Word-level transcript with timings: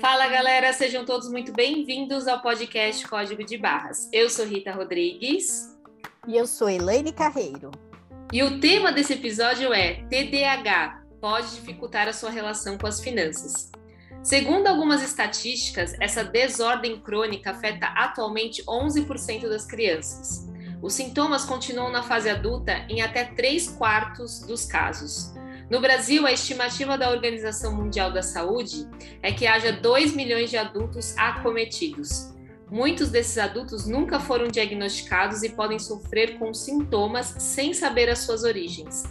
Fala 0.00 0.26
galera, 0.28 0.72
sejam 0.72 1.04
todos 1.04 1.30
muito 1.30 1.52
bem-vindos 1.52 2.26
ao 2.26 2.40
podcast 2.40 3.06
Código 3.06 3.44
de 3.44 3.58
Barras. 3.58 4.08
Eu 4.10 4.30
sou 4.30 4.46
Rita 4.46 4.72
Rodrigues. 4.72 5.76
E 6.26 6.34
eu 6.34 6.46
sou 6.46 6.70
Elaine 6.70 7.12
Carreiro. 7.12 7.70
E 8.32 8.42
o 8.42 8.58
tema 8.58 8.90
desse 8.90 9.12
episódio 9.12 9.70
é 9.74 10.02
TDAH 10.04 11.02
pode 11.20 11.50
dificultar 11.56 12.08
a 12.08 12.14
sua 12.14 12.30
relação 12.30 12.78
com 12.78 12.86
as 12.86 12.98
finanças. 12.98 13.70
Segundo 14.22 14.66
algumas 14.66 15.02
estatísticas, 15.02 15.94
essa 16.00 16.24
desordem 16.24 16.98
crônica 17.02 17.50
afeta 17.50 17.88
atualmente 17.88 18.64
11% 18.64 19.46
das 19.46 19.66
crianças. 19.66 20.55
Os 20.86 20.92
sintomas 20.92 21.44
continuam 21.44 21.90
na 21.90 22.00
fase 22.00 22.30
adulta 22.30 22.86
em 22.88 23.02
até 23.02 23.24
3 23.24 23.70
quartos 23.70 24.38
dos 24.42 24.66
casos. 24.66 25.34
No 25.68 25.80
Brasil, 25.80 26.24
a 26.24 26.30
estimativa 26.30 26.96
da 26.96 27.10
Organização 27.10 27.74
Mundial 27.74 28.12
da 28.12 28.22
Saúde 28.22 28.88
é 29.20 29.32
que 29.32 29.48
haja 29.48 29.72
2 29.72 30.14
milhões 30.14 30.48
de 30.48 30.56
adultos 30.56 31.12
acometidos. 31.18 32.32
Muitos 32.70 33.10
desses 33.10 33.36
adultos 33.36 33.84
nunca 33.84 34.20
foram 34.20 34.46
diagnosticados 34.46 35.42
e 35.42 35.48
podem 35.48 35.80
sofrer 35.80 36.38
com 36.38 36.54
sintomas 36.54 37.34
sem 37.40 37.74
saber 37.74 38.08
as 38.08 38.20
suas 38.20 38.44
origens. 38.44 39.02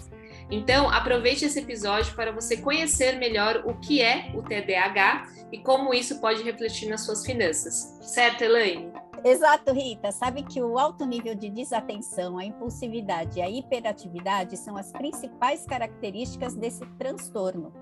Então, 0.49 0.89
aproveite 0.89 1.43
esse 1.43 1.59
episódio 1.59 2.15
para 2.15 2.31
você 2.31 2.55
conhecer 2.55 3.17
melhor 3.17 3.63
o 3.65 3.73
que 3.81 4.01
é 4.01 4.31
o 4.33 4.41
TDAH 4.41 5.27
e 5.51 5.57
como 5.59 5.93
isso 5.93 6.21
pode 6.21 6.41
refletir 6.41 6.87
nas 6.87 7.01
suas 7.01 7.25
finanças. 7.25 7.97
Certo, 8.01 8.45
Elaine? 8.45 8.93
Exato, 9.27 9.73
Rita. 9.73 10.11
Sabe 10.11 10.43
que 10.43 10.61
o 10.61 10.77
alto 10.77 11.03
nível 11.03 11.33
de 11.33 11.49
desatenção, 11.49 12.37
a 12.37 12.45
impulsividade 12.45 13.39
e 13.39 13.41
a 13.41 13.49
hiperatividade 13.49 14.55
são 14.55 14.77
as 14.77 14.91
principais 14.91 15.65
características 15.65 16.53
desse 16.53 16.85
transtorno. 16.99 17.73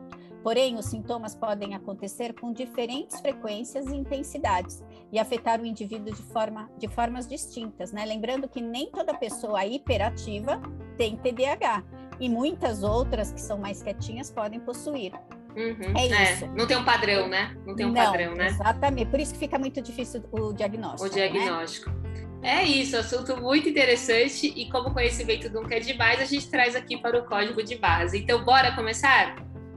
Porém, 0.42 0.78
os 0.78 0.86
sintomas 0.86 1.36
podem 1.36 1.76
acontecer 1.76 2.34
com 2.34 2.54
diferentes 2.54 3.20
frequências 3.20 3.88
e 3.88 3.96
intensidades 3.96 4.82
e 5.12 5.20
afetar 5.20 5.60
o 5.60 5.66
indivíduo 5.66 6.14
de, 6.14 6.24
forma, 6.24 6.72
de 6.78 6.88
formas 6.88 7.28
distintas, 7.28 7.92
né? 7.92 8.06
Lembrando 8.06 8.48
que 8.48 8.62
nem 8.62 8.90
toda 8.90 9.14
pessoa 9.14 9.66
hiperativa 9.66 10.62
tem 10.98 11.18
TDAH 11.18 11.84
e 12.22 12.30
muitas 12.30 12.84
outras 12.84 13.34
que 13.34 13.42
são 13.42 13.58
mais 13.58 13.84
quietinhas 13.84 14.32
podem 14.32 14.62
possuir. 14.62 15.12
Uhum, 15.56 15.98
é, 15.98 16.08
é 16.08 16.34
isso. 16.34 16.48
Não 16.48 16.66
tem 16.66 16.78
um 16.78 16.84
padrão, 16.84 17.28
né? 17.28 17.56
Não 17.66 17.76
tem 17.76 17.86
um 17.86 17.92
Não, 17.92 18.04
padrão, 18.04 18.34
né? 18.34 18.48
Exatamente. 18.48 19.10
Por 19.10 19.20
isso 19.20 19.34
que 19.34 19.40
fica 19.40 19.60
muito 19.60 19.82
difícil 19.82 20.24
o 20.32 20.54
diagnóstico. 20.54 21.06
O 21.06 21.10
diagnóstico. 21.10 21.90
Né? 21.90 22.14
É 22.44 22.64
isso, 22.64 22.98
assunto 22.98 23.38
muito 23.38 23.70
interessante 23.70 24.48
e 24.48 24.70
como 24.70 24.94
conhecimento 24.94 25.50
nunca 25.50 25.76
é 25.76 25.80
demais, 25.80 26.20
a 26.20 26.26
gente 26.26 26.50
traz 26.50 26.76
aqui 26.76 26.98
para 26.98 27.18
o 27.18 27.26
código 27.26 27.64
de 27.64 27.76
base. 27.78 28.18
Então, 28.18 28.44
bora 28.44 28.76
começar? 28.76 29.36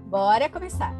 Bora 0.08 0.48
começar. 0.48 0.92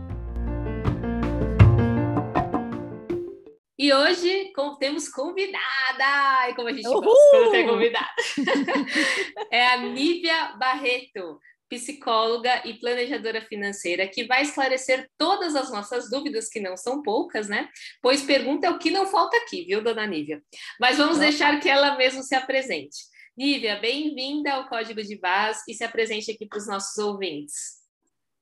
E 3.79 3.93
hoje 3.93 4.53
temos 4.79 5.09
convidada, 5.09 6.49
e 6.49 6.55
como 6.55 6.69
a 6.69 6.73
gente 6.73 6.87
Uhul! 6.87 7.03
gosta 7.03 7.31
quando 7.31 7.51
tem 7.51 7.67
convidada, 7.69 8.15
é 9.51 9.67
a 9.67 9.77
Nívia 9.79 10.55
Barreto, 10.59 11.39
psicóloga 11.69 12.67
e 12.67 12.75
planejadora 12.75 13.41
financeira, 13.41 14.07
que 14.07 14.25
vai 14.25 14.43
esclarecer 14.43 15.09
todas 15.19 15.55
as 15.57 15.71
nossas 15.71 16.09
dúvidas, 16.11 16.49
que 16.49 16.61
não 16.61 16.77
são 16.77 17.03
poucas, 17.03 17.49
né? 17.49 17.69
Pois 18.01 18.23
pergunta 18.23 18.67
é 18.67 18.71
o 18.71 18.79
que 18.79 18.91
não 18.91 19.07
falta 19.07 19.37
aqui, 19.39 19.65
viu, 19.65 19.83
dona 19.83 20.07
Nívia? 20.07 20.43
Mas 20.81 20.99
vamos 20.99 21.19
deixar 21.19 21.61
que 21.61 21.69
ela 21.69 21.97
mesma 21.97 22.23
se 22.23 22.35
apresente. 22.35 22.97
Nívia, 23.37 23.79
bem-vinda 23.79 24.53
ao 24.53 24.69
Código 24.69 25.03
de 25.03 25.19
Base 25.19 25.61
e 25.69 25.75
se 25.75 25.85
apresente 25.85 26.31
aqui 26.31 26.47
para 26.47 26.59
os 26.59 26.67
nossos 26.67 26.97
ouvintes. 26.99 27.85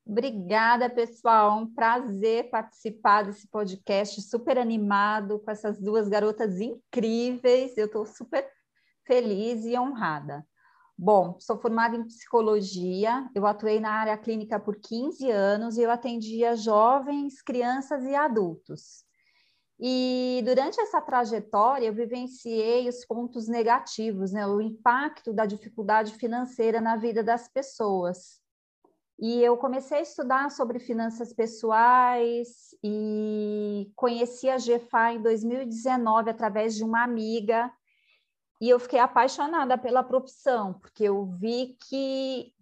Obrigada, 0.06 0.90
pessoal. 0.90 1.58
Um 1.58 1.74
prazer 1.74 2.50
participar 2.50 3.22
desse 3.22 3.48
podcast 3.48 4.20
super 4.22 4.58
animado 4.58 5.40
com 5.40 5.50
essas 5.50 5.80
duas 5.80 6.08
garotas 6.08 6.60
incríveis. 6.60 7.76
Eu 7.76 7.86
estou 7.86 8.04
super 8.04 8.46
feliz 9.06 9.64
e 9.64 9.78
honrada. 9.78 10.46
Bom, 10.96 11.36
sou 11.40 11.58
formada 11.58 11.96
em 11.96 12.04
psicologia, 12.04 13.28
eu 13.34 13.44
atuei 13.46 13.80
na 13.80 13.90
área 13.90 14.16
clínica 14.16 14.60
por 14.60 14.76
15 14.76 15.28
anos 15.28 15.76
e 15.76 15.82
eu 15.82 15.90
atendia 15.90 16.54
jovens, 16.54 17.42
crianças 17.42 18.04
e 18.04 18.14
adultos. 18.14 19.04
E 19.78 20.40
durante 20.44 20.80
essa 20.80 21.00
trajetória 21.00 21.86
eu 21.86 21.92
vivenciei 21.92 22.88
os 22.88 23.04
pontos 23.04 23.48
negativos, 23.48 24.30
né, 24.30 24.46
o 24.46 24.60
impacto 24.60 25.32
da 25.32 25.44
dificuldade 25.44 26.14
financeira 26.14 26.80
na 26.80 26.96
vida 26.96 27.24
das 27.24 27.48
pessoas. 27.48 28.40
E 29.18 29.42
eu 29.42 29.56
comecei 29.56 29.98
a 29.98 30.02
estudar 30.02 30.50
sobre 30.50 30.78
finanças 30.78 31.32
pessoais 31.32 32.74
e 32.82 33.90
conheci 33.96 34.48
a 34.48 34.58
GFA 34.58 35.12
em 35.12 35.22
2019 35.22 36.30
através 36.30 36.76
de 36.76 36.84
uma 36.84 37.02
amiga. 37.02 37.70
E 38.60 38.68
eu 38.68 38.78
fiquei 38.78 38.98
apaixonada 38.98 39.76
pela 39.76 40.02
profissão, 40.02 40.74
porque 40.74 41.04
eu 41.04 41.26
vi 41.26 41.76
que 41.88 42.52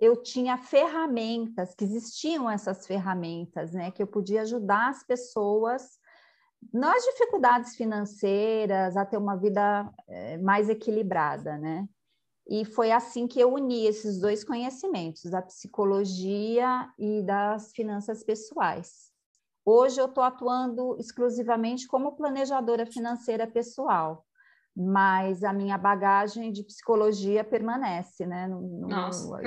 eu 0.00 0.22
tinha 0.22 0.56
ferramentas, 0.56 1.74
que 1.74 1.84
existiam 1.84 2.50
essas 2.50 2.86
ferramentas, 2.86 3.72
né, 3.72 3.90
que 3.90 4.02
eu 4.02 4.06
podia 4.06 4.42
ajudar 4.42 4.88
as 4.88 5.04
pessoas 5.04 6.00
nas 6.72 7.02
dificuldades 7.04 7.76
financeiras 7.76 8.96
a 8.96 9.04
ter 9.04 9.16
uma 9.16 9.36
vida 9.36 9.92
é, 10.08 10.38
mais 10.38 10.68
equilibrada, 10.68 11.58
né? 11.58 11.88
E 12.48 12.64
foi 12.64 12.90
assim 12.90 13.26
que 13.26 13.40
eu 13.40 13.52
uni 13.54 13.86
esses 13.86 14.20
dois 14.20 14.44
conhecimentos, 14.44 15.30
da 15.30 15.40
psicologia 15.42 16.88
e 16.98 17.22
das 17.22 17.72
finanças 17.72 18.22
pessoais. 18.22 19.12
Hoje 19.64 20.00
eu 20.00 20.06
estou 20.06 20.24
atuando 20.24 20.96
exclusivamente 20.98 21.86
como 21.86 22.16
planejadora 22.16 22.84
financeira 22.84 23.46
pessoal, 23.46 24.26
mas 24.76 25.44
a 25.44 25.52
minha 25.52 25.76
bagagem 25.76 26.50
de 26.50 26.64
psicologia 26.64 27.44
permanece, 27.44 28.26
né? 28.26 28.48
No, 28.48 28.88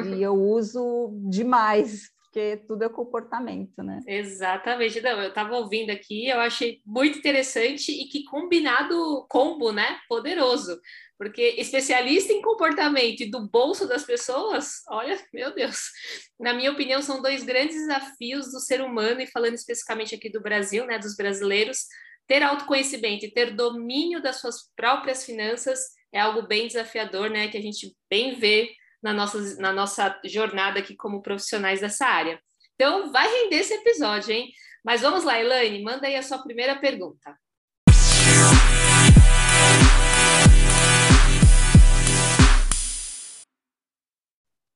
e 0.06 0.22
eu 0.22 0.34
uso 0.34 1.12
demais, 1.30 2.10
porque 2.26 2.58
tudo 2.68 2.84
é 2.84 2.90
comportamento, 2.90 3.82
né? 3.82 4.02
Exatamente. 4.06 5.02
Não, 5.02 5.22
eu 5.22 5.30
estava 5.30 5.56
ouvindo 5.56 5.90
aqui, 5.90 6.28
eu 6.28 6.40
achei 6.40 6.82
muito 6.86 7.18
interessante 7.18 7.92
e 7.92 8.06
que 8.10 8.24
combinado 8.26 9.26
combo, 9.30 9.72
né? 9.72 9.98
Poderoso. 10.08 10.80
Porque 11.18 11.56
especialista 11.58 12.34
em 12.34 12.42
comportamento 12.42 13.22
e 13.22 13.32
do 13.32 13.48
bolso 13.48 13.88
das 13.88 14.04
pessoas, 14.04 14.82
olha, 14.90 15.18
meu 15.34 15.56
Deus. 15.56 15.92
Na 16.38 16.54
minha 16.54 16.72
opinião, 16.72 17.02
são 17.02 17.22
dois 17.22 17.42
grandes 17.42 17.78
desafios 17.78 18.52
do 18.52 18.60
ser 18.60 18.82
humano, 18.82 19.22
e 19.22 19.28
falando 19.28 19.54
especificamente 19.54 20.14
aqui 20.14 20.30
do 20.30 20.42
Brasil, 20.42 20.86
né, 20.86 21.00
dos 21.00 21.16
brasileiros, 21.16 21.86
ter 22.28 22.44
autoconhecimento 22.44 23.26
e 23.26 23.32
ter 23.32 23.54
domínio 23.54 24.22
das 24.22 24.40
suas 24.40 24.72
próprias 24.76 25.26
finanças 25.26 25.80
é 26.12 26.20
algo 26.20 26.44
bem 26.44 26.68
desafiador, 26.68 27.30
né, 27.30 27.48
que 27.50 27.58
a 27.58 27.62
gente 27.62 27.96
bem 28.10 28.36
vê 28.36 28.72
na 29.04 29.14
nossa, 29.14 29.60
na 29.60 29.72
nossa 29.72 30.20
jornada 30.26 30.80
aqui 30.80 30.96
como 30.96 31.22
profissionais 31.22 31.82
dessa 31.82 32.06
área. 32.06 32.40
Então, 32.74 33.12
vai 33.12 33.28
render 33.28 33.58
esse 33.58 33.74
episódio, 33.74 34.34
hein? 34.34 34.52
Mas 34.84 35.02
vamos 35.02 35.24
lá, 35.24 35.40
Elaine, 35.40 35.84
manda 35.84 36.08
aí 36.08 36.16
a 36.16 36.24
sua 36.24 36.40
primeira 36.40 36.76
pergunta. 36.76 37.38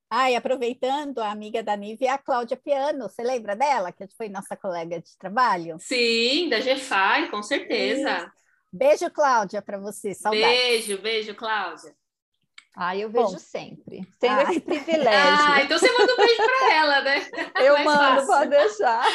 Ah, 0.09 0.31
e 0.31 0.35
aproveitando, 0.35 1.19
a 1.19 1.29
amiga 1.29 1.61
da 1.61 1.77
Nive 1.77 2.05
é 2.05 2.09
a 2.09 2.17
Cláudia 2.17 2.57
Piano. 2.57 3.07
Você 3.07 3.21
lembra 3.21 3.55
dela, 3.55 3.91
que 3.91 4.07
foi 4.17 4.27
nossa 4.27 4.57
colega 4.57 4.99
de 4.99 5.15
trabalho? 5.17 5.77
Sim, 5.79 6.49
da 6.49 6.59
GFI, 6.59 7.29
com 7.29 7.43
certeza. 7.43 8.17
Isso. 8.17 8.31
Beijo, 8.73 9.11
Cláudia, 9.11 9.61
para 9.61 9.77
você. 9.77 10.15
Saudades. 10.15 10.47
Beijo, 10.47 10.97
beijo, 10.99 11.35
Cláudia. 11.35 11.93
Ah, 12.75 12.95
eu 12.97 13.09
vejo 13.09 13.31
Bom, 13.31 13.37
sempre. 13.37 14.01
Tenho 14.19 14.33
ah, 14.33 14.43
esse 14.43 14.61
privilégio. 14.61 15.53
Ah, 15.53 15.61
então 15.63 15.77
você 15.77 15.91
manda 15.91 16.13
um 16.13 16.17
beijo 16.17 16.37
para 16.37 16.73
ela, 16.73 17.01
né? 17.01 17.27
Eu 17.57 17.73
Mais 17.73 17.85
mando, 17.85 17.99
fácil. 17.99 18.27
pode 18.27 18.49
deixar. 18.49 19.05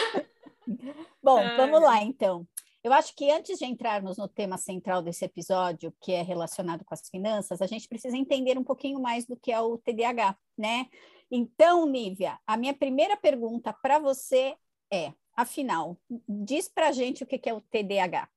Bom, 1.23 1.39
Ai. 1.39 1.57
vamos 1.57 1.81
lá, 1.81 2.03
então. 2.03 2.47
Eu 2.85 2.93
acho 2.93 3.17
que 3.17 3.31
antes 3.31 3.59
de 3.59 3.65
entrarmos 3.65 4.19
no 4.19 4.29
tema 4.29 4.59
central 4.59 5.01
desse 5.01 5.25
episódio, 5.25 5.91
que 6.03 6.13
é 6.13 6.21
relacionado 6.21 6.85
com 6.85 6.93
as 6.93 7.09
finanças, 7.09 7.63
a 7.63 7.67
gente 7.67 7.89
precisa 7.89 8.15
entender 8.15 8.59
um 8.59 8.63
pouquinho 8.63 9.01
mais 9.01 9.25
do 9.25 9.39
que 9.39 9.51
é 9.51 9.59
o 9.59 9.79
TDAH, 9.79 10.37
né? 10.57 10.87
Então, 11.31 11.87
Nívia, 11.87 12.39
a 12.47 12.59
minha 12.59 12.75
primeira 12.75 13.17
pergunta 13.17 13.73
para 13.73 13.99
você 13.99 14.55
é, 14.93 15.15
afinal, 15.35 15.97
diz 16.29 16.69
para 16.69 16.89
a 16.89 16.93
gente 16.93 17.25
o 17.25 17.27
que 17.27 17.49
é 17.49 17.55
o 17.55 17.63
TDAH. 17.63 18.29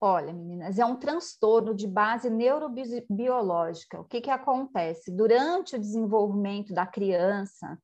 Olha, 0.00 0.32
meninas, 0.32 0.78
é 0.78 0.86
um 0.86 0.94
transtorno 0.94 1.74
de 1.74 1.88
base 1.88 2.30
neurobiológica. 2.30 4.00
O 4.00 4.04
que, 4.04 4.20
que 4.20 4.30
acontece? 4.30 5.10
Durante 5.10 5.74
o 5.74 5.80
desenvolvimento 5.80 6.72
da 6.72 6.86
criança, 6.86 7.76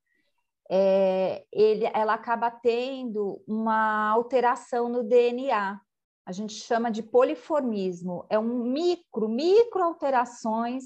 é, 0.71 1.45
ele, 1.53 1.85
ela 1.93 2.15
acaba 2.15 2.51
tendo 2.51 3.43
uma 3.47 4.11
alteração 4.11 4.89
no 4.89 5.03
DNA. 5.03 5.81
A 6.27 6.33
gente 6.33 6.55
chama 6.55 6.91
de 6.91 7.03
poliformismo. 7.03 8.25
É 8.31 8.39
um 8.39 8.65
micro, 8.65 9.29
micro 9.29 9.83
alterações 9.83 10.85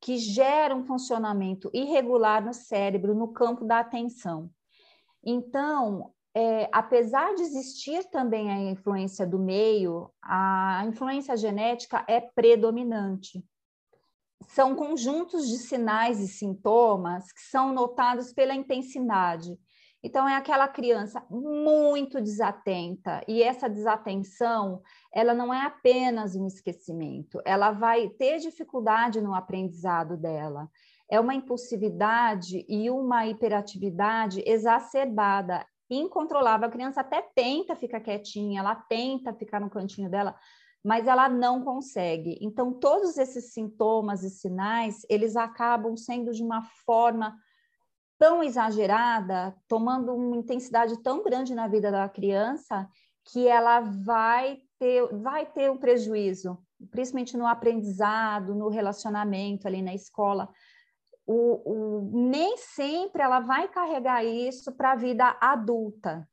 que 0.00 0.18
gera 0.18 0.74
um 0.74 0.84
funcionamento 0.84 1.70
irregular 1.72 2.44
no 2.44 2.52
cérebro, 2.52 3.14
no 3.14 3.32
campo 3.32 3.64
da 3.64 3.78
atenção. 3.78 4.50
Então, 5.24 6.12
é, 6.34 6.68
apesar 6.72 7.34
de 7.34 7.42
existir 7.42 8.04
também 8.10 8.50
a 8.50 8.70
influência 8.70 9.26
do 9.26 9.38
meio, 9.38 10.10
a 10.20 10.84
influência 10.86 11.36
genética 11.36 12.04
é 12.08 12.20
predominante. 12.20 13.42
São 14.48 14.74
conjuntos 14.74 15.48
de 15.48 15.58
sinais 15.58 16.20
e 16.20 16.28
sintomas 16.28 17.32
que 17.32 17.40
são 17.40 17.72
notados 17.72 18.32
pela 18.32 18.54
intensidade. 18.54 19.58
Então, 20.02 20.28
é 20.28 20.36
aquela 20.36 20.68
criança 20.68 21.24
muito 21.30 22.20
desatenta, 22.20 23.22
e 23.26 23.42
essa 23.42 23.70
desatenção, 23.70 24.82
ela 25.10 25.32
não 25.32 25.52
é 25.52 25.64
apenas 25.64 26.36
um 26.36 26.46
esquecimento, 26.46 27.40
ela 27.42 27.72
vai 27.72 28.10
ter 28.10 28.38
dificuldade 28.38 29.22
no 29.22 29.34
aprendizado 29.34 30.14
dela. 30.14 30.68
É 31.10 31.18
uma 31.18 31.34
impulsividade 31.34 32.66
e 32.68 32.90
uma 32.90 33.26
hiperatividade 33.26 34.42
exacerbada, 34.46 35.66
incontrolável. 35.88 36.68
A 36.68 36.72
criança 36.72 37.00
até 37.00 37.22
tenta 37.34 37.74
ficar 37.74 38.00
quietinha, 38.00 38.60
ela 38.60 38.74
tenta 38.74 39.32
ficar 39.32 39.58
no 39.58 39.70
cantinho 39.70 40.10
dela, 40.10 40.36
mas 40.84 41.06
ela 41.06 41.30
não 41.30 41.64
consegue. 41.64 42.38
Então, 42.42 42.70
todos 42.70 43.16
esses 43.16 43.54
sintomas 43.54 44.22
e 44.22 44.28
sinais, 44.28 45.00
eles 45.08 45.34
acabam 45.34 45.96
sendo 45.96 46.30
de 46.32 46.42
uma 46.42 46.62
forma 46.84 47.34
tão 48.18 48.42
exagerada, 48.42 49.56
tomando 49.66 50.14
uma 50.14 50.36
intensidade 50.36 51.02
tão 51.02 51.24
grande 51.24 51.54
na 51.54 51.66
vida 51.66 51.90
da 51.90 52.06
criança, 52.08 52.86
que 53.24 53.48
ela 53.48 53.80
vai 53.80 54.58
ter, 54.78 55.06
vai 55.16 55.46
ter 55.46 55.70
um 55.70 55.78
prejuízo, 55.78 56.58
principalmente 56.90 57.36
no 57.36 57.46
aprendizado, 57.46 58.54
no 58.54 58.68
relacionamento 58.68 59.66
ali 59.66 59.80
na 59.80 59.94
escola. 59.94 60.50
O, 61.26 61.62
o, 61.64 62.10
nem 62.28 62.58
sempre 62.58 63.22
ela 63.22 63.40
vai 63.40 63.68
carregar 63.68 64.22
isso 64.22 64.70
para 64.72 64.92
a 64.92 64.96
vida 64.96 65.34
adulta. 65.40 66.28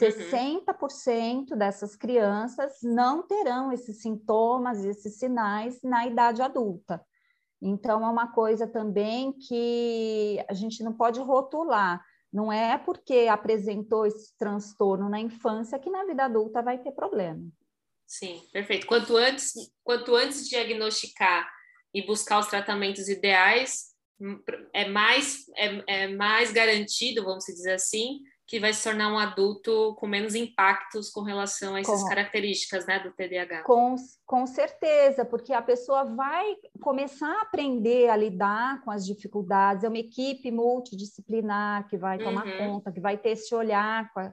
60% 0.00 1.50
uhum. 1.50 1.58
dessas 1.58 1.96
crianças 1.96 2.78
não 2.82 3.26
terão 3.26 3.72
esses 3.72 4.02
sintomas, 4.02 4.84
esses 4.84 5.18
sinais 5.18 5.80
na 5.82 6.06
idade 6.06 6.42
adulta. 6.42 7.04
Então, 7.60 8.04
é 8.04 8.10
uma 8.10 8.32
coisa 8.32 8.66
também 8.66 9.32
que 9.32 10.44
a 10.48 10.52
gente 10.52 10.82
não 10.82 10.92
pode 10.92 11.20
rotular. 11.20 12.04
Não 12.32 12.52
é 12.52 12.76
porque 12.76 13.28
apresentou 13.30 14.04
esse 14.04 14.36
transtorno 14.36 15.08
na 15.08 15.18
infância 15.18 15.78
que 15.78 15.88
na 15.88 16.04
vida 16.04 16.24
adulta 16.24 16.62
vai 16.62 16.78
ter 16.78 16.92
problema. 16.92 17.42
Sim, 18.06 18.42
perfeito. 18.52 18.86
Quanto 18.86 19.16
antes, 19.16 19.52
quanto 19.82 20.14
antes 20.14 20.48
diagnosticar 20.48 21.50
e 21.94 22.06
buscar 22.06 22.38
os 22.38 22.46
tratamentos 22.46 23.08
ideais, 23.08 23.86
hum, 24.20 24.38
é 24.72 24.88
mais, 24.88 25.48
é, 25.56 26.04
é 26.04 26.08
mais 26.08 26.52
garantido, 26.52 27.24
vamos 27.24 27.44
dizer 27.46 27.72
assim, 27.72 28.20
que 28.46 28.60
vai 28.60 28.72
se 28.72 28.84
tornar 28.84 29.12
um 29.12 29.18
adulto 29.18 29.96
com 29.98 30.06
menos 30.06 30.36
impactos 30.36 31.10
com 31.10 31.22
relação 31.22 31.74
a 31.74 31.80
essas 31.80 32.02
com, 32.02 32.08
características 32.08 32.86
né, 32.86 33.00
do 33.00 33.10
TDAH. 33.10 33.64
Com, 33.64 33.96
com 34.24 34.46
certeza, 34.46 35.24
porque 35.24 35.52
a 35.52 35.60
pessoa 35.60 36.04
vai 36.04 36.54
começar 36.80 37.28
a 37.28 37.42
aprender 37.42 38.08
a 38.08 38.16
lidar 38.16 38.80
com 38.82 38.90
as 38.92 39.04
dificuldades, 39.04 39.82
é 39.82 39.88
uma 39.88 39.98
equipe 39.98 40.50
multidisciplinar 40.52 41.88
que 41.88 41.98
vai 41.98 42.18
tomar 42.18 42.46
uhum. 42.46 42.58
conta, 42.58 42.92
que 42.92 43.00
vai 43.00 43.18
ter 43.18 43.30
esse 43.30 43.52
olhar 43.52 44.12
com 44.12 44.20
a, 44.20 44.32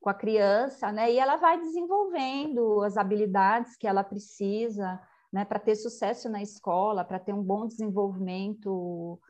com 0.00 0.10
a 0.10 0.14
criança, 0.14 0.90
né? 0.90 1.12
E 1.12 1.18
ela 1.18 1.36
vai 1.36 1.60
desenvolvendo 1.60 2.82
as 2.82 2.96
habilidades 2.96 3.76
que 3.76 3.86
ela 3.86 4.02
precisa 4.02 5.00
né, 5.32 5.44
para 5.44 5.60
ter 5.60 5.76
sucesso 5.76 6.28
na 6.28 6.42
escola, 6.42 7.04
para 7.04 7.20
ter 7.20 7.32
um 7.32 7.42
bom 7.42 7.66
desenvolvimento 7.66 9.20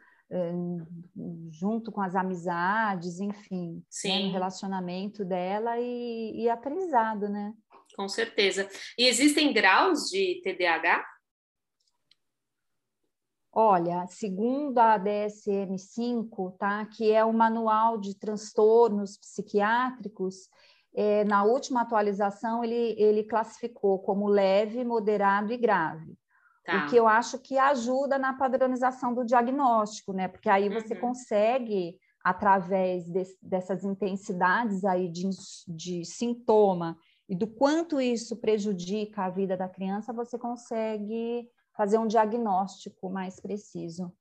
junto 1.51 1.93
com 1.93 2.01
as 2.01 2.15
amizades, 2.15 3.21
enfim, 3.21 3.85
né, 4.05 4.19
no 4.21 4.33
relacionamento 4.33 5.25
dela 5.25 5.79
e, 5.79 6.43
e 6.43 6.49
aprendizado, 6.49 7.29
né? 7.29 7.53
Com 7.95 8.09
certeza. 8.09 8.69
E 8.99 9.07
existem 9.07 9.53
graus 9.53 10.09
de 10.09 10.41
TDAH? 10.43 11.05
Olha, 13.55 14.07
segundo 14.07 14.79
a 14.79 14.99
DSM-5, 14.99 16.57
tá, 16.57 16.87
que 16.87 17.13
é 17.13 17.23
o 17.23 17.35
Manual 17.35 17.99
de 17.99 18.19
Transtornos 18.19 19.19
Psiquiátricos, 19.19 20.49
é, 20.95 21.23
na 21.25 21.45
última 21.45 21.83
atualização 21.83 22.65
ele, 22.65 22.95
ele 22.99 23.25
classificou 23.25 23.99
como 23.99 24.27
leve, 24.27 24.83
moderado 24.85 25.53
e 25.53 25.59
grave. 25.59 26.15
Tá. 26.65 26.87
O 26.87 26.91
que 26.91 26.97
eu 26.97 27.09
acho 27.09 27.39
que 27.39 27.59
ajuda 27.59 28.19
na 28.19 28.35
padronização 28.35 29.13
do 29.13 29.25
diagnóstico, 29.25 30.13
né? 30.13 30.29
Porque 30.29 30.49
aí 30.49 30.69
você 30.69 30.95
uhum. 30.95 31.01
consegue, 31.01 31.99
através 32.23 33.05
de, 33.05 33.23
dessas 33.43 33.85
intensidades 33.85 34.85
aí 34.85 35.09
de, 35.09 35.29
de 35.67 36.05
sintoma 36.05 36.97
e 37.29 37.35
do 37.35 37.49
quanto 37.49 38.01
isso 38.01 38.37
prejudica 38.37 39.25
a 39.25 39.31
vida 39.31 39.57
da 39.57 39.69
criança, 39.69 40.13
você 40.13 40.39
consegue 40.39 41.49
fazer 41.77 41.99
um 41.99 42.07
diagnóstico 42.07 43.11
mais 43.11 43.41
preciso. 43.41 44.13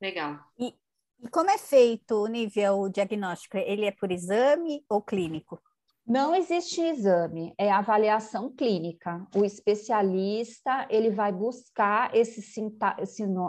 Legal. 0.00 0.40
E, 0.58 0.74
e 1.20 1.28
como 1.28 1.50
é 1.50 1.58
feito 1.58 2.16
o 2.16 2.26
nível 2.26 2.88
diagnóstico? 2.88 3.56
Ele 3.56 3.84
é 3.84 3.92
por 3.92 4.10
exame 4.10 4.84
ou 4.88 5.00
clínico? 5.00 5.62
Não 6.06 6.36
existe 6.36 6.80
exame, 6.80 7.52
é 7.58 7.68
avaliação 7.68 8.48
clínica. 8.48 9.26
O 9.34 9.44
especialista 9.44 10.86
ele 10.88 11.10
vai 11.10 11.32
buscar 11.32 12.14
esses 12.14 12.54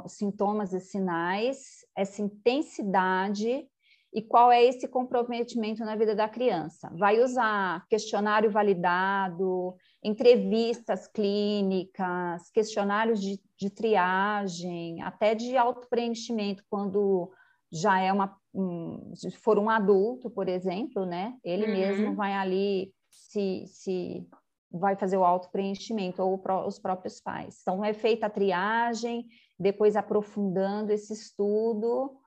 sintomas 0.08 0.74
e 0.74 0.80
sinais, 0.80 1.86
essa 1.96 2.20
intensidade 2.20 3.68
e 4.12 4.22
qual 4.24 4.52
é 4.52 4.64
esse 4.66 4.88
comprometimento 4.88 5.86
na 5.86 5.96
vida 5.96 6.16
da 6.16 6.28
criança. 6.28 6.92
Vai 6.98 7.22
usar 7.22 7.86
questionário 7.88 8.50
validado, 8.50 9.76
entrevistas 10.04 11.06
clínicas, 11.08 12.50
questionários 12.50 13.22
de, 13.22 13.40
de 13.56 13.70
triagem, 13.70 15.00
até 15.04 15.36
de 15.36 15.56
autopreenchimento, 15.56 16.64
quando 16.68 17.32
já 17.72 18.00
é 18.00 18.12
uma 18.12 18.38
um, 18.54 19.16
se 19.16 19.30
for 19.32 19.60
um 19.60 19.70
adulto, 19.70 20.30
por 20.30 20.50
exemplo, 20.50 21.06
né? 21.06 21.38
Ele 21.44 21.66
uhum. 21.66 21.72
mesmo 21.72 22.16
vai 22.16 22.34
ali 22.34 22.92
se, 23.10 23.66
se 23.68 24.28
vai 24.72 24.96
fazer 24.96 25.18
o 25.18 25.24
auto-preenchimento, 25.24 26.22
ou 26.22 26.42
os 26.66 26.80
próprios 26.80 27.22
pais. 27.22 27.60
Então, 27.62 27.86
é 27.86 27.94
feita 27.94 28.26
a 28.26 28.32
triagem, 28.32 29.28
depois 29.60 29.96
aprofundando 29.96 30.92
esse 30.92 31.14
estudo 31.14 32.20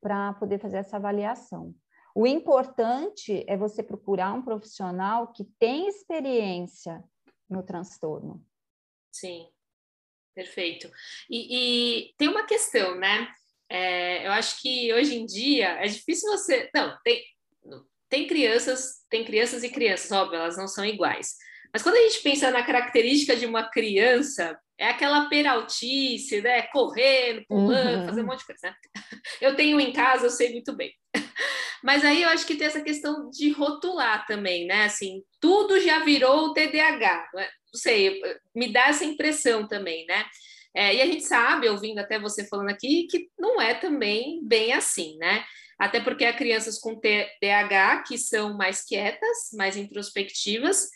para 0.00 0.32
poder 0.34 0.58
fazer 0.58 0.78
essa 0.78 0.96
avaliação. 0.96 1.74
O 2.14 2.26
importante 2.26 3.44
é 3.46 3.56
você 3.56 3.82
procurar 3.82 4.32
um 4.32 4.42
profissional 4.42 5.32
que 5.32 5.44
tem 5.58 5.88
experiência 5.88 7.02
no 7.48 7.62
transtorno. 7.62 8.44
Sim, 9.12 9.48
perfeito. 10.34 10.90
E, 11.28 12.08
e 12.08 12.14
tem 12.16 12.28
uma 12.28 12.44
questão, 12.44 12.96
né? 12.96 13.28
É, 13.74 14.24
eu 14.24 14.30
acho 14.30 14.62
que 14.62 14.94
hoje 14.94 15.16
em 15.16 15.26
dia 15.26 15.70
é 15.80 15.86
difícil 15.88 16.30
você. 16.30 16.70
Não, 16.72 16.96
tem, 17.02 17.24
tem 18.08 18.24
crianças, 18.28 19.04
tem 19.10 19.24
crianças 19.24 19.64
e 19.64 19.68
crianças, 19.68 20.12
óbvio, 20.12 20.36
elas 20.36 20.56
não 20.56 20.68
são 20.68 20.84
iguais. 20.84 21.34
Mas 21.72 21.82
quando 21.82 21.96
a 21.96 22.02
gente 22.02 22.22
pensa 22.22 22.52
na 22.52 22.62
característica 22.62 23.34
de 23.34 23.46
uma 23.46 23.68
criança, 23.68 24.56
é 24.78 24.86
aquela 24.86 25.28
peraltice, 25.28 26.40
né? 26.40 26.62
Correndo, 26.68 27.44
pulando, 27.48 28.02
uhum. 28.02 28.06
fazer 28.06 28.22
um 28.22 28.26
monte 28.26 28.38
de 28.38 28.46
coisa, 28.46 28.60
né? 28.68 28.74
Eu 29.40 29.56
tenho 29.56 29.80
em 29.80 29.92
casa, 29.92 30.26
eu 30.26 30.30
sei 30.30 30.52
muito 30.52 30.72
bem. 30.72 30.92
Mas 31.82 32.04
aí 32.04 32.22
eu 32.22 32.28
acho 32.28 32.46
que 32.46 32.54
tem 32.54 32.68
essa 32.68 32.80
questão 32.80 33.28
de 33.28 33.50
rotular 33.50 34.24
também, 34.24 34.68
né? 34.68 34.84
Assim, 34.84 35.20
tudo 35.40 35.80
já 35.80 35.98
virou 36.04 36.54
TDAH. 36.54 37.30
Não, 37.34 37.40
é? 37.40 37.50
não 37.72 37.80
sei, 37.80 38.20
me 38.54 38.72
dá 38.72 38.86
essa 38.86 39.04
impressão 39.04 39.66
também, 39.66 40.06
né? 40.06 40.24
É, 40.74 40.94
e 40.94 41.02
a 41.02 41.06
gente 41.06 41.22
sabe, 41.22 41.68
ouvindo 41.68 41.98
até 41.98 42.18
você 42.18 42.46
falando 42.46 42.70
aqui, 42.70 43.06
que 43.08 43.28
não 43.38 43.60
é 43.60 43.74
também 43.74 44.40
bem 44.42 44.72
assim, 44.72 45.16
né? 45.18 45.44
Até 45.78 46.00
porque 46.00 46.24
há 46.24 46.32
crianças 46.32 46.78
com 46.78 46.98
TDAH 46.98 48.02
que 48.06 48.18
são 48.18 48.56
mais 48.56 48.84
quietas, 48.84 49.50
mais 49.52 49.76
introspectivas, 49.76 50.88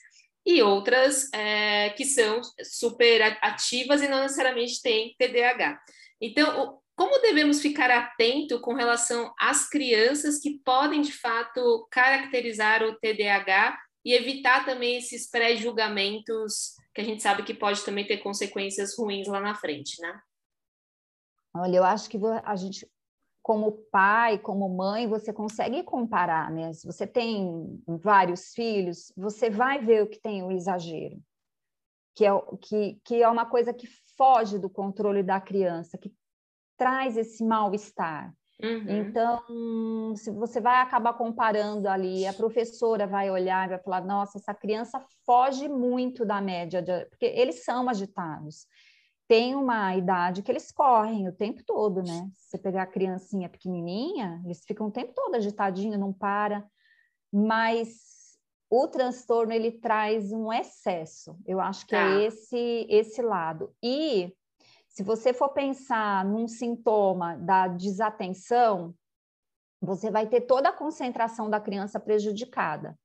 e 0.45 0.63
outras 0.63 1.31
é, 1.33 1.91
que 1.91 2.05
são 2.05 2.41
super 2.63 3.21
ativas 3.43 4.03
e 4.03 4.09
não 4.09 4.23
necessariamente 4.23 4.81
têm 4.81 5.15
TDAH. 5.19 5.79
Então, 6.21 6.79
como 6.97 7.21
devemos 7.21 7.61
ficar 7.61 7.91
atento 7.91 8.61
com 8.61 8.75
relação 8.75 9.33
às 9.39 9.69
crianças 9.69 10.41
que 10.41 10.59
podem, 10.65 11.01
de 11.01 11.13
fato, 11.13 11.87
caracterizar 11.91 12.83
o 12.83 12.99
TDAH 12.99 13.79
e 14.05 14.15
evitar 14.15 14.65
também 14.65 14.97
esses 14.97 15.29
pré-julgamentos 15.31 16.75
que 16.95 17.01
a 17.01 17.05
gente 17.05 17.23
sabe 17.23 17.45
que 17.45 17.55
pode 17.55 17.85
também 17.85 18.07
ter 18.07 18.19
consequências 18.19 18.97
ruins 18.97 19.29
lá 19.29 19.41
na 19.41 19.55
frente, 19.55 20.01
né? 20.01 20.21
Olha, 21.55 21.77
eu 21.77 21.85
acho 21.85 22.09
que 22.09 22.19
a 22.45 22.57
gente, 22.57 22.89
como 23.43 23.73
pai, 23.91 24.39
como 24.39 24.69
mãe, 24.69 25.07
você 25.07 25.33
consegue 25.33 25.83
comparar, 25.83 26.51
né? 26.51 26.73
Se 26.73 26.87
você 26.87 27.07
tem 27.07 27.83
vários 27.87 28.53
filhos, 28.53 29.13
você 29.17 29.51
vai 29.51 29.85
ver 29.85 30.03
o 30.03 30.09
que 30.09 30.21
tem 30.21 30.43
o 30.43 30.53
exagero, 30.53 31.21
que 32.15 32.25
é, 32.25 32.31
que, 32.61 33.01
que 33.05 33.23
é 33.23 33.29
uma 33.29 33.47
coisa 33.47 33.73
que 33.73 33.87
foge 34.17 34.59
do 34.59 34.69
controle 34.69 35.23
da 35.23 35.41
criança, 35.41 35.97
que 35.97 36.13
traz 36.77 37.17
esse 37.17 37.45
mal-estar. 37.45 38.35
Uhum. 38.61 38.85
Então, 38.89 40.17
se 40.17 40.33
você 40.33 40.61
vai 40.61 40.83
acabar 40.83 41.13
comparando 41.15 41.89
ali, 41.89 42.27
a 42.27 42.33
professora 42.33 43.07
vai 43.07 43.31
olhar 43.31 43.67
e 43.67 43.71
vai 43.71 43.79
falar: 43.79 44.05
nossa, 44.05 44.39
essa 44.39 44.53
criança 44.53 45.01
foge 45.25 45.69
muito 45.69 46.25
da 46.25 46.41
média, 46.41 46.83
de... 46.83 47.07
porque 47.07 47.27
eles 47.27 47.65
são 47.65 47.89
agitados. 47.89 48.67
Tem 49.29 49.55
uma 49.55 49.95
idade 49.95 50.43
que 50.43 50.51
eles 50.51 50.73
correm 50.73 51.29
o 51.29 51.33
tempo 51.33 51.63
todo, 51.65 52.03
né? 52.03 52.29
Se 52.35 52.51
você 52.51 52.59
pegar 52.59 52.83
a 52.83 52.87
criancinha 52.87 53.49
pequenininha, 53.49 54.41
eles 54.45 54.65
ficam 54.65 54.89
o 54.89 54.91
tempo 54.91 55.13
todo 55.15 55.35
agitadinho, 55.35 55.99
não 55.99 56.13
para. 56.13 56.67
Mas 57.31 58.39
o 58.71 58.89
transtorno 58.89 59.53
ele 59.53 59.71
traz 59.71 60.33
um 60.33 60.53
excesso. 60.53 61.39
Eu 61.47 61.61
acho 61.61 61.87
que 61.87 61.95
é 61.95 61.99
tá. 61.99 62.11
é 62.11 62.25
esse 62.25 62.87
esse 62.89 63.23
lado. 63.23 63.73
E 63.83 64.33
se 64.99 65.05
você 65.05 65.33
for 65.33 65.51
pensar 65.51 66.25
num 66.25 66.49
sintoma 66.49 67.37
da 67.37 67.69
desatenção, 67.69 68.93
você 69.81 70.11
vai 70.11 70.27
ter 70.27 70.41
toda 70.41 70.71
a 70.71 70.73
concentração 70.73 71.49
da 71.49 71.61
criança 71.61 72.01
prejudicada. 72.01 72.99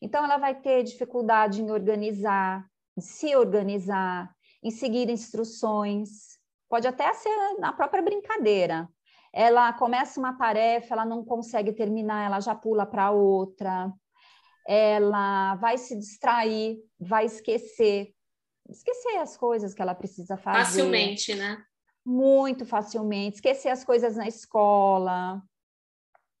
Então, 0.00 0.24
ela 0.24 0.36
vai 0.36 0.54
ter 0.54 0.84
dificuldade 0.84 1.60
em 1.60 1.72
organizar, 1.72 2.64
em 2.96 3.00
se 3.00 3.34
organizar, 3.34 4.32
em 4.62 4.70
seguir 4.70 5.10
instruções. 5.10 6.38
Pode 6.68 6.86
até 6.86 7.12
ser 7.14 7.36
na 7.58 7.72
própria 7.72 8.00
brincadeira. 8.00 8.88
Ela 9.32 9.72
começa 9.72 10.20
uma 10.20 10.38
tarefa, 10.38 10.94
ela 10.94 11.04
não 11.04 11.24
consegue 11.24 11.72
terminar, 11.72 12.26
ela 12.26 12.38
já 12.38 12.54
pula 12.54 12.86
para 12.86 13.10
outra. 13.10 13.92
Ela 14.68 15.56
vai 15.56 15.76
se 15.78 15.98
distrair, 15.98 16.78
vai 16.96 17.24
esquecer 17.24 18.14
esquecer 18.70 19.16
as 19.18 19.36
coisas 19.36 19.74
que 19.74 19.82
ela 19.82 19.94
precisa 19.94 20.36
fazer. 20.36 20.64
Facilmente, 20.64 21.34
né? 21.34 21.62
Muito 22.04 22.64
facilmente. 22.64 23.36
Esquecer 23.36 23.68
as 23.68 23.84
coisas 23.84 24.16
na 24.16 24.26
escola. 24.26 25.42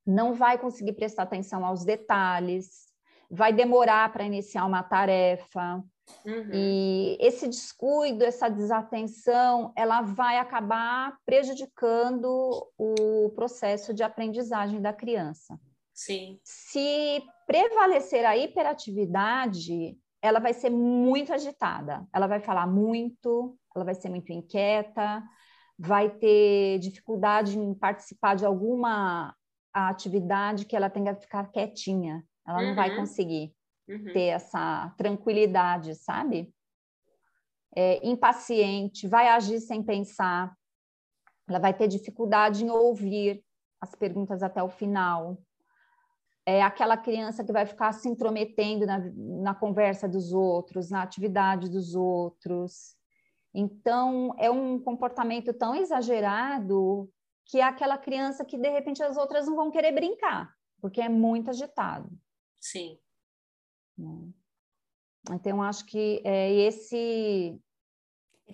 Não 0.06 0.34
vai 0.34 0.58
conseguir 0.58 0.94
prestar 0.94 1.24
atenção 1.24 1.64
aos 1.64 1.84
detalhes. 1.84 2.88
Vai 3.30 3.52
demorar 3.52 4.12
para 4.12 4.24
iniciar 4.24 4.64
uma 4.64 4.82
tarefa. 4.82 5.82
Uhum. 6.24 6.50
E 6.52 7.16
esse 7.20 7.46
descuido, 7.46 8.24
essa 8.24 8.48
desatenção, 8.48 9.72
ela 9.76 10.02
vai 10.02 10.38
acabar 10.38 11.16
prejudicando 11.24 12.66
o 12.76 13.30
processo 13.34 13.94
de 13.94 14.02
aprendizagem 14.02 14.80
da 14.80 14.92
criança. 14.92 15.58
Sim. 15.94 16.40
Se 16.42 17.22
prevalecer 17.46 18.24
a 18.24 18.36
hiperatividade, 18.36 19.96
ela 20.22 20.38
vai 20.38 20.52
ser 20.52 20.70
muito 20.70 21.32
agitada, 21.32 22.06
ela 22.12 22.26
vai 22.26 22.40
falar 22.40 22.66
muito, 22.66 23.56
ela 23.74 23.84
vai 23.84 23.94
ser 23.94 24.08
muito 24.10 24.32
inquieta, 24.32 25.22
vai 25.78 26.10
ter 26.10 26.78
dificuldade 26.78 27.58
em 27.58 27.74
participar 27.74 28.36
de 28.36 28.44
alguma 28.44 29.34
atividade 29.72 30.66
que 30.66 30.76
ela 30.76 30.90
tenha 30.90 31.14
que 31.14 31.22
ficar 31.22 31.50
quietinha, 31.50 32.24
ela 32.46 32.60
uhum. 32.60 32.68
não 32.68 32.74
vai 32.74 32.90
uhum. 32.90 32.96
conseguir 32.96 33.54
uhum. 33.88 34.12
ter 34.12 34.26
essa 34.26 34.92
tranquilidade, 34.98 35.94
sabe? 35.94 36.52
É, 37.74 38.06
impaciente, 38.06 39.08
vai 39.08 39.28
agir 39.28 39.60
sem 39.60 39.82
pensar, 39.82 40.54
ela 41.48 41.58
vai 41.58 41.72
ter 41.72 41.88
dificuldade 41.88 42.64
em 42.64 42.70
ouvir 42.70 43.42
as 43.80 43.94
perguntas 43.94 44.42
até 44.42 44.62
o 44.62 44.68
final, 44.68 45.38
é 46.46 46.62
aquela 46.62 46.96
criança 46.96 47.44
que 47.44 47.52
vai 47.52 47.66
ficar 47.66 47.92
se 47.92 48.08
intrometendo 48.08 48.86
na, 48.86 48.98
na 49.42 49.54
conversa 49.54 50.08
dos 50.08 50.32
outros, 50.32 50.90
na 50.90 51.02
atividade 51.02 51.68
dos 51.68 51.94
outros. 51.94 52.96
Então, 53.54 54.34
é 54.38 54.50
um 54.50 54.78
comportamento 54.80 55.52
tão 55.52 55.74
exagerado 55.74 57.10
que 57.44 57.58
é 57.58 57.64
aquela 57.64 57.98
criança 57.98 58.44
que, 58.44 58.56
de 58.56 58.70
repente, 58.70 59.02
as 59.02 59.16
outras 59.16 59.46
não 59.46 59.56
vão 59.56 59.70
querer 59.70 59.92
brincar, 59.92 60.54
porque 60.80 61.00
é 61.00 61.08
muito 61.08 61.50
agitado. 61.50 62.08
Sim. 62.60 62.98
Né? 63.98 64.28
Então, 65.32 65.62
acho 65.62 65.84
que 65.84 66.22
é 66.24 66.52
esse 66.52 67.60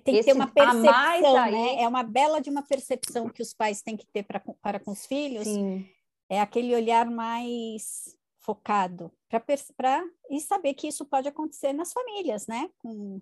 tem 0.05 0.15
que 0.15 0.21
Esse, 0.21 0.31
ter 0.31 0.35
uma 0.35 0.47
percepção, 0.47 1.51
né? 1.51 1.83
É 1.83 1.89
uma 1.89 2.03
bela 2.03 2.39
de 2.39 2.51
uma 2.51 2.63
percepção 2.63 3.31
que 3.31 3.41
os 3.41 3.55
pais 3.55 3.81
têm 3.81 3.97
que 3.97 4.07
ter 4.07 4.25
pra, 4.25 4.43
para 4.61 4.79
com 4.79 4.91
os 4.91 5.07
filhos, 5.07 5.45
Sim 5.45 5.89
é 6.29 6.41
aquele 6.41 6.75
olhar 6.75 7.07
mais 7.07 8.17
focado 8.41 9.13
para 9.29 10.05
e 10.31 10.41
saber 10.41 10.75
que 10.75 10.87
isso 10.87 11.05
pode 11.05 11.29
acontecer 11.29 11.73
nas 11.73 11.93
famílias, 11.93 12.47
né? 12.47 12.69
Com, 12.79 13.21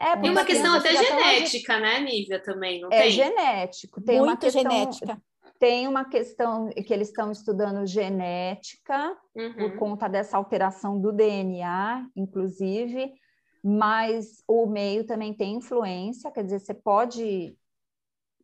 é, 0.00 0.16
tem 0.16 0.30
uma 0.30 0.44
questão 0.44 0.74
até 0.74 0.96
genética, 0.96 1.78
né, 1.78 2.00
Nívia, 2.00 2.42
também, 2.42 2.80
não 2.80 2.88
é 2.88 3.02
tem? 3.02 3.08
É 3.08 3.10
genético, 3.10 4.00
tem 4.00 4.18
Muito 4.18 4.30
uma 4.30 4.36
questão, 4.38 4.62
genética. 4.62 5.22
Tem 5.58 5.86
uma 5.86 6.04
questão 6.06 6.70
que 6.70 6.92
eles 6.92 7.08
estão 7.08 7.30
estudando 7.30 7.86
genética, 7.86 9.14
uhum. 9.34 9.54
por 9.54 9.76
conta 9.76 10.08
dessa 10.08 10.38
alteração 10.38 10.98
do 10.98 11.12
DNA, 11.12 12.06
inclusive, 12.16 13.12
mas 13.62 14.42
o 14.48 14.64
meio 14.64 15.04
também 15.04 15.34
tem 15.34 15.56
influência, 15.56 16.30
quer 16.30 16.44
dizer, 16.44 16.60
você 16.60 16.72
pode 16.72 17.54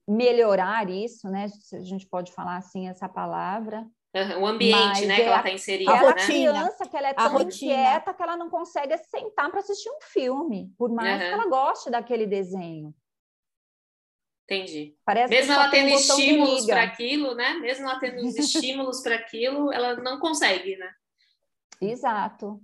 melhorar 0.09 0.89
isso, 0.89 1.29
né? 1.29 1.49
Se 1.49 1.77
a 1.77 1.81
gente 1.81 2.07
pode 2.07 2.33
falar 2.33 2.57
assim 2.57 2.89
essa 2.89 3.09
palavra. 3.09 3.87
Uhum, 4.15 4.43
o 4.43 4.47
ambiente, 4.47 5.05
né, 5.05 5.15
é 5.15 5.17
que 5.17 5.23
ela 5.23 5.37
está 5.37 5.51
inserida. 5.51 5.93
A 5.93 6.03
né? 6.07 6.13
criança 6.15 6.89
que 6.89 6.97
ela 6.97 7.09
é 7.09 7.15
tão 7.15 7.33
rotina. 7.33 7.73
inquieta 7.73 8.15
que 8.15 8.23
ela 8.23 8.37
não 8.37 8.49
consegue 8.49 8.97
sentar 8.97 9.51
para 9.51 9.61
assistir 9.61 9.91
um 9.91 10.01
filme, 10.01 10.73
por 10.79 10.91
mais 10.91 11.21
uhum. 11.21 11.29
que 11.29 11.35
ela 11.35 11.47
goste 11.49 11.91
daquele 11.91 12.27
desenho. 12.27 12.95
Entendi. 14.45 14.97
Parece 15.05 15.29
Mesmo 15.29 15.53
ela 15.53 15.69
tendo 15.69 15.89
estímulos 15.89 16.65
para 16.67 16.85
aquilo, 16.85 17.35
né? 17.35 17.55
Mesmo 17.55 17.85
ela 17.85 17.99
tendo 17.99 18.25
os 18.25 18.37
estímulos 18.39 19.03
para 19.03 19.17
aquilo, 19.17 19.73
ela 19.73 19.97
não 19.97 20.19
consegue, 20.21 20.77
né? 20.77 20.91
Exato. 21.81 22.61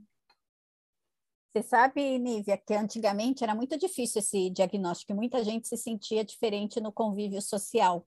Você 1.52 1.62
sabe, 1.62 2.18
Nívia, 2.18 2.56
que 2.56 2.72
antigamente 2.72 3.44
era 3.44 3.54
muito 3.54 3.76
difícil 3.76 4.20
esse 4.20 4.48
diagnóstico, 4.48 5.14
muita 5.14 5.44
gente 5.44 5.68
se 5.68 5.76
sentia 5.76 6.24
diferente 6.24 6.80
no 6.80 6.90
convívio 6.90 7.42
social, 7.42 8.06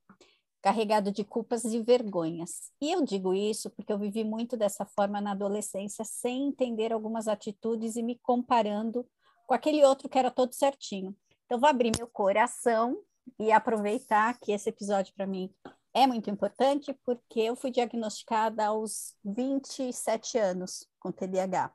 carregado 0.63 1.11
de 1.11 1.23
culpas 1.23 1.63
e 1.63 1.79
vergonhas. 1.79 2.71
E 2.81 2.91
eu 2.91 3.05
digo 3.05 3.35
isso 3.35 3.69
porque 3.69 3.93
eu 3.93 3.99
vivi 3.99 4.23
muito 4.23 4.57
dessa 4.57 4.83
forma 4.83 5.21
na 5.21 5.33
adolescência, 5.33 6.03
sem 6.03 6.47
entender 6.47 6.91
algumas 6.91 7.27
atitudes 7.27 7.95
e 7.95 8.01
me 8.01 8.17
comparando 8.17 9.05
com 9.45 9.53
aquele 9.53 9.85
outro 9.85 10.09
que 10.09 10.17
era 10.17 10.31
todo 10.31 10.51
certinho. 10.53 11.15
Então, 11.45 11.59
vou 11.59 11.69
abrir 11.69 11.91
meu 11.95 12.07
coração 12.07 12.99
e 13.37 13.51
aproveitar 13.51 14.39
que 14.39 14.53
esse 14.53 14.69
episódio 14.69 15.13
para 15.13 15.27
mim 15.27 15.53
é 15.93 16.07
muito 16.07 16.31
importante, 16.31 16.97
porque 17.05 17.41
eu 17.41 17.55
fui 17.55 17.69
diagnosticada 17.69 18.65
aos 18.65 19.13
27 19.23 20.39
anos 20.39 20.87
com 20.99 21.11
TDAH. 21.11 21.71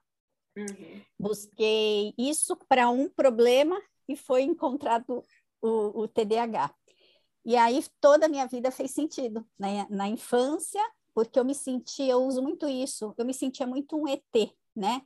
Uhum. 0.61 1.02
Busquei 1.19 2.14
isso 2.19 2.57
para 2.69 2.88
um 2.88 3.09
problema 3.09 3.81
e 4.09 4.17
foi 4.17 4.43
encontrado 4.43 5.25
o, 5.61 6.02
o, 6.02 6.09
TDAH. 6.09 6.75
E 7.45 7.57
aí 7.57 7.83
toda 8.00 8.26
a 8.26 8.29
minha 8.29 8.47
vida 8.47 8.71
fez 8.71 8.90
sentido. 8.90 9.47
Né? 9.59 9.87
Na 9.90 10.09
infância, 10.09 10.83
porque 11.14 11.38
eu 11.38 11.45
me 11.45 11.55
sentia, 11.55 12.12
eu 12.12 12.25
uso 12.25 12.43
muito 12.43 12.69
isso, 12.69 13.14
eu 13.17 13.25
me 13.25 13.35
sentia 13.35 13.67
muito 13.67 13.97
um 13.97 14.09
ET, 14.09 14.52
né? 14.75 15.02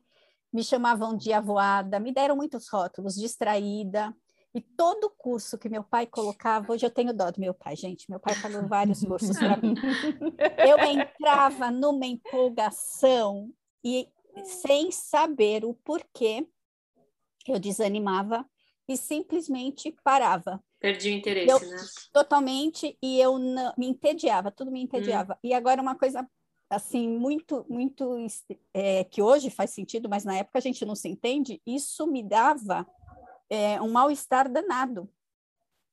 Me 0.52 0.62
chamavam 0.62 1.16
de 1.16 1.32
avoada, 1.32 1.98
me 1.98 2.12
deram 2.12 2.36
muitos 2.36 2.68
rótulos, 2.68 3.16
distraída, 3.16 4.14
e 4.54 4.60
todo 4.60 5.10
curso 5.18 5.58
que 5.58 5.68
meu 5.68 5.82
pai 5.82 6.06
colocava, 6.06 6.72
hoje 6.72 6.86
eu 6.86 6.90
tenho 6.90 7.12
dó 7.12 7.28
do 7.28 7.40
meu 7.40 7.52
pai, 7.52 7.74
gente, 7.74 8.08
meu 8.08 8.20
pai 8.20 8.40
pagou 8.40 8.68
vários 8.68 9.02
cursos 9.04 9.36
para 9.36 9.56
mim. 9.56 9.74
Eu 10.64 10.78
entrava 10.78 11.72
numa 11.72 12.06
empolgação 12.06 13.50
e 13.82 14.08
sem 14.42 14.90
saber 14.90 15.64
o 15.64 15.74
porquê, 15.74 16.46
eu 17.46 17.58
desanimava 17.58 18.44
e 18.88 18.96
simplesmente 18.96 19.94
parava. 20.02 20.62
Perdi 20.78 21.10
o 21.10 21.12
interesse, 21.12 21.50
eu, 21.50 21.60
né? 21.60 21.76
Totalmente, 22.12 22.98
e 23.02 23.18
eu 23.18 23.38
não, 23.38 23.72
me 23.76 23.86
entediava, 23.86 24.50
tudo 24.50 24.70
me 24.70 24.82
entediava. 24.82 25.34
Hum. 25.34 25.38
E 25.42 25.54
agora 25.54 25.80
uma 25.80 25.94
coisa 25.94 26.28
assim 26.68 27.08
muito 27.08 27.64
muito 27.68 28.16
é, 28.72 29.04
que 29.04 29.22
hoje 29.22 29.50
faz 29.50 29.70
sentido 29.70 30.08
mas 30.08 30.24
na 30.24 30.36
época 30.36 30.58
a 30.58 30.62
gente 30.62 30.84
não 30.84 30.94
se 30.94 31.08
entende 31.08 31.60
isso 31.66 32.06
me 32.06 32.22
dava 32.22 32.86
é, 33.48 33.80
um 33.80 33.92
mal 33.92 34.10
estar 34.10 34.48
danado 34.48 35.08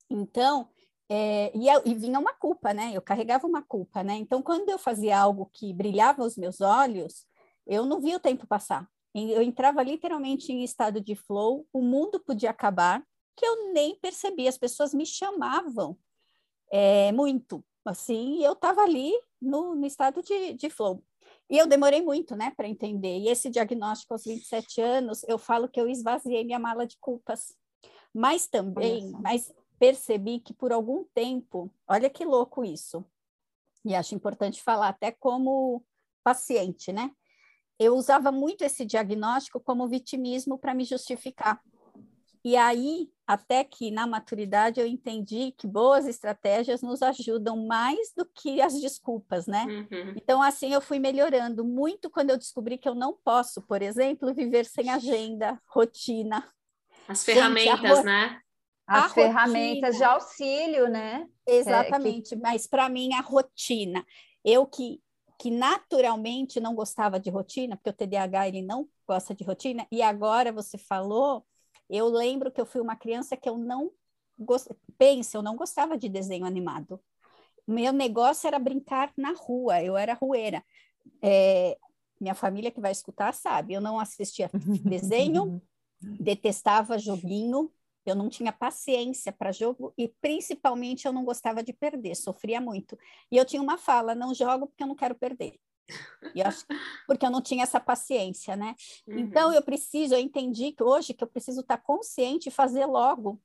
então 0.09 0.69
é, 1.09 1.51
e, 1.53 1.67
e, 1.89 1.93
vinha 1.93 2.17
uma 2.17 2.33
culpa 2.33 2.73
né 2.73 2.91
eu 2.93 3.01
carregava 3.01 3.45
uma 3.45 3.61
culpa 3.61 4.01
né 4.01 4.15
então 4.15 4.41
quando 4.41 4.69
eu 4.69 4.79
fazia 4.79 5.19
algo 5.19 5.49
que 5.53 5.73
brilhava 5.73 6.23
os 6.23 6.37
meus 6.37 6.61
olhos 6.61 7.27
eu 7.65 7.85
não 7.85 8.01
vi 8.01 8.15
o 8.15 8.19
tempo 8.19 8.47
passar. 8.47 8.89
Eu 9.13 9.41
entrava 9.41 9.83
literalmente 9.83 10.51
em 10.51 10.63
estado 10.63 11.01
de 11.01 11.15
flow, 11.15 11.67
o 11.73 11.81
mundo 11.81 12.19
podia 12.19 12.49
acabar, 12.49 13.03
que 13.35 13.45
eu 13.45 13.73
nem 13.73 13.95
percebia, 13.95 14.49
as 14.49 14.57
pessoas 14.57 14.93
me 14.93 15.05
chamavam 15.05 15.97
é, 16.71 17.11
muito, 17.11 17.63
assim, 17.83 18.39
e 18.39 18.43
eu 18.43 18.53
estava 18.53 18.81
ali 18.81 19.11
no, 19.41 19.75
no 19.75 19.85
estado 19.85 20.21
de, 20.23 20.53
de 20.53 20.69
flow. 20.69 21.03
E 21.49 21.57
eu 21.57 21.67
demorei 21.67 22.01
muito, 22.01 22.35
né, 22.35 22.53
para 22.55 22.67
entender. 22.67 23.19
E 23.19 23.27
esse 23.27 23.49
diagnóstico 23.49 24.13
aos 24.13 24.23
27 24.23 24.81
anos, 24.81 25.23
eu 25.27 25.37
falo 25.37 25.67
que 25.67 25.79
eu 25.79 25.89
esvaziei 25.89 26.45
minha 26.45 26.59
mala 26.59 26.87
de 26.87 26.97
culpas. 26.97 27.53
Mas 28.13 28.47
também, 28.47 29.11
mas 29.21 29.53
percebi 29.77 30.39
que 30.39 30.53
por 30.53 30.71
algum 30.71 31.03
tempo, 31.13 31.69
olha 31.87 32.09
que 32.09 32.23
louco 32.23 32.63
isso, 32.63 33.03
e 33.83 33.95
acho 33.95 34.13
importante 34.13 34.61
falar 34.61 34.89
até 34.89 35.11
como 35.11 35.83
paciente, 36.23 36.93
né? 36.93 37.11
Eu 37.79 37.95
usava 37.95 38.31
muito 38.31 38.63
esse 38.63 38.85
diagnóstico 38.85 39.59
como 39.59 39.87
vitimismo 39.87 40.57
para 40.57 40.73
me 40.73 40.83
justificar. 40.83 41.61
E 42.43 42.57
aí, 42.57 43.07
até 43.27 43.63
que 43.63 43.91
na 43.91 44.07
maturidade 44.07 44.79
eu 44.79 44.87
entendi 44.87 45.53
que 45.55 45.67
boas 45.67 46.07
estratégias 46.07 46.81
nos 46.81 47.03
ajudam 47.03 47.67
mais 47.67 48.11
do 48.17 48.25
que 48.25 48.59
as 48.59 48.79
desculpas, 48.81 49.45
né? 49.45 49.65
Uhum. 49.65 50.13
Então, 50.15 50.41
assim, 50.41 50.73
eu 50.73 50.81
fui 50.81 50.97
melhorando 50.97 51.63
muito 51.63 52.09
quando 52.09 52.31
eu 52.31 52.37
descobri 52.37 52.79
que 52.79 52.89
eu 52.89 52.95
não 52.95 53.15
posso, 53.23 53.61
por 53.61 53.81
exemplo, 53.83 54.33
viver 54.33 54.65
sem 54.65 54.89
agenda, 54.89 55.61
rotina. 55.67 56.43
As 57.07 57.23
ferramentas, 57.23 57.97
Gente, 57.97 58.05
né? 58.05 58.41
As 58.87 59.13
ferramentas 59.13 59.97
de 59.97 60.03
auxílio, 60.03 60.89
né? 60.89 61.27
Exatamente, 61.47 62.33
é, 62.33 62.37
que... 62.37 62.41
mas 62.41 62.65
para 62.65 62.89
mim 62.89 63.13
a 63.13 63.21
rotina. 63.21 64.03
Eu 64.43 64.65
que 64.65 64.99
que 65.41 65.49
naturalmente 65.49 66.59
não 66.59 66.75
gostava 66.75 67.19
de 67.19 67.31
rotina, 67.31 67.75
porque 67.75 67.89
o 67.89 67.93
TDAH 67.93 68.47
ele 68.47 68.61
não 68.61 68.87
gosta 69.07 69.33
de 69.33 69.43
rotina, 69.43 69.87
e 69.91 69.99
agora 69.99 70.51
você 70.51 70.77
falou, 70.77 71.43
eu 71.89 72.07
lembro 72.09 72.51
que 72.51 72.61
eu 72.61 72.65
fui 72.65 72.79
uma 72.79 72.95
criança 72.95 73.35
que 73.35 73.49
eu 73.49 73.57
não 73.57 73.91
gost... 74.37 74.69
pensa, 74.99 75.35
eu 75.35 75.41
não 75.41 75.55
gostava 75.55 75.97
de 75.97 76.07
desenho 76.07 76.45
animado. 76.45 77.01
Meu 77.67 77.91
negócio 77.91 78.45
era 78.45 78.59
brincar 78.59 79.11
na 79.17 79.33
rua, 79.33 79.81
eu 79.81 79.97
era 79.97 80.13
rueira. 80.13 80.63
É, 81.23 81.75
minha 82.19 82.35
família 82.35 82.69
que 82.69 82.79
vai 82.79 82.91
escutar 82.91 83.33
sabe, 83.33 83.73
eu 83.73 83.81
não 83.81 83.99
assistia 83.99 84.47
desenho, 84.85 85.59
detestava 85.99 86.99
joguinho, 86.99 87.71
eu 88.05 88.15
não 88.15 88.29
tinha 88.29 88.51
paciência 88.51 89.31
para 89.31 89.51
jogo 89.51 89.93
e 89.97 90.07
principalmente 90.07 91.05
eu 91.05 91.13
não 91.13 91.23
gostava 91.23 91.63
de 91.63 91.73
perder, 91.73 92.15
sofria 92.15 92.59
muito. 92.59 92.97
E 93.31 93.37
eu 93.37 93.45
tinha 93.45 93.61
uma 93.61 93.77
fala, 93.77 94.15
não 94.15 94.33
jogo 94.33 94.67
porque 94.67 94.83
eu 94.83 94.87
não 94.87 94.95
quero 94.95 95.15
perder. 95.15 95.59
Eu 96.35 96.47
acho, 96.47 96.65
porque 97.07 97.25
eu 97.25 97.31
não 97.31 97.41
tinha 97.41 97.63
essa 97.63 97.79
paciência, 97.79 98.55
né? 98.55 98.75
Uhum. 99.07 99.19
Então 99.19 99.53
eu 99.53 99.61
preciso, 99.61 100.13
eu 100.13 100.19
entendi 100.19 100.71
que 100.71 100.83
hoje 100.83 101.13
que 101.13 101.23
eu 101.23 101.27
preciso 101.27 101.61
estar 101.61 101.77
consciente 101.77 102.49
e 102.49 102.51
fazer 102.51 102.85
logo 102.85 103.39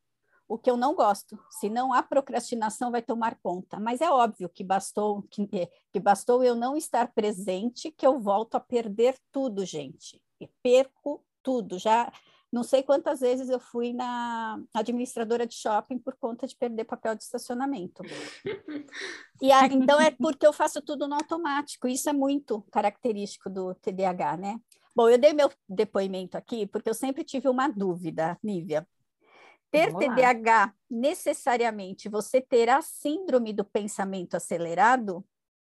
o 0.48 0.56
que 0.56 0.70
eu 0.70 0.76
não 0.76 0.94
gosto, 0.94 1.38
senão 1.50 1.92
a 1.92 2.02
procrastinação 2.02 2.90
vai 2.92 3.02
tomar 3.02 3.36
conta. 3.42 3.80
Mas 3.80 4.00
é 4.00 4.08
óbvio 4.08 4.48
que 4.48 4.62
bastou 4.62 5.22
que, 5.22 5.48
é, 5.52 5.68
que 5.92 5.98
bastou 5.98 6.42
eu 6.44 6.54
não 6.54 6.76
estar 6.76 7.12
presente 7.12 7.90
que 7.90 8.06
eu 8.06 8.20
volto 8.20 8.54
a 8.54 8.60
perder 8.60 9.16
tudo, 9.32 9.64
gente. 9.64 10.22
E 10.40 10.48
perco 10.62 11.24
tudo. 11.42 11.78
Já 11.78 12.12
não 12.56 12.62
sei 12.62 12.82
quantas 12.82 13.20
vezes 13.20 13.50
eu 13.50 13.60
fui 13.60 13.92
na 13.92 14.58
administradora 14.72 15.46
de 15.46 15.54
shopping 15.54 15.98
por 15.98 16.16
conta 16.16 16.46
de 16.46 16.56
perder 16.56 16.84
papel 16.84 17.14
de 17.14 17.22
estacionamento. 17.22 18.02
E 19.42 19.52
a, 19.52 19.66
então 19.66 20.00
é 20.00 20.10
porque 20.10 20.46
eu 20.46 20.52
faço 20.52 20.80
tudo 20.80 21.06
no 21.06 21.14
automático. 21.14 21.86
Isso 21.86 22.08
é 22.08 22.12
muito 22.14 22.62
característico 22.72 23.50
do 23.50 23.74
TDAH, 23.74 24.38
né? 24.38 24.58
Bom, 24.94 25.10
eu 25.10 25.18
dei 25.18 25.34
meu 25.34 25.52
depoimento 25.68 26.38
aqui 26.38 26.66
porque 26.66 26.88
eu 26.88 26.94
sempre 26.94 27.22
tive 27.22 27.46
uma 27.46 27.68
dúvida, 27.68 28.38
Nívia. 28.42 28.88
Ter 29.70 29.92
TDAH 29.94 30.72
necessariamente 30.90 32.08
você 32.08 32.40
terá 32.40 32.80
síndrome 32.80 33.52
do 33.52 33.62
pensamento 33.62 34.38
acelerado? 34.38 35.22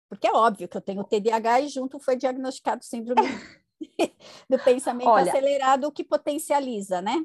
Porque 0.08 0.26
é 0.26 0.32
óbvio 0.32 0.70
que 0.70 0.78
eu 0.78 0.82
tenho 0.82 1.04
TDAH 1.04 1.60
e 1.60 1.68
junto 1.68 2.00
foi 2.00 2.16
diagnosticado 2.16 2.86
síndrome 2.86 3.22
do 4.50 4.60
pensamento 4.60 5.10
Olha, 5.10 5.32
acelerado, 5.32 5.86
o 5.86 5.92
que 5.92 6.04
potencializa, 6.04 7.02
né? 7.02 7.24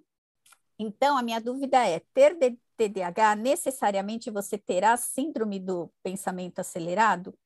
Então, 0.79 1.17
a 1.17 1.23
minha 1.23 1.41
dúvida 1.41 1.87
é: 1.87 2.01
ter 2.13 2.37
TDAH 2.77 3.37
necessariamente 3.37 4.31
você 4.31 4.59
terá 4.59 4.97
síndrome 4.97 5.61
do 5.61 5.91
pensamento 6.03 6.59
acelerado? 6.59 7.37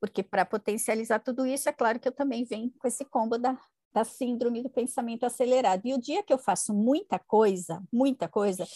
Porque 0.00 0.22
para 0.22 0.44
potencializar 0.44 1.20
tudo 1.20 1.46
isso, 1.46 1.68
é 1.68 1.72
claro 1.72 1.98
que 1.98 2.08
eu 2.08 2.12
também 2.12 2.44
venho 2.44 2.70
com 2.78 2.86
esse 2.86 3.04
combo 3.04 3.38
da, 3.38 3.58
da 3.92 4.04
síndrome 4.04 4.62
do 4.62 4.68
pensamento 4.68 5.24
acelerado. 5.24 5.82
E 5.84 5.94
o 5.94 6.00
dia 6.00 6.22
que 6.22 6.32
eu 6.32 6.38
faço 6.38 6.74
muita 6.74 7.18
coisa, 7.18 7.82
muita 7.92 8.28
coisa, 8.28 8.66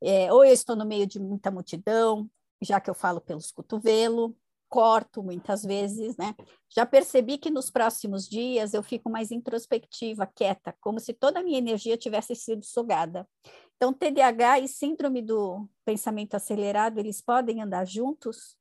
é, 0.00 0.32
ou 0.32 0.44
eu 0.44 0.52
estou 0.52 0.76
no 0.76 0.86
meio 0.86 1.06
de 1.06 1.18
muita 1.18 1.50
multidão, 1.50 2.30
já 2.62 2.80
que 2.80 2.88
eu 2.88 2.94
falo 2.94 3.20
pelos 3.20 3.50
cotovelos, 3.50 4.32
corto 4.68 5.22
muitas 5.22 5.62
vezes, 5.62 6.16
né? 6.16 6.34
Já 6.68 6.84
percebi 6.84 7.38
que 7.38 7.50
nos 7.50 7.70
próximos 7.70 8.28
dias 8.28 8.74
eu 8.74 8.82
fico 8.82 9.10
mais 9.10 9.30
introspectiva, 9.30 10.26
quieta, 10.26 10.74
como 10.80 11.00
se 11.00 11.12
toda 11.12 11.40
a 11.40 11.42
minha 11.42 11.58
energia 11.58 11.96
tivesse 11.96 12.34
sido 12.34 12.64
sugada. 12.64 13.26
Então, 13.76 13.92
TDAH 13.92 14.60
e 14.60 14.68
síndrome 14.68 15.22
do 15.22 15.68
pensamento 15.84 16.34
acelerado, 16.34 16.98
eles 16.98 17.20
podem 17.20 17.62
andar 17.62 17.86
juntos? 17.86 18.56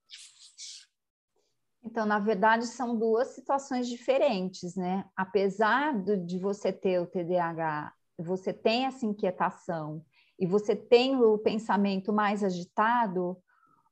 Então, 1.83 2.05
na 2.05 2.19
verdade, 2.19 2.67
são 2.67 2.97
duas 2.97 3.29
situações 3.29 3.87
diferentes, 3.87 4.75
né? 4.75 5.05
Apesar 5.15 5.97
de 6.03 6.37
você 6.37 6.71
ter 6.71 6.99
o 6.99 7.07
TDAH, 7.07 7.93
você 8.19 8.53
tem 8.53 8.85
essa 8.85 9.05
inquietação 9.05 10.03
e 10.39 10.45
você 10.45 10.75
tem 10.75 11.15
o 11.15 11.37
pensamento 11.37 12.13
mais 12.13 12.43
agitado, 12.43 13.37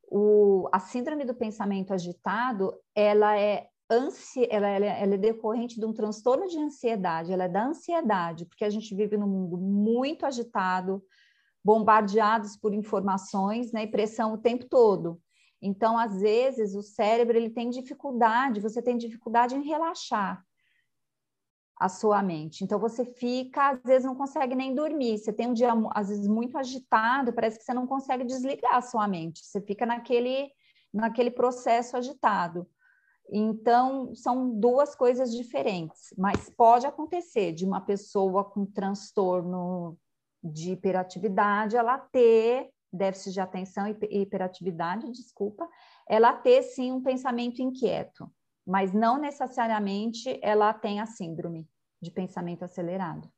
o, 0.10 0.68
a 0.72 0.80
síndrome 0.80 1.26
do 1.26 1.34
pensamento 1.34 1.94
agitado, 1.94 2.74
ela 2.94 3.38
é 3.38 3.68
ansi, 3.89 4.48
ela, 4.50 4.68
ela, 4.68 4.86
ela, 4.86 5.13
é 5.13 5.18
decorrente 5.18 5.80
de 5.80 5.86
um 5.86 5.94
transtorno 5.94 6.48
de 6.48 6.58
ansiedade, 6.58 7.32
ela 7.32 7.44
é 7.44 7.50
da 7.50 7.65
ansiedade, 7.65 8.46
porque 8.46 8.65
a 8.65 8.70
gente 8.70 8.96
vive 8.96 9.18
num 9.18 9.28
mundo 9.28 9.58
muito 9.58 10.26
agitado, 10.26 11.04
bombardeados 11.63 12.56
por 12.58 12.74
informações, 12.74 13.72
né, 13.72 13.84
e 13.84 13.88
pressão 13.88 14.34
o 14.34 14.38
tempo 14.38 14.65
todo. 14.65 15.20
Então, 15.62 15.98
às 15.98 16.20
vezes, 16.20 16.76
o 16.76 16.82
cérebro 16.82 17.38
ele 17.38 17.50
tem 17.50 17.70
dificuldade, 17.70 18.62
você 18.62 18.82
tem 18.82 18.98
dificuldade 18.98 19.56
em 19.56 19.63
relaxar 19.63 20.44
a 21.78 21.90
sua 21.90 22.24
mente. 22.24 22.64
Então 22.64 22.80
você 22.80 23.04
fica, 23.06 23.72
às 23.72 23.84
vezes 23.84 24.06
não 24.06 24.16
consegue 24.16 24.56
nem 24.56 24.74
dormir. 24.74 25.18
Você 25.18 25.34
tem 25.34 25.48
um 25.48 25.54
dia 25.54 25.74
às 25.94 26.10
vezes 26.10 26.28
muito 26.28 26.58
agitado, 26.58 27.34
parece 27.34 27.58
que 27.58 27.66
você 27.66 27.74
não 27.74 27.86
consegue 27.86 28.24
desligar 28.24 28.76
a 28.76 28.82
sua 28.82 29.08
mente. 29.08 29.46
Você 29.46 29.62
fica 29.62 29.86
naquele 29.86 30.50
naquele 30.94 31.30
processo 31.30 31.98
agitado. 31.98 32.66
Então, 33.30 34.16
são 34.16 34.58
duas 34.58 34.96
coisas 34.96 35.36
diferentes, 35.36 36.14
mas 36.18 36.50
pode 36.50 36.86
acontecer 36.86 37.52
de 37.52 37.66
uma 37.66 37.82
pessoa 37.82 38.46
com 38.46 38.66
transtorno 38.66 39.98
de 40.42 40.72
hiperatividade, 40.72 41.76
ela 41.76 41.98
ter 41.98 42.70
déficit 42.94 43.34
de 43.34 43.42
atenção 43.42 43.88
e 43.88 44.22
hiperatividade, 44.22 45.12
desculpa, 45.12 45.68
ela 46.08 46.32
ter 46.34 46.62
sim 46.64 46.94
um 46.94 47.02
pensamento 47.02 47.62
inquieto 47.62 48.32
mas 48.65 48.93
não 48.93 49.19
necessariamente 49.19 50.39
ela 50.41 50.73
tem 50.73 50.99
a 50.99 51.06
síndrome 51.06 51.67
de 52.01 52.12
pensamento 52.12 52.63
acelerado. 52.63 53.30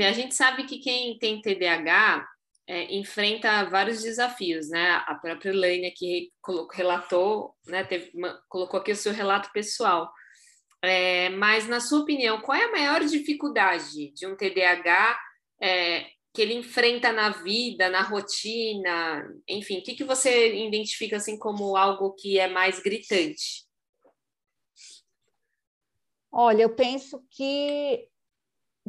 E 0.00 0.02
a 0.04 0.12
gente 0.12 0.34
sabe 0.34 0.64
que 0.64 0.78
quem 0.78 1.18
tem 1.18 1.42
TDAH 1.42 2.26
é, 2.66 2.94
enfrenta 2.94 3.64
vários 3.68 4.02
desafios, 4.02 4.70
né? 4.70 4.92
A 5.06 5.14
própria 5.14 5.50
Elaine 5.50 5.88
aqui 5.88 6.32
relatou, 6.72 7.54
né? 7.66 7.84
Teve 7.84 8.10
colocou 8.48 8.80
aqui 8.80 8.92
o 8.92 8.96
seu 8.96 9.12
relato 9.12 9.50
pessoal. 9.52 10.10
É, 10.82 11.28
mas, 11.30 11.68
na 11.68 11.80
sua 11.80 12.00
opinião, 12.00 12.40
qual 12.40 12.56
é 12.56 12.64
a 12.64 12.72
maior 12.72 13.04
dificuldade 13.04 14.12
de 14.14 14.26
um 14.26 14.34
TDAH 14.34 15.20
é, 15.60 16.06
que 16.32 16.42
ele 16.42 16.54
enfrenta 16.54 17.12
na 17.12 17.30
vida, 17.30 17.88
na 17.88 18.02
rotina, 18.02 19.28
enfim, 19.48 19.78
o 19.78 19.82
que, 19.82 19.94
que 19.94 20.04
você 20.04 20.64
identifica 20.66 21.16
assim 21.16 21.38
como 21.38 21.76
algo 21.76 22.12
que 22.12 22.38
é 22.38 22.48
mais 22.48 22.80
gritante? 22.80 23.68
Olha, 26.32 26.62
eu 26.62 26.74
penso 26.74 27.24
que, 27.30 28.08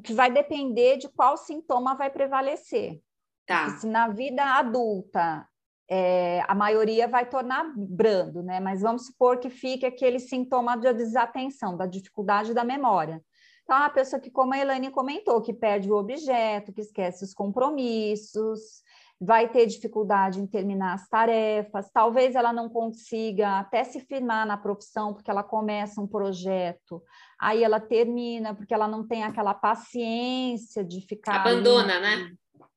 que 0.04 0.14
vai 0.14 0.32
depender 0.32 0.98
de 0.98 1.10
qual 1.10 1.36
sintoma 1.36 1.96
vai 1.96 2.12
prevalecer. 2.12 3.02
Tá. 3.44 3.78
se 3.80 3.88
na 3.88 4.08
vida 4.08 4.44
adulta 4.44 5.46
é, 5.90 6.42
a 6.48 6.56
maioria 6.56 7.06
vai 7.06 7.28
tornar 7.28 7.74
brando, 7.76 8.42
né? 8.42 8.62
Mas 8.62 8.82
vamos 8.82 9.08
supor 9.08 9.40
que 9.40 9.50
fique 9.50 9.86
aquele 9.86 10.20
sintoma 10.20 10.78
de 10.78 10.94
desatenção, 10.94 11.76
da 11.76 11.86
dificuldade 11.86 12.54
da 12.54 12.64
memória. 12.64 13.22
Então, 13.64 13.78
a 13.78 13.90
pessoa 13.90 14.20
que, 14.20 14.30
como 14.30 14.54
a 14.54 14.58
Elaine 14.58 14.92
comentou, 14.92 15.42
que 15.42 15.54
perde 15.54 15.92
o 15.92 15.96
objeto, 15.96 16.74
que 16.74 16.82
esquece 16.82 17.24
os 17.24 17.34
compromissos, 17.34 18.84
vai 19.24 19.48
ter 19.48 19.68
dificuldade 19.68 20.42
em 20.42 20.48
terminar 20.48 20.96
as 20.96 21.08
tarefas, 21.08 21.92
talvez 21.94 22.34
ela 22.34 22.52
não 22.52 22.68
consiga 22.68 23.60
até 23.60 23.84
se 23.84 24.00
firmar 24.00 24.48
na 24.48 24.58
profissão, 24.58 25.14
porque 25.14 25.30
ela 25.30 25.44
começa 25.44 26.02
um 26.02 26.08
projeto, 26.08 27.04
aí 27.40 27.64
ela 27.64 27.80
termina, 27.80 28.56
porque 28.56 28.74
ela 28.74 28.88
não 28.88 29.08
tem 29.08 29.24
aquela 29.24 29.54
paciência 29.54 30.84
de 30.84 31.02
ficar. 31.02 31.42
Abandona, 31.42 31.98
ali, 31.98 32.02
né? 32.02 32.32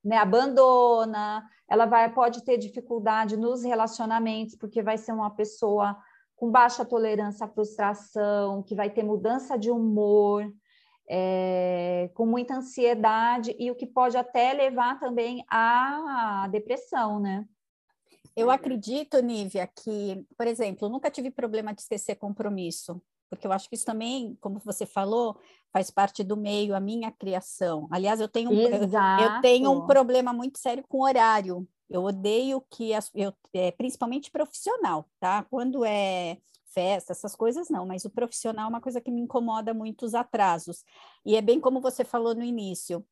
né? 0.05 0.19
Abandona, 0.19 1.49
ela 1.67 1.87
vai, 1.87 2.13
pode 2.13 2.45
ter 2.45 2.59
dificuldade 2.59 3.39
nos 3.39 3.65
relacionamentos, 3.65 4.55
porque 4.55 4.83
vai 4.83 4.99
ser 4.99 5.13
uma 5.13 5.31
pessoa 5.31 5.97
com 6.37 6.51
baixa 6.51 6.85
tolerância 6.85 7.47
à 7.47 7.49
frustração, 7.49 8.63
que 8.63 8.75
vai 8.75 8.91
ter 8.91 9.03
mudança 9.03 9.59
de 9.59 9.71
humor, 9.71 10.47
é, 11.09 12.11
com 12.15 12.27
muita 12.27 12.57
ansiedade 12.57 13.55
e 13.59 13.71
o 13.71 13.75
que 13.75 13.87
pode 13.87 14.17
até 14.17 14.53
levar 14.53 14.99
também 14.99 15.45
à 15.49 16.49
depressão, 16.51 17.21
né? 17.21 17.47
Eu 18.37 18.51
acredito, 18.51 19.21
Nívia, 19.21 19.67
que, 19.67 20.27
por 20.37 20.47
exemplo, 20.47 20.89
nunca 20.89 21.11
tive 21.11 21.31
problema 21.31 21.73
de 21.73 21.83
esquecer 21.83 22.17
compromisso, 22.17 23.01
porque 23.31 23.47
eu 23.47 23.53
acho 23.53 23.69
que 23.69 23.77
isso 23.77 23.85
também, 23.85 24.37
como 24.41 24.59
você 24.59 24.85
falou, 24.85 25.39
faz 25.73 25.91
parte 25.91 26.25
do 26.25 26.37
meio, 26.37 26.75
a 26.75 26.81
minha 26.81 27.13
criação. 27.13 27.89
Aliás, 27.91 28.21
eu 28.21 28.29
tenho, 28.29 28.51
um, 28.51 28.61
eu 28.61 29.41
tenho 29.41 29.71
um 29.71 29.87
problema 29.87 30.33
muito 30.33 30.59
sério 30.59 30.85
com 30.89 31.03
horário. 31.03 31.67
Eu 31.89 32.03
odeio 32.03 32.65
que, 32.71 32.93
as, 32.93 33.11
eu, 33.15 33.33
é, 33.53 33.71
principalmente 33.71 34.31
profissional, 34.31 35.09
tá? 35.21 35.45
Quando 35.51 35.85
é 35.85 36.39
festa, 36.75 37.13
essas 37.13 37.37
coisas 37.37 37.71
não, 37.71 37.87
mas 37.87 38.05
o 38.05 38.11
profissional 38.11 38.67
é 38.67 38.69
uma 38.69 38.81
coisa 38.81 39.01
que 39.01 39.11
me 39.11 39.21
incomoda 39.21 39.73
muito 39.73 40.05
os 40.05 40.15
atrasos. 40.15 40.85
E 41.25 41.37
é 41.37 41.41
bem 41.41 41.61
como 41.61 41.81
você 41.81 42.05
falou 42.05 42.35
no 42.35 42.43
início. 42.43 43.07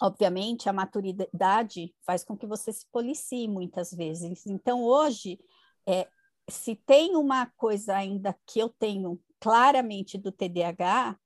Obviamente, 0.00 0.68
a 0.68 0.72
maturidade 0.72 1.94
faz 2.06 2.24
com 2.24 2.36
que 2.36 2.46
você 2.46 2.72
se 2.72 2.86
policie 2.90 3.48
muitas 3.48 3.92
vezes. 3.92 4.46
Então, 4.46 4.82
hoje, 4.84 5.38
é, 5.86 6.08
se 6.48 6.74
tem 6.74 7.16
uma 7.16 7.46
coisa 7.56 7.96
ainda 7.96 8.36
que 8.46 8.58
eu 8.58 8.68
tenho 8.68 9.20
claramente 9.40 10.16
do 10.18 10.32
TDAH, 10.32 11.18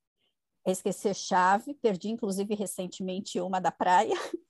é 0.65 0.71
esquecer 0.71 1.15
chave, 1.15 1.73
perdi 1.75 2.09
inclusive 2.09 2.53
recentemente 2.55 3.39
uma 3.39 3.59
da 3.59 3.71
praia, 3.71 4.13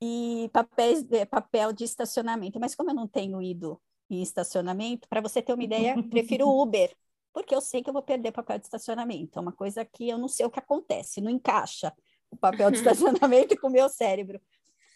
e 0.00 0.50
papéis, 0.52 1.04
é, 1.10 1.24
papel 1.24 1.72
de 1.72 1.84
estacionamento. 1.84 2.60
Mas 2.60 2.74
como 2.74 2.90
eu 2.90 2.94
não 2.94 3.08
tenho 3.08 3.40
ido 3.42 3.80
em 4.10 4.22
estacionamento, 4.22 5.08
para 5.08 5.20
você 5.20 5.42
ter 5.42 5.52
uma 5.52 5.64
ideia, 5.64 5.94
prefiro 6.10 6.48
Uber, 6.48 6.94
porque 7.32 7.54
eu 7.54 7.60
sei 7.60 7.82
que 7.82 7.88
eu 7.88 7.94
vou 7.94 8.02
perder 8.02 8.32
papel 8.32 8.58
de 8.58 8.64
estacionamento. 8.64 9.38
É 9.38 9.42
uma 9.42 9.52
coisa 9.52 9.84
que 9.84 10.08
eu 10.08 10.18
não 10.18 10.28
sei 10.28 10.46
o 10.46 10.50
que 10.50 10.58
acontece, 10.58 11.20
não 11.20 11.30
encaixa 11.30 11.92
o 12.30 12.36
papel 12.36 12.70
de 12.70 12.78
estacionamento 12.78 13.58
com 13.60 13.68
o 13.68 13.72
meu 13.72 13.88
cérebro. 13.88 14.40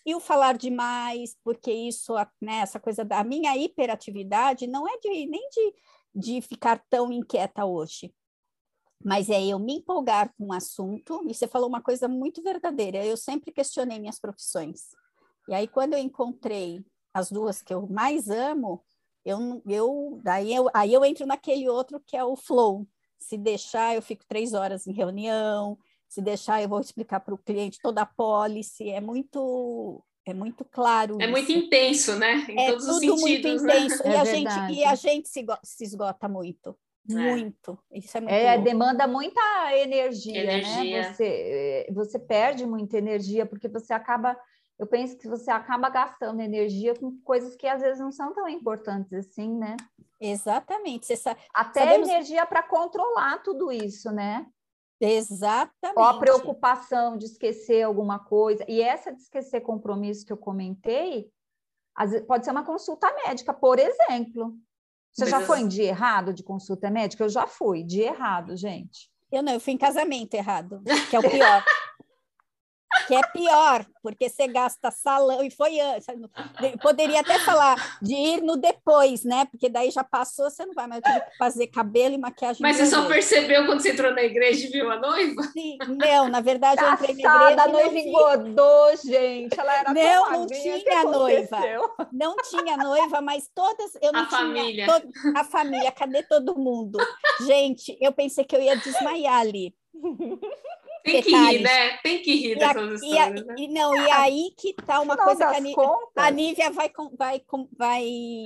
E 0.05 0.15
o 0.15 0.21
falar 0.21 0.57
demais, 0.57 1.37
porque 1.45 1.73
isso, 1.73 2.15
né, 2.41 2.59
essa 2.59 2.81
coisa 2.81 3.05
da 3.05 3.23
minha 3.23 3.57
hiperatividade 3.57 4.67
não 4.67 4.89
é 4.89 4.99
de, 4.99 5.27
nem 5.27 5.49
de, 5.49 5.75
de 6.15 6.41
ficar 6.41 6.83
tão 6.91 7.13
inquieta 7.13 7.65
hoje, 7.65 8.13
mas 9.05 9.31
é 9.31 9.45
eu 9.45 9.59
me 9.59 9.75
empolgar 9.75 10.33
com 10.37 10.47
um 10.47 10.53
assunto, 10.53 11.23
e 11.29 11.35
você 11.35 11.47
falou 11.47 11.69
uma 11.69 11.83
coisa 11.83 12.09
muito 12.09 12.43
verdadeira, 12.43 13.05
eu 13.05 13.17
sempre 13.17 13.53
questionei 13.53 13.99
minhas 13.99 14.19
profissões. 14.19 14.89
E 15.49 15.55
aí, 15.55 15.67
quando 15.67 15.95
eu 15.95 15.99
encontrei 15.99 16.85
as 17.13 17.31
duas 17.31 17.63
que 17.63 17.75
eu 17.75 17.87
mais 17.89 18.29
amo, 18.29 18.83
eu, 19.25 19.63
eu, 19.67 20.21
daí 20.23 20.55
eu, 20.55 20.69
aí 20.75 20.93
eu 20.93 21.05
entro 21.05 21.27
naquele 21.27 21.69
outro 21.69 22.01
que 22.05 22.17
é 22.17 22.25
o 22.25 22.37
flow. 22.37 22.87
Se 23.19 23.37
deixar, 23.39 23.95
eu 23.95 24.03
fico 24.03 24.25
três 24.27 24.53
horas 24.53 24.87
em 24.87 24.93
reunião, 24.93 25.79
se 26.09 26.21
deixar, 26.21 26.63
eu 26.63 26.69
vou 26.69 26.81
explicar 26.81 27.21
para 27.21 27.35
o 27.35 27.39
cliente 27.39 27.79
toda 27.81 28.03
a 28.03 28.07
policy, 28.07 28.91
é 28.91 29.01
muito 29.01 30.05
é 30.25 30.33
muito 30.33 30.65
claro. 30.65 31.17
É 31.21 31.25
isso. 31.25 31.33
muito 31.33 31.53
intenso, 31.53 32.17
né? 32.17 32.47
Em 32.49 32.61
é 32.61 32.71
todos 32.71 32.85
tudo 32.87 32.95
os 33.15 33.21
sentidos, 33.21 33.63
muito 33.63 33.67
né? 33.67 33.79
intenso. 33.79 34.05
Né? 34.05 34.11
E, 34.11 34.15
é 34.15 34.21
a 34.21 34.25
gente, 34.25 34.73
e 34.73 34.85
a 34.85 34.95
gente 34.95 35.29
se, 35.29 35.45
se 35.65 35.85
esgota 35.85 36.29
muito. 36.29 36.77
É. 37.11 37.15
Muito. 37.15 37.79
Isso 37.93 38.17
é 38.17 38.21
muito 38.21 38.33
É, 38.33 38.59
demanda 38.59 39.07
muita 39.09 39.41
energia, 39.77 40.45
né? 40.45 40.59
energia, 40.59 41.03
né? 41.03 41.13
Você, 41.13 41.87
você 41.93 42.19
perde 42.19 42.65
muita 42.65 42.97
energia, 42.97 43.45
porque 43.45 43.67
você 43.67 43.93
acaba 43.93 44.39
eu 44.79 44.87
penso 44.87 45.17
que 45.17 45.29
você 45.29 45.51
acaba 45.51 45.89
gastando 45.89 46.41
energia 46.41 46.95
com 46.99 47.17
coisas 47.23 47.55
que 47.55 47.67
às 47.67 47.81
vezes 47.81 48.01
não 48.01 48.11
são 48.11 48.33
tão 48.33 48.49
importantes 48.49 49.13
assim, 49.13 49.57
né? 49.57 49.77
Exatamente. 50.21 51.07
Você 51.07 51.17
sabe, 51.17 51.41
Até 51.55 51.81
sabemos... 51.81 52.09
energia 52.09 52.47
para 52.47 52.63
controlar 52.63 53.39
tudo 53.43 53.71
isso, 53.71 54.11
né? 54.11 54.47
Exatamente. 55.01 55.99
Ou 55.99 56.05
a 56.05 56.19
preocupação 56.19 57.17
de 57.17 57.27
esquecer 57.27 57.83
alguma 57.83 58.21
coisa. 58.21 58.65
E 58.69 58.81
essa 58.81 59.13
de 59.13 59.21
esquecer 59.21 59.61
compromisso 59.61 60.25
que 60.25 60.33
eu 60.33 60.37
comentei, 60.37 61.29
pode 62.27 62.45
ser 62.45 62.53
uma 62.53 62.65
consulta 62.65 63.13
médica, 63.27 63.53
por 63.53 63.79
exemplo. 63.81 64.57
Você 65.13 65.25
Mas 65.25 65.31
já 65.31 65.41
foi 65.41 65.61
em 65.61 65.69
dia 65.69 65.89
errado 65.89 66.33
de 66.33 66.43
consulta 66.43 66.89
médica? 66.89 67.25
Eu 67.25 67.29
já 67.29 67.47
fui, 67.47 67.83
dia 67.83 68.07
errado, 68.07 68.57
gente. 68.57 69.11
Eu 69.31 69.43
não, 69.43 69.53
eu 69.53 69.61
fui 69.61 69.73
em 69.73 69.79
casamento 69.79 70.35
errado, 70.35 70.83
que 71.11 71.17
é 71.17 71.19
o 71.19 71.31
pior 71.31 71.65
que 73.07 73.15
é 73.15 73.23
pior, 73.29 73.87
porque 74.03 74.29
você 74.29 74.47
gasta 74.47 74.91
salão, 74.91 75.43
e 75.43 75.51
foi 75.51 75.81
antes. 75.81 76.07
Poderia 76.81 77.21
até 77.21 77.39
falar 77.41 77.99
de 78.01 78.15
ir 78.15 78.43
no 78.43 78.57
depois, 78.57 79.25
né? 79.25 79.45
Porque 79.47 79.69
daí 79.69 79.91
já 79.91 80.05
passou, 80.05 80.51
você 80.51 80.65
não 80.67 80.75
vai 80.75 80.87
mais 80.87 81.03
ter 81.03 81.21
que 81.21 81.37
fazer 81.37 81.67
cabelo 81.69 82.15
e 82.15 82.19
maquiagem. 82.19 82.63
Mas 82.63 82.77
você 82.77 82.87
só 82.87 83.07
percebeu 83.07 83.67
quando 83.67 83.81
você 83.81 83.93
entrou 83.93 84.13
na 84.13 84.23
igreja 84.23 84.67
e 84.67 84.71
viu 84.71 84.91
a 84.91 84.99
noiva? 84.99 85.43
Sim, 85.45 85.79
não, 85.89 86.29
na 86.29 86.41
verdade 86.41 86.83
eu 86.83 86.93
entrei 86.93 87.15
na 87.15 87.21
igreja. 87.21 87.63
A 87.63 87.69
noiva 87.69 87.99
engodou, 87.99 88.97
gente. 88.97 89.59
Ela 89.59 89.79
era 89.79 89.95
não, 89.95 90.31
não 90.33 90.47
tinha 90.47 91.05
noiva. 91.05 91.59
Não 92.13 92.37
tinha 92.37 92.77
noiva, 92.77 93.21
mas 93.21 93.49
todas. 93.55 93.97
Eu 94.01 94.13
não 94.13 94.21
a 94.21 94.27
tinha, 94.27 94.39
família. 94.41 94.87
a 95.37 95.45
família, 95.45 95.93
cadê 95.93 96.23
todo 96.23 96.59
mundo? 96.59 96.99
Gente, 97.47 97.97
eu 98.01 98.13
pensei 98.13 98.45
que 98.45 98.55
eu 98.55 98.61
ia 98.61 98.77
desmaiar 98.77 99.41
ali. 99.41 99.75
Tem 101.03 101.23
que 101.23 101.31
rir, 101.31 101.59
né? 101.61 101.97
Tem 101.99 102.23
que 102.23 102.35
rir 102.35 102.59
dessas 102.59 103.03
histórias. 103.03 103.47
Né? 103.47 103.55
E, 103.59 103.69
não, 103.69 103.95
e 103.95 104.11
aí 104.11 104.55
que 104.57 104.73
tá 104.75 105.01
uma 105.01 105.17
coisa 105.17 105.49
que 105.49 105.57
a, 105.57 105.61
Nívia, 105.61 105.99
a 106.17 106.31
Nívia 106.31 106.71
vai, 106.71 106.93
vai, 107.17 107.43
vai, 107.77 108.45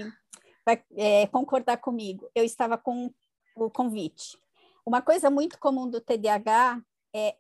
vai 0.64 0.83
é, 0.97 1.27
concordar 1.27 1.77
comigo. 1.79 2.29
Eu 2.35 2.45
estava 2.45 2.77
com 2.79 3.12
o 3.55 3.71
convite. 3.71 4.38
Uma 4.85 5.03
coisa 5.03 5.31
muito 5.31 5.59
comum 5.59 5.88
do 5.88 6.01
TDAH 6.01 6.81
é 7.14 7.35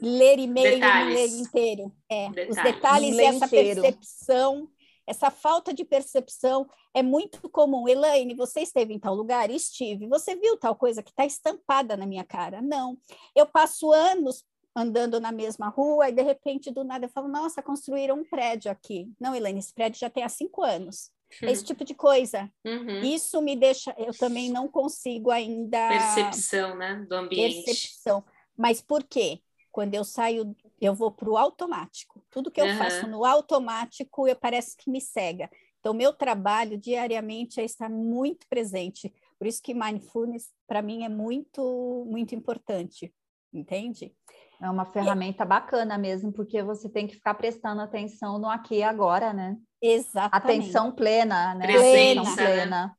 ler 0.00 0.38
e-mail 0.38 0.78
e 0.78 1.14
ler 1.14 1.28
inteiro. 1.28 1.92
É, 2.08 2.28
detalhes. 2.30 2.56
Os 2.56 2.62
detalhes 2.62 3.16
e 3.16 3.24
essa 3.24 3.46
inteiro. 3.46 3.82
percepção, 3.82 4.68
essa 5.06 5.30
falta 5.30 5.74
de 5.74 5.84
percepção 5.84 6.68
é 6.94 7.02
muito 7.02 7.48
comum. 7.50 7.88
Elaine, 7.88 8.34
você 8.34 8.60
esteve 8.60 8.94
em 8.94 8.98
tal 8.98 9.14
lugar? 9.14 9.50
Estive. 9.50 10.06
Você 10.06 10.36
viu 10.36 10.56
tal 10.56 10.76
coisa 10.76 11.02
que 11.02 11.10
está 11.10 11.26
estampada 11.26 11.96
na 11.96 12.06
minha 12.06 12.24
cara? 12.24 12.62
Não. 12.62 12.96
Eu 13.34 13.46
passo 13.46 13.90
anos 13.92 14.44
andando 14.74 15.20
na 15.20 15.30
mesma 15.30 15.68
rua 15.68 16.08
e 16.08 16.12
de 16.12 16.22
repente 16.22 16.70
do 16.70 16.84
nada 16.84 17.06
eu 17.06 17.10
falo, 17.10 17.28
nossa, 17.28 17.62
construíram 17.62 18.16
um 18.16 18.24
prédio 18.24 18.70
aqui. 18.70 19.10
Não, 19.20 19.34
Helene, 19.34 19.58
esse 19.58 19.72
prédio 19.72 20.00
já 20.00 20.08
tem 20.08 20.22
há 20.22 20.28
cinco 20.28 20.62
anos. 20.62 21.10
Uhum. 21.42 21.48
Esse 21.48 21.64
tipo 21.64 21.84
de 21.84 21.94
coisa. 21.94 22.50
Uhum. 22.64 23.00
Isso 23.00 23.40
me 23.40 23.56
deixa, 23.56 23.94
eu 23.96 24.12
também 24.16 24.50
não 24.50 24.68
consigo 24.68 25.30
ainda. 25.30 25.88
Percepção, 25.88 26.76
né? 26.76 27.06
Do 27.08 27.14
ambiente. 27.14 27.64
Percepção. 27.64 28.24
Mas 28.56 28.80
por 28.80 29.02
quê? 29.04 29.40
Quando 29.70 29.94
eu 29.94 30.04
saio, 30.04 30.54
eu 30.80 30.94
vou 30.94 31.10
para 31.10 31.30
o 31.30 31.38
automático. 31.38 32.22
Tudo 32.30 32.50
que 32.50 32.60
eu 32.60 32.66
uhum. 32.66 32.76
faço 32.76 33.06
no 33.06 33.24
automático, 33.24 34.28
eu 34.28 34.36
parece 34.36 34.76
que 34.76 34.90
me 34.90 35.00
cega. 35.00 35.50
Então, 35.80 35.94
meu 35.94 36.12
trabalho 36.12 36.76
diariamente 36.76 37.60
é 37.60 37.64
estar 37.64 37.88
muito 37.88 38.46
presente. 38.48 39.12
Por 39.38 39.46
isso 39.46 39.62
que 39.62 39.74
mindfulness, 39.74 40.50
para 40.66 40.82
mim, 40.82 41.04
é 41.04 41.08
muito, 41.08 42.06
muito 42.06 42.34
importante. 42.34 43.12
Entende? 43.52 44.14
É 44.62 44.70
uma 44.70 44.84
ferramenta 44.84 45.44
bacana 45.44 45.98
mesmo, 45.98 46.32
porque 46.32 46.62
você 46.62 46.88
tem 46.88 47.08
que 47.08 47.16
ficar 47.16 47.34
prestando 47.34 47.82
atenção 47.82 48.38
no 48.38 48.48
aqui 48.48 48.76
e 48.76 48.82
agora, 48.84 49.32
né? 49.32 49.56
Exatamente. 49.82 50.36
Atenção 50.36 50.92
plena, 50.92 51.52
né? 51.56 51.66
Presença, 51.66 52.20
Atenção 52.20 52.36
plena. 52.36 52.86
Né? 52.86 52.94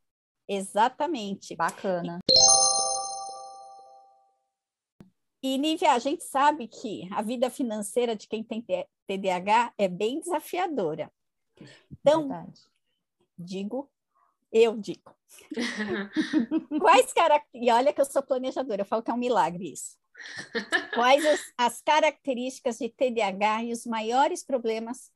Exatamente. 0.45 1.55
Bacana. 1.55 2.19
E, 5.41 5.57
Nívia, 5.57 5.93
a 5.93 5.99
gente 5.99 6.25
sabe 6.25 6.67
que 6.67 7.07
a 7.13 7.21
vida 7.21 7.49
financeira 7.49 8.13
de 8.13 8.27
quem 8.27 8.43
tem 8.43 8.61
TDAH 9.07 9.73
é 9.77 9.87
bem 9.87 10.19
desafiadora. 10.19 11.09
Então, 11.89 12.27
Verdade. 12.27 12.61
digo, 13.37 13.89
eu 14.51 14.77
digo. 14.77 15.15
Quais 16.81 17.13
características. 17.13 17.69
E 17.69 17.71
olha 17.71 17.93
que 17.93 18.01
eu 18.01 18.05
sou 18.05 18.21
planejadora, 18.21 18.81
eu 18.81 18.85
falo 18.85 19.01
que 19.01 19.11
é 19.11 19.13
um 19.13 19.17
milagre 19.17 19.71
isso. 19.71 20.02
Quais 20.93 21.25
as, 21.25 21.41
as, 21.57 21.81
características 21.81 22.77
de 22.77 22.89
TDAH 22.89 23.63
e 23.63 23.71
os 23.71 23.85
maiores 23.85 24.43
problemas 24.43 25.11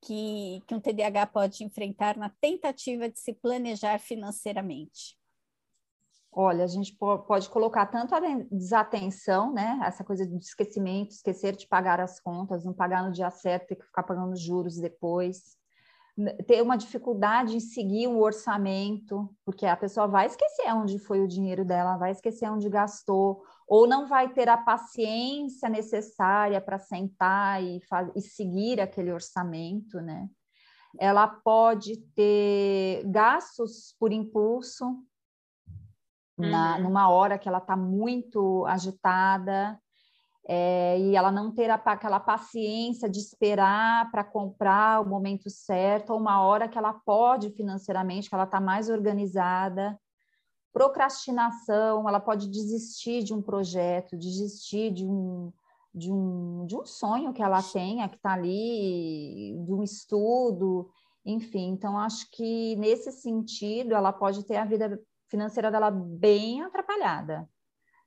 que, 0.00 0.62
que 0.66 0.74
um 0.74 0.80
TDAH 0.80 1.26
pode 1.26 1.64
enfrentar 1.64 2.16
na 2.16 2.30
tentativa 2.40 3.08
de 3.08 3.18
se 3.18 3.32
planejar 3.32 3.98
financeiramente? 3.98 5.16
Olha, 6.34 6.64
a 6.64 6.68
gente 6.68 6.96
pode 6.96 7.50
colocar 7.50 7.86
tanto 7.86 8.14
a 8.14 8.20
desatenção, 8.50 9.52
né? 9.52 9.78
Essa 9.84 10.02
coisa 10.02 10.26
de 10.26 10.34
esquecimento, 10.38 11.10
esquecer 11.10 11.54
de 11.54 11.66
pagar 11.66 12.00
as 12.00 12.18
contas, 12.18 12.64
não 12.64 12.72
pagar 12.72 13.04
no 13.04 13.12
dia 13.12 13.30
certo, 13.30 13.68
ter 13.68 13.76
que 13.76 13.84
ficar 13.84 14.02
pagando 14.02 14.34
juros 14.34 14.80
depois 14.80 15.56
ter 16.46 16.62
uma 16.62 16.76
dificuldade 16.76 17.56
em 17.56 17.60
seguir 17.60 18.06
o 18.06 18.20
orçamento, 18.20 19.34
porque 19.44 19.64
a 19.64 19.76
pessoa 19.76 20.06
vai 20.06 20.26
esquecer 20.26 20.72
onde 20.74 20.98
foi 20.98 21.20
o 21.20 21.28
dinheiro 21.28 21.64
dela, 21.64 21.96
vai 21.96 22.10
esquecer 22.10 22.50
onde 22.50 22.68
gastou, 22.68 23.42
ou 23.66 23.86
não 23.86 24.06
vai 24.06 24.28
ter 24.28 24.48
a 24.48 24.56
paciência 24.56 25.68
necessária 25.68 26.60
para 26.60 26.78
sentar 26.78 27.62
e, 27.62 27.80
e 28.14 28.20
seguir 28.20 28.80
aquele 28.80 29.10
orçamento, 29.10 30.00
né? 30.00 30.28
Ela 30.98 31.26
pode 31.26 31.96
ter 32.14 33.02
gastos 33.06 33.94
por 33.98 34.12
impulso, 34.12 35.02
na, 36.36 36.76
uhum. 36.76 36.82
numa 36.82 37.08
hora 37.08 37.38
que 37.38 37.48
ela 37.48 37.58
está 37.58 37.76
muito 37.76 38.66
agitada, 38.66 39.80
é, 40.48 40.98
e 40.98 41.14
ela 41.14 41.30
não 41.30 41.52
ter 41.52 41.70
aquela 41.70 42.18
paciência 42.18 43.08
de 43.08 43.20
esperar 43.20 44.10
para 44.10 44.24
comprar 44.24 45.00
o 45.00 45.08
momento 45.08 45.48
certo, 45.48 46.10
ou 46.10 46.18
uma 46.18 46.42
hora 46.42 46.68
que 46.68 46.76
ela 46.76 46.92
pode 46.92 47.50
financeiramente, 47.50 48.28
que 48.28 48.34
ela 48.34 48.44
está 48.44 48.60
mais 48.60 48.88
organizada. 48.88 49.98
Procrastinação, 50.72 52.08
ela 52.08 52.18
pode 52.18 52.48
desistir 52.48 53.22
de 53.22 53.32
um 53.32 53.42
projeto, 53.42 54.16
desistir 54.16 54.90
de 54.92 55.06
um, 55.06 55.52
de 55.94 56.10
um, 56.10 56.66
de 56.66 56.76
um 56.76 56.84
sonho 56.84 57.32
que 57.32 57.42
ela 57.42 57.62
tenha, 57.62 58.08
que 58.08 58.16
está 58.16 58.32
ali, 58.32 59.54
de 59.64 59.72
um 59.72 59.82
estudo, 59.82 60.90
enfim. 61.24 61.68
Então, 61.68 61.96
acho 61.96 62.28
que 62.32 62.74
nesse 62.76 63.12
sentido, 63.12 63.94
ela 63.94 64.12
pode 64.12 64.44
ter 64.44 64.56
a 64.56 64.64
vida 64.64 65.00
financeira 65.28 65.70
dela 65.70 65.90
bem 65.90 66.62
atrapalhada. 66.62 67.48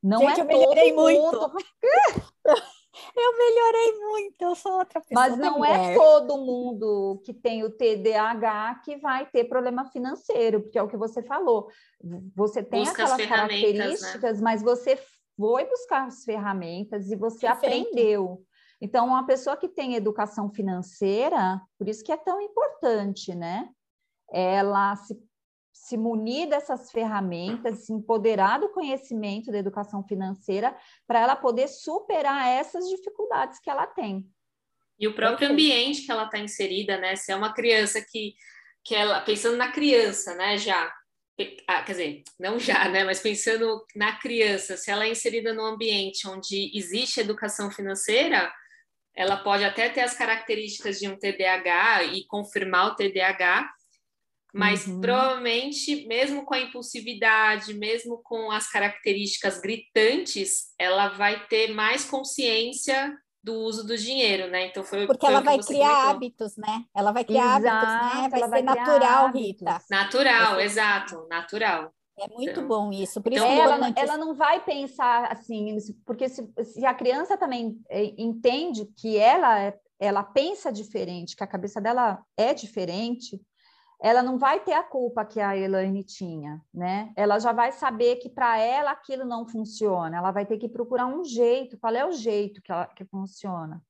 Não 0.02 0.20
Gente, 0.20 0.40
é 0.40 0.44
eu 0.44 0.48
melhorei 0.48 0.94
muito. 0.94 1.52
eu 3.16 3.38
melhorei 3.38 4.00
muito, 4.00 4.42
eu 4.42 4.56
sou 4.56 4.74
outra 4.74 5.02
pessoa. 5.02 5.30
Mas 5.30 5.38
não 5.38 5.64
é 5.64 5.96
todo 5.96 6.38
mundo 6.38 7.22
que 7.26 7.34
tem 7.34 7.64
o 7.64 7.72
TDAH 7.72 8.82
que 8.84 8.98
vai 8.98 9.26
ter 9.26 9.46
problema 9.46 9.86
financeiro, 9.86 10.62
porque 10.62 10.78
é 10.78 10.84
o 10.84 10.88
que 10.88 10.98
você 10.98 11.24
falou. 11.24 11.70
Você 12.36 12.64
tem 12.64 12.82
Busca 12.82 13.04
aquelas 13.04 13.18
né? 13.18 13.28
características, 13.28 14.38
né? 14.38 14.44
mas 14.44 14.62
você 14.62 14.98
foi 15.38 15.66
buscar 15.66 16.08
as 16.08 16.24
ferramentas 16.24 17.10
e 17.12 17.16
você 17.16 17.48
Perfeito. 17.48 17.88
aprendeu. 17.88 18.44
Então, 18.82 19.08
uma 19.08 19.26
pessoa 19.26 19.58
que 19.58 19.70
tem 19.70 19.96
educação 19.96 20.50
financeira, 20.52 21.62
por 21.78 21.88
isso 21.88 22.04
que 22.04 22.12
é 22.12 22.18
tão 22.18 22.42
importante, 22.42 23.34
né? 23.34 23.70
Ela 24.32 24.96
se 24.98 25.18
se 25.86 25.98
munir 25.98 26.50
dessas 26.50 26.92
ferramentas, 26.92 27.86
se 27.86 27.94
empoderar 27.94 28.60
do 28.60 28.70
conhecimento 28.70 29.52
da 29.52 29.60
educação 29.60 30.04
financeira 30.04 30.76
para 31.06 31.20
ela 31.20 31.36
poder 31.36 31.68
superar 31.68 32.48
essas 32.48 32.90
dificuldades 32.90 33.60
que 33.60 33.70
ela 33.70 33.86
tem. 33.86 34.26
E 34.98 35.08
o 35.08 35.14
próprio 35.14 35.48
ambiente 35.48 36.02
que 36.02 36.12
ela 36.12 36.26
está 36.26 36.40
inserida, 36.40 36.98
né? 36.98 37.16
Se 37.16 37.32
é 37.32 37.36
uma 37.36 37.54
criança 37.54 38.02
que, 38.02 38.34
que 38.84 38.96
ela, 38.96 39.22
pensando 39.22 39.58
na 39.58 39.72
criança, 39.72 40.34
né, 40.34 40.58
já, 40.58 40.92
ah, 41.68 41.84
quer 41.84 41.92
dizer, 41.92 42.24
não 42.40 42.58
já, 42.58 42.90
né, 42.90 43.04
mas 43.04 43.20
pensando 43.20 43.86
na 43.96 44.18
criança, 44.18 44.78
se 44.78 44.90
ela 44.90 45.06
é 45.06 45.12
inserida 45.12 45.54
num 45.54 45.66
ambiente 45.66 46.28
onde 46.28 46.76
existe 46.76 47.20
educação 47.20 47.70
financeira, 47.70 48.52
ela 49.16 49.38
pode 49.38 49.64
até 49.64 49.88
ter 49.90 50.02
as 50.02 50.18
características 50.18 50.98
de 50.98 51.08
um 51.08 51.16
TDAH 51.16 52.06
e 52.06 52.26
confirmar 52.26 52.88
o 52.88 52.96
TDAH, 52.96 53.70
mas 54.56 54.88
uhum. 54.88 55.02
provavelmente, 55.02 56.08
mesmo 56.08 56.46
com 56.46 56.54
a 56.54 56.62
impulsividade, 56.62 57.74
mesmo 57.74 58.22
com 58.24 58.50
as 58.52 58.72
características 58.72 59.60
gritantes, 59.60 60.74
ela 60.80 61.10
vai 61.10 61.46
ter 61.48 61.74
mais 61.74 62.06
consciência 62.06 63.14
do 63.44 63.54
uso 63.54 63.86
do 63.86 63.98
dinheiro, 63.98 64.50
né? 64.50 64.68
Então 64.68 64.82
foi 64.82 65.06
porque 65.06 65.26
foi 65.26 65.36
ela 65.36 65.44
vai 65.44 65.60
criar 65.60 65.90
comentou. 65.90 66.10
hábitos, 66.10 66.58
né? 66.58 66.86
Ela 66.96 67.12
vai 67.12 67.26
criar 67.26 67.60
exato, 67.60 67.86
hábitos, 67.86 68.22
né? 68.22 68.30
Vai 68.30 68.40
ser 68.40 68.50
vai 68.50 68.62
natural, 68.62 69.32
Rita. 69.34 69.82
Natural, 69.92 70.62
exato, 70.62 71.28
natural. 71.30 71.94
É 72.18 72.30
muito 72.30 72.52
então, 72.52 72.68
bom 72.68 72.94
isso. 72.94 73.22
Por 73.22 73.34
então, 73.34 73.46
isso 73.46 73.62
ela, 73.62 73.94
ela 73.94 74.18
não 74.18 74.34
vai 74.34 74.64
pensar 74.64 75.26
assim, 75.34 75.76
porque 76.06 76.30
se, 76.30 76.50
se 76.64 76.86
a 76.86 76.94
criança 76.94 77.38
também 77.38 77.78
é, 77.90 78.06
entende 78.18 78.86
que 78.98 79.18
ela 79.18 79.60
é, 79.60 79.78
ela 80.00 80.24
pensa 80.24 80.72
diferente, 80.72 81.36
que 81.36 81.44
a 81.44 81.48
cabeça 81.48 81.82
dela 81.82 82.24
é 82.38 82.54
diferente, 82.54 83.38
ela 84.02 84.22
não 84.22 84.38
vai 84.38 84.60
ter 84.60 84.74
a 84.74 84.84
culpa 84.84 85.26
que 85.26 85.40
a 85.40 85.58
Elaine 85.58 86.04
tinha, 86.04 86.62
né? 86.74 87.12
Ela 87.16 87.40
já 87.40 87.52
vai 87.52 87.72
saber 87.72 88.18
que 88.18 88.30
para 88.30 88.58
ela 88.60 88.92
aquilo 88.92 89.26
não 89.26 89.48
funciona, 89.48 90.18
ela 90.18 90.32
vai 90.32 90.46
ter 90.46 90.58
que 90.58 90.70
procurar 90.70 91.08
um 91.08 91.24
jeito, 91.24 91.78
qual 91.78 91.94
é 91.94 92.06
o 92.06 92.12
jeito 92.12 92.62
que, 92.62 92.72
ela, 92.72 92.88
que 92.88 93.06
funciona. 93.06 93.82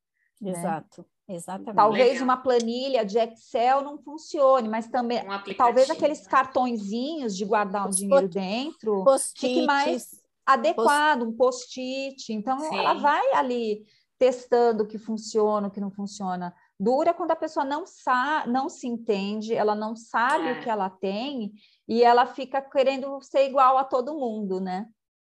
Né? 0.42 0.52
Exato. 0.52 1.02
Né? 1.02 1.36
Exatamente. 1.36 1.76
Talvez 1.76 2.12
Legal. 2.12 2.24
uma 2.24 2.38
planilha 2.38 3.04
de 3.04 3.18
Excel 3.18 3.82
não 3.82 3.98
funcione, 3.98 4.70
mas 4.70 4.88
também 4.88 5.24
um 5.24 5.56
talvez 5.56 5.90
aqueles 5.90 6.28
cartõezinhos 6.28 7.36
de 7.36 7.44
guardar 7.46 7.86
o 7.86 7.88
um 7.88 7.92
dinheiro 7.92 8.30
dentro 8.30 9.04
fique 9.36 9.66
mais 9.66 10.24
adequado, 10.46 11.22
post... 11.22 11.34
um 11.34 11.36
post-it. 11.36 12.34
Então 12.34 12.60
Sim. 12.60 12.78
ela 12.78 12.94
vai 12.94 13.34
ali 13.34 13.84
testando 14.20 14.84
o 14.84 14.88
que 14.88 15.00
funciona, 15.00 15.68
o 15.68 15.72
que 15.72 15.82
não 15.82 15.90
funciona. 15.90 16.54
Dura 16.80 17.14
quando 17.14 17.32
a 17.32 17.36
pessoa 17.36 17.66
não 17.66 17.86
sabe, 17.86 18.50
não 18.50 18.68
se 18.68 18.88
entende, 18.88 19.54
ela 19.54 19.74
não 19.74 19.96
sabe 19.96 20.50
é. 20.50 20.52
o 20.54 20.62
que 20.62 20.70
ela 20.70 20.90
tem 20.90 21.54
e 21.88 22.04
ela 22.04 22.26
fica 22.26 22.62
querendo 22.62 23.22
ser 23.22 23.48
igual 23.48 23.78
a 23.78 23.84
todo 23.84 24.18
mundo, 24.18 24.60
né? 24.60 24.86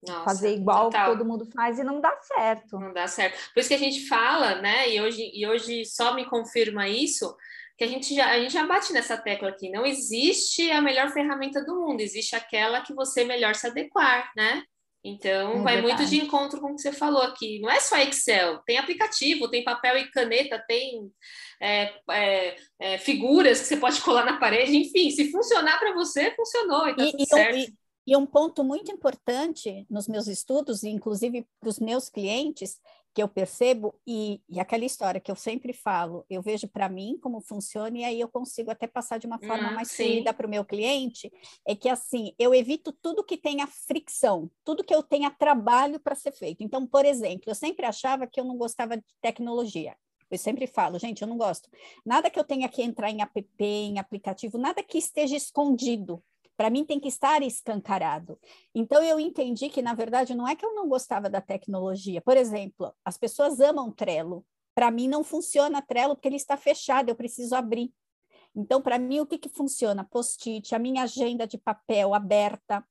Nossa, 0.08 0.24
fazer 0.24 0.56
igual 0.56 0.86
total. 0.86 1.12
que 1.12 1.18
todo 1.18 1.28
mundo 1.28 1.46
faz 1.52 1.80
e 1.80 1.84
não 1.84 2.00
dá 2.00 2.16
certo. 2.22 2.80
Não 2.80 2.94
dá 2.94 3.08
certo. 3.08 3.38
Por 3.54 3.60
isso 3.60 3.70
que 3.70 3.76
a 3.76 3.80
gente 3.80 4.08
fala, 4.08 4.62
né? 4.62 4.90
E 4.90 5.02
hoje, 5.02 5.32
e 5.34 5.48
hoje 5.48 5.86
só 5.86 6.14
me 6.14 6.26
confirma 6.26 6.88
isso, 6.88 7.36
que 7.78 7.84
a 7.84 7.88
gente 7.88 8.14
já 8.16 8.32
a 8.32 8.40
gente 8.40 8.54
já 8.54 8.66
bate 8.66 8.94
nessa 8.94 9.18
tecla 9.18 9.50
aqui. 9.50 9.70
Não 9.70 9.86
existe 9.86 10.70
a 10.72 10.82
melhor 10.82 11.10
ferramenta 11.12 11.64
do 11.64 11.76
mundo, 11.76 12.02
existe 12.02 12.36
aquela 12.36 12.82
que 12.82 12.94
você 12.94 13.24
melhor 13.24 13.56
se 13.56 13.68
adequar, 13.68 14.32
né? 14.36 14.64
Então, 15.08 15.60
é 15.60 15.62
vai 15.62 15.76
verdade. 15.76 15.98
muito 15.98 16.10
de 16.10 16.18
encontro 16.20 16.60
com 16.60 16.72
o 16.72 16.76
que 16.76 16.82
você 16.82 16.92
falou 16.92 17.22
aqui. 17.22 17.60
Não 17.60 17.70
é 17.70 17.80
só 17.80 17.96
Excel, 17.98 18.58
tem 18.66 18.80
aplicativo, 18.80 19.48
tem 19.48 19.64
papel 19.64 20.00
e 20.00 20.10
caneta, 20.10 20.58
tem 20.68 21.12
é, 21.62 21.94
é, 22.10 22.56
é, 22.80 22.98
figuras 22.98 23.62
que 23.62 23.68
você 23.68 23.78
pode 23.78 24.02
colar 24.02 24.26
na 24.26 24.40
parede, 24.40 24.76
enfim, 24.76 25.12
se 25.12 25.32
funcionar 25.32 25.78
para 25.78 25.94
você, 25.94 26.32
funcionou 26.32 26.88
e 26.90 26.96
tá 26.96 27.04
e, 27.04 27.12
tudo 27.12 27.22
e, 27.22 27.26
certo. 27.28 27.56
E, 27.56 27.76
e 28.08 28.18
um 28.18 28.26
ponto 28.26 28.64
muito 28.64 28.92
importante 28.92 29.86
nos 29.92 30.08
meus 30.08 30.26
estudos, 30.26 30.84
inclusive 30.84 31.46
para 31.60 31.70
os 31.70 31.80
meus 31.80 32.10
clientes, 32.10 32.80
que 33.16 33.24
eu 33.24 33.30
percebo, 33.30 33.96
e, 34.06 34.42
e, 34.50 34.60
aquela 34.60 34.84
história 34.84 35.22
que 35.22 35.32
eu 35.32 35.38
sempre 35.38 35.72
falo, 35.72 36.26
eu 36.30 36.42
vejo 36.42 36.68
para 36.68 36.90
mim 36.90 37.18
como 37.22 37.40
funciona, 37.40 37.98
e 37.98 38.04
aí 38.04 38.20
eu 38.20 38.28
consigo 38.28 38.70
até 38.70 38.88
passar 38.88 39.18
de 39.18 39.26
uma 39.26 39.40
forma 39.40 39.70
hum, 39.70 39.74
mais 39.74 39.88
sim. 39.90 40.04
fluida 40.04 40.34
para 40.34 40.46
o 40.46 40.50
meu 40.50 40.66
cliente, 40.66 41.32
é 41.66 41.74
que 41.74 41.88
assim, 41.88 42.34
eu 42.38 42.54
evito 42.54 42.92
tudo 42.92 43.24
que 43.24 43.38
tenha 43.38 43.66
fricção, 43.68 44.52
tudo 44.66 44.84
que 44.84 44.94
eu 44.94 45.02
tenha 45.02 45.32
trabalho 45.32 45.98
para 45.98 46.14
ser 46.14 46.34
feito. 46.34 46.62
Então, 46.62 46.86
por 46.86 47.06
exemplo, 47.06 47.46
eu 47.48 47.56
sempre 47.56 47.86
achava 47.86 48.28
que 48.28 48.38
eu 48.38 48.44
não 48.44 48.58
gostava 48.58 48.98
de 48.98 49.06
tecnologia. 49.22 49.96
Eu 50.30 50.38
sempre 50.38 50.68
falo, 50.68 51.00
gente, 51.00 51.22
eu 51.22 51.28
não 51.28 51.38
gosto. 51.38 51.70
Nada 52.06 52.30
que 52.30 52.38
eu 52.38 52.44
tenha 52.44 52.68
que 52.68 52.82
entrar 52.82 53.10
em 53.12 53.22
app, 53.22 53.48
em 53.58 53.98
aplicativo, 53.98 54.58
nada 54.58 54.84
que 54.84 54.98
esteja 54.98 55.38
escondido 55.38 56.22
para 56.58 56.70
mim 56.70 56.86
tem 56.86 57.00
que 57.00 57.08
estar 57.08 57.42
escancarado. 57.42 58.40
Então 58.74 59.04
eu 59.04 59.20
entendi 59.20 59.70
que 59.70 59.82
na 59.82 59.94
verdade 59.94 60.34
não 60.36 60.48
é 60.48 60.56
que 60.56 60.66
eu 60.66 60.74
não 60.74 60.88
gostava 60.88 61.30
da 61.30 61.42
tecnologia. 61.42 62.22
Por 62.22 62.38
exemplo, 62.38 62.94
as 63.04 63.18
pessoas 63.18 63.60
amam 63.60 63.92
Trello. 63.92 64.46
Para 64.74 64.92
mim 64.92 65.08
não 65.08 65.24
funciona 65.24 65.82
Trello 65.82 66.16
porque 66.16 66.28
ele 66.28 66.36
está 66.36 66.58
fechado, 66.58 67.10
eu 67.10 67.16
preciso 67.16 67.56
abrir. 67.56 67.94
Então, 68.56 68.82
para 68.82 68.98
mim, 68.98 69.20
o 69.20 69.26
que, 69.26 69.38
que 69.38 69.50
funciona? 69.50 70.06
Post-it, 70.06 70.74
a 70.74 70.80
minha 70.80 71.04
agenda 71.04 71.46
de 71.46 71.58
papel 71.58 72.14
aberta, 72.14 72.86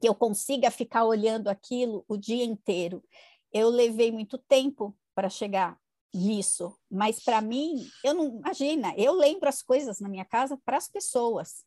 que 0.00 0.08
eu 0.08 0.14
consiga 0.14 0.70
ficar 0.70 1.04
olhando 1.04 1.48
aquilo 1.48 2.04
o 2.08 2.16
dia 2.16 2.44
inteiro. 2.44 3.04
Eu 3.52 3.68
levei 3.68 4.10
muito 4.10 4.38
tempo 4.38 4.96
para 5.14 5.28
chegar 5.28 5.78
nisso, 6.14 6.74
mas 6.90 7.22
para 7.22 7.42
mim, 7.42 7.86
eu 8.02 8.14
não 8.14 8.38
imagina, 8.38 8.94
eu 8.96 9.12
lembro 9.12 9.46
as 9.46 9.62
coisas 9.62 10.00
na 10.00 10.08
minha 10.08 10.24
casa 10.24 10.58
para 10.64 10.78
as 10.78 10.88
pessoas 10.88 11.66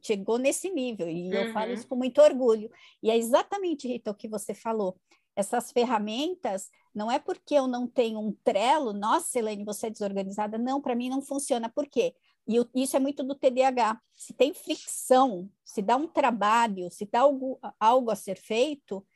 chegou 0.00 0.38
nesse 0.38 0.70
nível, 0.70 1.08
e 1.08 1.28
uhum. 1.28 1.34
eu 1.34 1.52
falo 1.52 1.72
isso 1.72 1.82
uhum. 1.84 1.88
com 1.88 1.96
muito 1.96 2.20
orgulho. 2.20 2.70
E 3.02 3.10
é 3.10 3.16
exatamente, 3.16 3.88
Rita, 3.88 4.10
o 4.10 4.14
que 4.14 4.28
você 4.28 4.54
falou. 4.54 4.96
Essas 5.36 5.70
ferramentas, 5.70 6.68
não 6.94 7.10
é 7.10 7.18
porque 7.18 7.54
eu 7.54 7.68
não 7.68 7.86
tenho 7.86 8.18
um 8.18 8.32
trelo, 8.42 8.92
nossa, 8.92 9.38
Helene, 9.38 9.64
você 9.64 9.86
é 9.86 9.90
desorganizada. 9.90 10.58
Não, 10.58 10.80
para 10.80 10.96
mim 10.96 11.08
não 11.08 11.22
funciona. 11.22 11.68
Por 11.68 11.86
quê? 11.86 12.14
E 12.48 12.82
isso 12.82 12.96
é 12.96 13.00
muito 13.00 13.22
do 13.22 13.34
TDAH. 13.34 14.00
Se 14.16 14.32
tem 14.32 14.52
fricção, 14.54 15.48
se 15.62 15.82
dá 15.82 15.96
um 15.96 16.08
trabalho, 16.08 16.90
se 16.90 17.04
dá 17.04 17.20
algo, 17.20 17.60
algo 17.78 18.10
a 18.10 18.16
ser 18.16 18.36
feito, 18.36 19.06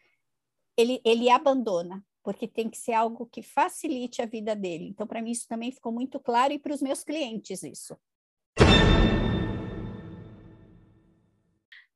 ele, 0.77 1.01
ele 1.05 1.31
abandona, 1.31 2.05
porque 2.23 2.47
tem 2.47 2.69
que 2.69 2.77
ser 2.79 2.93
algo 2.93 3.27
que 3.27 3.43
facilite 3.43 4.23
a 4.23 4.27
vida 4.27 4.55
dele. 4.55 4.89
Então, 4.89 5.07
para 5.07 5.23
mim, 5.23 5.31
isso 5.31 5.49
também 5.49 5.73
ficou 5.73 5.91
muito 5.91 6.21
claro, 6.21 6.53
e 6.53 6.59
para 6.59 6.75
os 6.75 6.83
meus 6.83 7.03
clientes, 7.03 7.63
isso. 7.63 7.97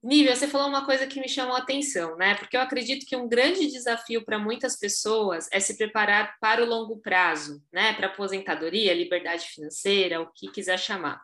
Nívia, 0.06 0.36
você 0.36 0.46
falou 0.46 0.68
uma 0.68 0.86
coisa 0.86 1.04
que 1.04 1.18
me 1.18 1.28
chamou 1.28 1.56
a 1.56 1.58
atenção, 1.58 2.16
né? 2.16 2.36
Porque 2.36 2.56
eu 2.56 2.60
acredito 2.60 3.04
que 3.04 3.16
um 3.16 3.28
grande 3.28 3.66
desafio 3.66 4.24
para 4.24 4.38
muitas 4.38 4.78
pessoas 4.78 5.48
é 5.50 5.58
se 5.58 5.76
preparar 5.76 6.38
para 6.38 6.62
o 6.62 6.64
longo 6.64 6.98
prazo, 6.98 7.60
né? 7.72 7.92
Para 7.92 8.06
aposentadoria, 8.06 8.94
liberdade 8.94 9.48
financeira, 9.48 10.20
o 10.20 10.30
que 10.32 10.46
quiser 10.52 10.78
chamar. 10.78 11.20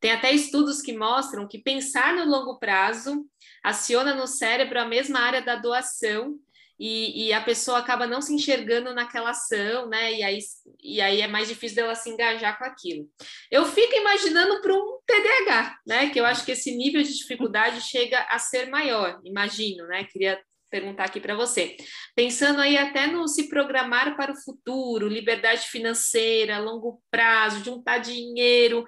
Tem 0.00 0.10
até 0.10 0.32
estudos 0.32 0.82
que 0.82 0.92
mostram 0.92 1.46
que 1.46 1.60
pensar 1.60 2.12
no 2.16 2.28
longo 2.28 2.58
prazo 2.58 3.24
aciona 3.62 4.12
no 4.16 4.26
cérebro 4.26 4.80
a 4.80 4.84
mesma 4.84 5.20
área 5.20 5.40
da 5.40 5.54
doação 5.54 6.36
e, 6.78 7.26
e, 7.26 7.32
a 7.32 7.40
pessoa 7.40 7.78
acaba 7.78 8.06
não 8.06 8.20
se 8.20 8.34
enxergando 8.34 8.92
naquela 8.94 9.30
ação, 9.30 9.88
né? 9.88 10.12
E 10.12 10.22
aí, 10.22 10.38
e 10.82 11.00
aí 11.00 11.20
é 11.20 11.28
mais 11.28 11.48
difícil 11.48 11.76
dela 11.76 11.94
se 11.94 12.10
engajar 12.10 12.58
com 12.58 12.64
aquilo. 12.64 13.08
Eu 13.50 13.64
fico 13.64 13.94
imaginando 13.94 14.60
para 14.60 14.74
um 14.74 14.98
TDAH, 15.06 15.78
né? 15.86 16.10
Que 16.10 16.20
eu 16.20 16.24
acho 16.24 16.44
que 16.44 16.52
esse 16.52 16.74
nível 16.76 17.02
de 17.02 17.16
dificuldade 17.16 17.80
chega 17.80 18.20
a 18.28 18.38
ser 18.38 18.68
maior, 18.68 19.20
imagino, 19.24 19.86
né? 19.86 20.04
Queria 20.04 20.40
perguntar 20.70 21.04
aqui 21.04 21.20
para 21.20 21.36
você. 21.36 21.76
Pensando 22.16 22.60
aí 22.60 22.76
até 22.76 23.06
no 23.06 23.28
se 23.28 23.48
programar 23.48 24.16
para 24.16 24.32
o 24.32 24.42
futuro, 24.42 25.06
liberdade 25.06 25.68
financeira, 25.68 26.58
longo 26.58 27.00
prazo, 27.10 27.62
juntar 27.62 27.98
dinheiro, 27.98 28.84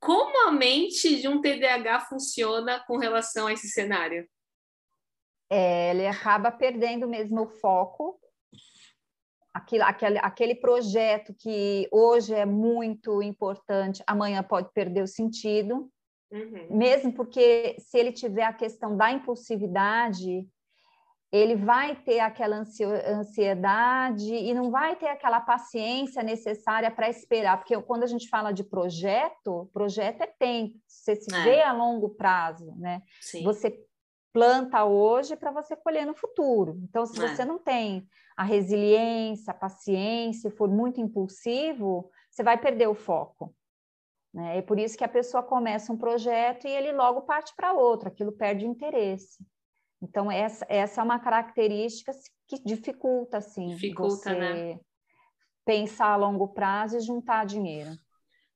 como 0.00 0.48
a 0.48 0.52
mente 0.52 1.20
de 1.20 1.28
um 1.28 1.40
TDAH 1.40 2.00
funciona 2.08 2.82
com 2.86 2.98
relação 2.98 3.46
a 3.46 3.52
esse 3.52 3.68
cenário? 3.68 4.28
É, 5.50 5.90
ele 5.90 6.06
acaba 6.06 6.50
perdendo 6.50 7.08
mesmo 7.08 7.42
o 7.42 7.48
foco. 7.48 8.18
Aquilo, 9.52 9.84
aquele, 9.84 10.18
aquele 10.18 10.54
projeto 10.54 11.34
que 11.34 11.88
hoje 11.90 12.34
é 12.34 12.44
muito 12.44 13.22
importante, 13.22 14.02
amanhã 14.06 14.42
pode 14.42 14.70
perder 14.72 15.02
o 15.02 15.08
sentido. 15.08 15.90
Uhum. 16.30 16.76
Mesmo 16.76 17.12
porque 17.12 17.76
se 17.78 17.98
ele 17.98 18.12
tiver 18.12 18.44
a 18.44 18.52
questão 18.52 18.96
da 18.96 19.10
impulsividade, 19.10 20.46
ele 21.30 21.56
vai 21.56 21.94
ter 21.94 22.20
aquela 22.20 22.56
ansiedade 22.56 24.34
e 24.34 24.54
não 24.54 24.70
vai 24.70 24.96
ter 24.96 25.08
aquela 25.08 25.40
paciência 25.40 26.22
necessária 26.22 26.90
para 26.90 27.08
esperar, 27.08 27.58
porque 27.58 27.78
quando 27.82 28.02
a 28.02 28.06
gente 28.06 28.28
fala 28.28 28.50
de 28.50 28.64
projeto, 28.64 29.68
projeto 29.72 30.22
é 30.22 30.26
tempo, 30.26 30.78
você 30.86 31.16
se 31.16 31.34
é. 31.34 31.42
vê 31.42 31.62
a 31.62 31.72
longo 31.72 32.10
prazo, 32.10 32.74
né? 32.76 33.02
Sim. 33.20 33.42
Você 33.44 33.78
planta 34.38 34.84
hoje 34.84 35.34
para 35.34 35.50
você 35.50 35.74
colher 35.74 36.06
no 36.06 36.14
futuro. 36.14 36.78
Então, 36.84 37.04
se 37.04 37.20
é. 37.20 37.26
você 37.26 37.44
não 37.44 37.58
tem 37.58 38.06
a 38.36 38.44
resiliência, 38.44 39.50
a 39.50 39.54
paciência, 39.54 40.48
for 40.48 40.68
muito 40.68 41.00
impulsivo, 41.00 42.08
você 42.30 42.44
vai 42.44 42.56
perder 42.56 42.86
o 42.86 42.94
foco. 42.94 43.52
Né? 44.32 44.58
É 44.58 44.62
por 44.62 44.78
isso 44.78 44.96
que 44.96 45.02
a 45.02 45.08
pessoa 45.08 45.42
começa 45.42 45.92
um 45.92 45.98
projeto 45.98 46.68
e 46.68 46.70
ele 46.70 46.92
logo 46.92 47.22
parte 47.22 47.52
para 47.56 47.72
outro, 47.72 48.06
aquilo 48.06 48.30
perde 48.30 48.64
interesse. 48.64 49.44
Então, 50.00 50.30
essa, 50.30 50.64
essa 50.68 51.00
é 51.00 51.04
uma 51.04 51.18
característica 51.18 52.12
que 52.46 52.62
dificulta, 52.62 53.38
assim, 53.38 53.66
dificulta, 53.66 54.14
você 54.14 54.34
né? 54.34 54.78
pensar 55.66 56.12
a 56.12 56.16
longo 56.16 56.46
prazo 56.46 56.96
e 56.96 57.00
juntar 57.00 57.44
dinheiro. 57.44 57.90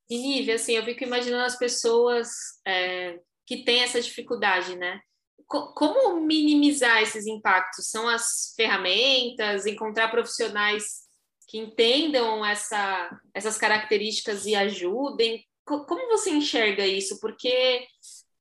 E, 0.09 0.16
Nívia, 0.16 0.55
assim, 0.55 0.75
eu 0.75 0.85
fico 0.85 1.03
imaginando 1.03 1.42
as 1.42 1.59
pessoas 1.59 2.29
é, 2.64 3.18
que 3.45 3.64
têm 3.64 3.83
essa 3.83 4.01
dificuldade, 4.01 4.77
né? 4.77 5.01
Como 5.46 6.20
minimizar 6.20 7.02
esses 7.02 7.26
impactos? 7.26 7.88
São 7.88 8.09
as 8.09 8.52
ferramentas, 8.57 9.66
encontrar 9.66 10.11
profissionais 10.11 11.02
que 11.48 11.59
entendam 11.59 12.44
essa, 12.44 13.20
essas 13.35 13.59
características 13.59 14.46
e 14.46 14.55
ajudem? 14.55 15.44
Como 15.64 16.09
você 16.09 16.31
enxerga 16.31 16.87
isso? 16.87 17.20
Porque 17.20 17.87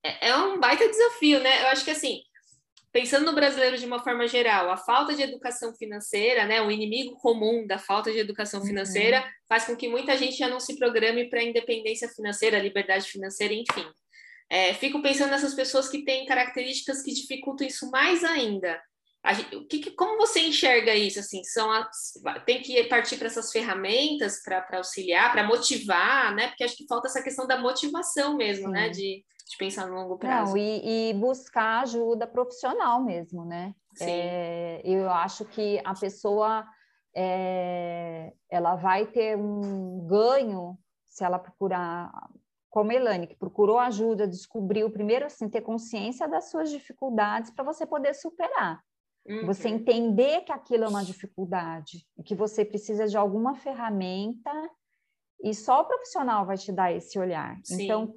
é, 0.04 0.30
é 0.30 0.36
um 0.38 0.60
baita 0.60 0.88
desafio, 0.88 1.40
né? 1.40 1.64
Eu 1.64 1.68
acho 1.68 1.84
que 1.84 1.92
assim, 1.92 2.22
pensando 2.92 3.26
no 3.26 3.34
brasileiro 3.34 3.78
de 3.78 3.86
uma 3.86 4.04
forma 4.04 4.28
geral, 4.28 4.70
a 4.70 4.78
falta 4.78 5.14
de 5.16 5.22
educação 5.22 5.74
financeira, 5.74 6.46
né, 6.46 6.62
o 6.62 6.70
inimigo 6.70 7.16
comum 7.18 7.66
da 7.66 7.78
falta 7.78 8.12
de 8.12 8.20
educação 8.20 8.60
uhum. 8.60 8.68
financeira, 8.68 9.24
faz 9.48 9.66
com 9.66 9.76
que 9.76 9.88
muita 9.88 10.18
gente 10.18 10.38
já 10.38 10.50
não 10.50 10.60
se 10.60 10.78
programe 10.78 11.30
para 11.30 11.40
a 11.40 11.44
independência 11.44 12.10
financeira, 12.10 12.60
liberdade 12.60 13.10
financeira, 13.10 13.54
enfim. 13.54 13.86
É, 14.52 14.74
fico 14.74 15.02
pensando 15.02 15.30
nessas 15.30 15.54
pessoas 15.54 15.88
que 15.88 16.04
têm 16.04 16.26
características 16.26 17.02
que 17.02 17.14
dificultam 17.14 17.66
isso 17.66 17.90
mais 17.90 18.22
ainda. 18.22 18.78
Gente, 19.34 19.66
que, 19.68 19.92
como 19.92 20.18
você 20.18 20.42
enxerga 20.42 20.94
isso? 20.94 21.22
Assim, 21.22 21.42
são 21.46 21.72
as, 21.72 22.14
tem 22.46 22.62
que 22.62 22.84
partir 22.86 23.16
para 23.16 23.28
essas 23.28 23.50
ferramentas 23.50 24.44
para 24.44 24.66
auxiliar, 24.74 25.32
para 25.32 25.48
motivar, 25.48 26.36
né? 26.36 26.50
Porque 26.50 26.66
acho 26.66 26.76
que 26.76 26.86
falta 26.86 27.08
essa 27.08 27.22
questão 27.22 27.48
da 27.48 27.58
motivação 27.58 28.36
mesmo, 28.36 28.68
né? 28.68 28.82
Sim. 28.82 28.88
né? 28.88 28.90
De, 28.90 29.26
de 29.52 29.58
pensar 29.58 29.88
no 29.88 29.96
longo 29.96 30.18
prazo. 30.18 30.52
Não, 30.52 30.58
e, 30.58 31.12
e 31.12 31.14
buscar 31.14 31.84
ajuda 31.84 32.28
profissional 32.28 33.02
mesmo, 33.02 33.46
né? 33.46 33.74
É, 34.02 34.82
eu 34.84 35.10
acho 35.10 35.46
que 35.46 35.80
a 35.86 35.94
pessoa 35.94 36.66
é, 37.16 38.34
ela 38.50 38.76
vai 38.76 39.06
ter 39.06 39.38
um 39.38 40.06
ganho 40.08 40.78
se 41.06 41.24
ela 41.24 41.38
procurar, 41.38 42.12
como 42.72 42.90
a 42.90 42.96
Elane, 42.96 43.28
que 43.28 43.36
procurou 43.36 43.78
ajuda, 43.78 44.26
descobriu 44.26 44.90
primeiro 44.90 45.26
assim, 45.26 45.50
ter 45.50 45.60
consciência 45.60 46.28
das 46.28 46.50
suas 46.50 46.72
dificuldades 46.72 47.52
para 47.52 47.66
você 47.66 47.86
poder 47.86 48.16
superar. 48.16 48.82
Uhum. 49.28 49.46
Você 49.46 49.68
entender 49.68 50.42
que 50.42 50.54
aquilo 50.54 50.86
é 50.86 50.88
uma 50.88 51.04
dificuldade 51.04 52.08
e 52.18 52.24
que 52.24 52.34
você 52.34 52.64
precisa 52.64 53.06
de 53.08 53.18
alguma 53.18 53.54
ferramenta 53.56 54.52
e 55.44 55.54
só 55.54 55.82
o 55.82 55.86
profissional 55.86 56.46
vai 56.46 56.58
te 56.58 56.72
dar 56.72 56.94
esse 56.94 57.20
olhar. 57.20 57.60
Sim. 57.62 57.84
Então, 57.84 58.16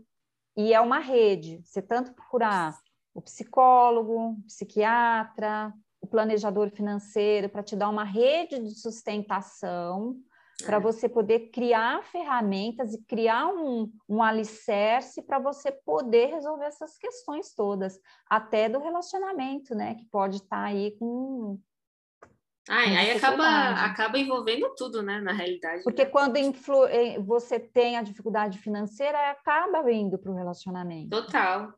e 0.57 0.73
é 0.73 0.81
uma 0.81 1.01
rede. 1.01 1.61
Você 1.65 1.83
tanto 1.83 2.15
procurar 2.15 2.79
o 3.13 3.21
psicólogo, 3.21 4.31
o 4.31 4.43
psiquiatra, 4.47 5.75
o 6.01 6.07
planejador 6.07 6.71
financeiro 6.71 7.49
para 7.49 7.63
te 7.63 7.75
dar 7.75 7.89
uma 7.89 8.05
rede 8.05 8.61
de 8.61 8.75
sustentação 8.79 10.17
para 10.65 10.79
você 10.79 11.09
poder 11.09 11.51
criar 11.51 12.03
ferramentas 12.05 12.95
e 12.95 13.03
criar 13.05 13.49
um, 13.49 13.91
um 14.09 14.23
alicerce 14.23 15.23
para 15.23 15.39
você 15.39 15.71
poder 15.71 16.27
resolver 16.27 16.65
essas 16.65 16.97
questões 16.97 17.55
todas, 17.55 17.99
até 18.29 18.69
do 18.69 18.79
relacionamento, 18.79 19.75
né? 19.75 19.95
Que 19.95 20.07
pode 20.07 20.37
estar 20.37 20.57
tá 20.57 20.65
aí 20.65 20.97
com 20.99 21.59
Ai, 22.69 22.97
aí 22.97 23.11
acaba, 23.11 23.47
acaba 23.85 24.19
envolvendo 24.19 24.75
tudo, 24.75 25.03
né, 25.03 25.21
na 25.21 25.33
realidade. 25.33 25.83
Porque 25.83 26.05
né? 26.05 26.11
quando 26.11 26.39
influ... 26.39 26.87
Eh, 26.87 27.19
você 27.19 27.61
tem 27.61 27.99
a 27.99 28.03
dificuldade 28.03 28.59
financeira, 28.59 29.31
acaba 29.31 29.83
vindo 29.83 30.19
para 30.19 30.33
o 30.33 30.35
relacionamento. 30.35 31.11
Total. 31.11 31.75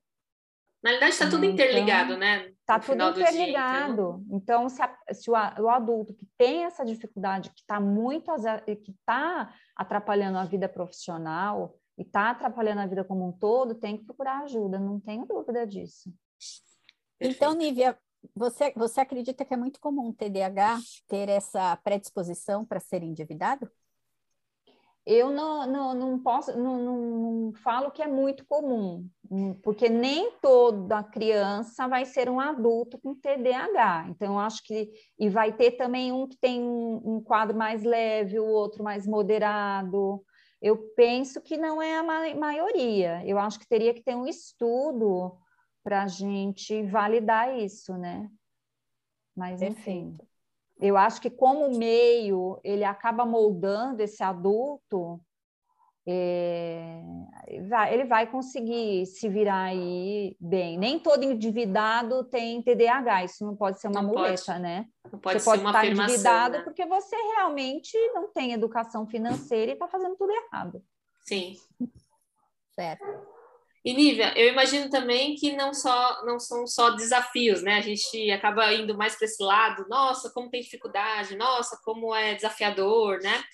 Na 0.87 0.91
realidade, 0.91 1.15
está 1.15 1.29
tudo 1.29 1.45
então, 1.45 1.55
interligado, 1.55 2.17
né? 2.17 2.47
Está 2.61 2.79
tudo 2.79 3.11
interligado. 3.11 3.95
Dia, 3.95 4.37
então... 4.37 4.37
então, 4.37 4.69
se, 4.69 4.81
a, 4.81 4.97
se 5.13 5.29
o, 5.29 5.33
o, 5.35 5.69
adulto 5.69 6.15
que 6.15 6.25
tem 6.39 6.63
essa 6.63 6.85
dificuldade, 6.85 7.51
que 7.51 7.61
está 7.63 7.81
muito, 7.81 8.31
que 8.85 8.93
está 8.93 9.53
atrapalhando 9.75 10.39
a 10.39 10.45
vida 10.45 10.69
profissional 10.69 11.77
e 11.99 12.03
está 12.03 12.31
atrapalhando 12.31 12.83
a 12.83 12.87
vida 12.87 13.03
como 13.03 13.27
um 13.27 13.33
todo, 13.33 13.75
tem 13.75 13.97
que 13.97 14.05
procurar 14.05 14.45
ajuda, 14.45 14.79
não 14.79 15.01
tenho 15.01 15.27
dúvida 15.27 15.67
disso. 15.67 16.09
Então, 17.21 17.53
Nívia, 17.57 17.99
você, 18.33 18.73
você 18.77 19.01
acredita 19.01 19.45
que 19.45 19.55
é 19.55 19.57
muito 19.57 19.81
comum 19.81 20.11
o 20.11 20.15
TDAH 20.15 20.79
ter 21.09 21.29
essa 21.29 21.77
predisposição 21.79 22.65
para 22.65 22.79
ser 22.79 23.03
endividado? 23.03 23.69
Eu 25.07 25.31
não, 25.31 25.65
não, 25.67 25.95
não 25.95 26.19
posso, 26.19 26.59
não, 26.59 26.83
não, 26.83 27.53
falo 27.63 27.93
que 27.93 28.03
é 28.03 28.09
muito 28.09 28.45
comum, 28.45 29.09
porque 29.63 29.89
nem 29.89 30.33
toda 30.43 31.01
criança 31.05 31.87
vai 31.87 32.05
ser 32.05 32.29
um 32.29 32.41
adulto 32.41 32.99
com 32.99 33.15
TDAH. 33.15 34.09
Então, 34.09 34.33
eu 34.35 34.39
acho 34.41 34.65
que 34.65 34.91
e 35.17 35.29
vai 35.29 35.53
ter 35.53 35.73
também 35.73 36.11
um 36.11 36.27
que 36.27 36.37
tem 36.37 36.61
um, 36.61 37.01
um 37.05 37.21
quadro 37.23 37.57
mais 37.57 37.85
leve, 37.85 38.41
o 38.41 38.47
outro 38.47 38.83
mais 38.83 39.07
moderado. 39.07 40.25
Eu 40.61 40.77
penso 40.97 41.41
que 41.41 41.57
não 41.57 41.81
é 41.81 41.99
a 41.99 42.35
maioria. 42.35 43.23
Eu 43.25 43.39
acho 43.39 43.61
que 43.61 43.69
teria 43.69 43.95
que 43.95 44.03
ter 44.03 44.17
um 44.17 44.27
estudo 44.27 45.39
para 45.85 46.03
a 46.03 46.09
gente 46.09 46.83
validar 46.83 47.57
isso, 47.57 47.97
né? 47.97 48.29
Mas, 49.37 49.63
enfim, 49.63 50.19
eu 50.81 50.97
acho 50.97 51.21
que 51.21 51.31
como 51.31 51.77
meio 51.77 52.61
ele 52.63 52.85
acaba 52.85 53.25
moldando 53.25 54.03
esse 54.03 54.23
adulto, 54.23 55.21
é, 56.09 57.03
ele 57.91 58.05
vai 58.05 58.31
conseguir 58.31 59.07
se 59.07 59.29
virar 59.29 59.65
aí 59.65 60.37
bem. 60.39 60.79
Nem 60.79 61.01
todo 61.01 61.25
endividado 61.25 62.23
tem 62.25 62.63
TDAH, 62.63 63.25
isso 63.25 63.45
não 63.45 63.57
pode 63.57 63.81
ser 63.81 63.89
uma 63.89 64.03
não 64.03 64.11
muleta, 64.11 64.45
pode, 64.47 64.61
né? 64.61 64.87
Não 65.11 65.19
pode 65.19 65.41
você 65.41 65.45
pode 65.45 65.65
estar 65.65 65.87
endividado 65.87 66.59
né? 66.59 66.63
porque 66.63 66.87
você 66.87 67.17
realmente 67.35 67.97
não 68.13 68.29
tem 68.29 68.53
educação 68.53 69.07
financeira 69.07 69.73
e 69.73 69.75
está 69.75 69.89
fazendo 69.89 70.15
tudo 70.17 70.33
errado. 70.33 70.83
Sim. 71.25 71.57
Certo. 72.75 73.36
E 73.87 73.95
Nívia, 73.95 74.33
eu 74.37 74.49
imagino 74.49 74.91
também 74.91 75.37
que 75.37 75.53
não 75.53 75.73
só 75.73 76.25
não 76.27 76.41
são 76.41 76.67
só 76.67 76.91
desafios, 76.91 77.63
né? 77.63 77.75
A 77.77 77.81
gente 77.81 78.29
acaba 78.33 78.75
indo 78.75 78.99
mais 78.99 79.15
para 79.15 79.27
esse 79.27 79.41
lado, 79.41 79.87
nossa, 79.89 80.29
como 80.31 80.51
tem 80.51 80.61
dificuldade, 80.61 81.37
nossa, 81.37 81.81
como 81.85 82.13
é 82.13 82.35
desafiador, 82.35 83.21
né? 83.23 83.45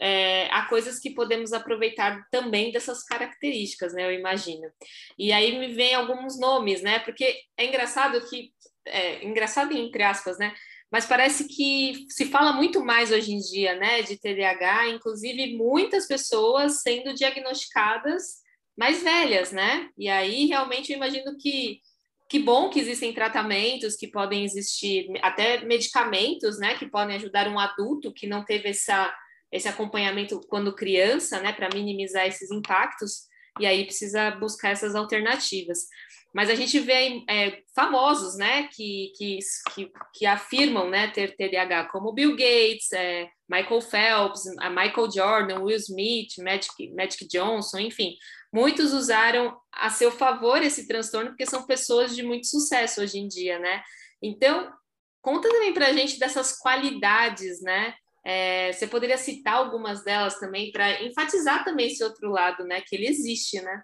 É, 0.00 0.48
há 0.50 0.64
coisas 0.70 0.98
que 0.98 1.10
podemos 1.10 1.52
aproveitar 1.52 2.26
também 2.30 2.72
dessas 2.72 3.04
características, 3.04 3.92
né? 3.92 4.06
Eu 4.06 4.12
imagino. 4.12 4.72
E 5.18 5.30
aí 5.34 5.58
me 5.58 5.74
vem 5.74 5.94
alguns 5.94 6.40
nomes, 6.40 6.80
né? 6.80 7.00
Porque 7.00 7.42
é 7.54 7.66
engraçado 7.66 8.18
que 8.26 8.54
é, 8.86 9.22
engraçado 9.22 9.76
entre 9.76 10.02
aspas, 10.02 10.38
né? 10.38 10.54
Mas 10.90 11.04
parece 11.04 11.46
que 11.46 12.06
se 12.08 12.24
fala 12.24 12.54
muito 12.54 12.82
mais 12.82 13.12
hoje 13.12 13.34
em 13.34 13.38
dia, 13.38 13.74
né? 13.74 14.00
De 14.00 14.16
TDAH, 14.16 14.88
inclusive 14.88 15.58
muitas 15.58 16.06
pessoas 16.06 16.80
sendo 16.80 17.12
diagnosticadas 17.12 18.43
mais 18.76 19.02
velhas, 19.02 19.52
né? 19.52 19.88
E 19.96 20.08
aí 20.08 20.46
realmente 20.46 20.92
eu 20.92 20.96
imagino 20.96 21.36
que 21.38 21.80
que 22.28 22.38
bom 22.38 22.70
que 22.70 22.80
existem 22.80 23.12
tratamentos, 23.12 23.96
que 23.96 24.08
podem 24.08 24.44
existir 24.44 25.06
até 25.22 25.64
medicamentos, 25.64 26.58
né, 26.58 26.74
que 26.74 26.86
podem 26.86 27.16
ajudar 27.16 27.46
um 27.48 27.58
adulto 27.58 28.12
que 28.12 28.26
não 28.26 28.44
teve 28.44 28.70
essa, 28.70 29.14
esse 29.52 29.68
acompanhamento 29.68 30.40
quando 30.48 30.74
criança, 30.74 31.40
né, 31.40 31.52
para 31.52 31.68
minimizar 31.72 32.26
esses 32.26 32.50
impactos, 32.50 33.26
e 33.60 33.66
aí 33.66 33.84
precisa 33.84 34.32
buscar 34.32 34.70
essas 34.70 34.94
alternativas. 34.94 35.86
Mas 36.34 36.50
a 36.50 36.56
gente 36.56 36.80
vê 36.80 37.22
é, 37.30 37.60
famosos, 37.72 38.36
né, 38.36 38.68
que, 38.72 39.12
que, 39.16 39.38
que, 39.72 39.92
que, 40.14 40.26
afirmam, 40.26 40.90
né, 40.90 41.06
ter 41.12 41.36
TDAH, 41.36 41.84
como 41.92 42.12
Bill 42.12 42.32
Gates, 42.32 42.90
é, 42.92 43.28
Michael 43.48 43.80
Phelps, 43.80 44.42
Michael 44.70 45.12
Jordan, 45.12 45.60
Will 45.60 45.76
Smith, 45.76 46.36
Magic, 46.38 46.92
Magic 46.96 47.28
Johnson, 47.28 47.78
enfim, 47.78 48.16
muitos 48.54 48.92
usaram 48.92 49.60
a 49.72 49.90
seu 49.90 50.12
favor 50.12 50.62
esse 50.62 50.86
transtorno 50.86 51.30
porque 51.30 51.44
são 51.44 51.66
pessoas 51.66 52.14
de 52.14 52.22
muito 52.22 52.46
sucesso 52.46 53.00
hoje 53.00 53.18
em 53.18 53.26
dia, 53.26 53.58
né? 53.58 53.82
Então, 54.22 54.72
conta 55.20 55.48
também 55.48 55.74
para 55.74 55.88
a 55.88 55.92
gente 55.92 56.20
dessas 56.20 56.56
qualidades, 56.56 57.60
né? 57.60 57.96
É, 58.24 58.72
você 58.72 58.86
poderia 58.86 59.18
citar 59.18 59.54
algumas 59.54 60.04
delas 60.04 60.38
também 60.38 60.70
para 60.70 61.02
enfatizar 61.02 61.64
também 61.64 61.88
esse 61.88 62.04
outro 62.04 62.30
lado, 62.30 62.62
né? 62.64 62.80
Que 62.80 62.94
ele 62.94 63.08
existe, 63.08 63.60
né? 63.60 63.82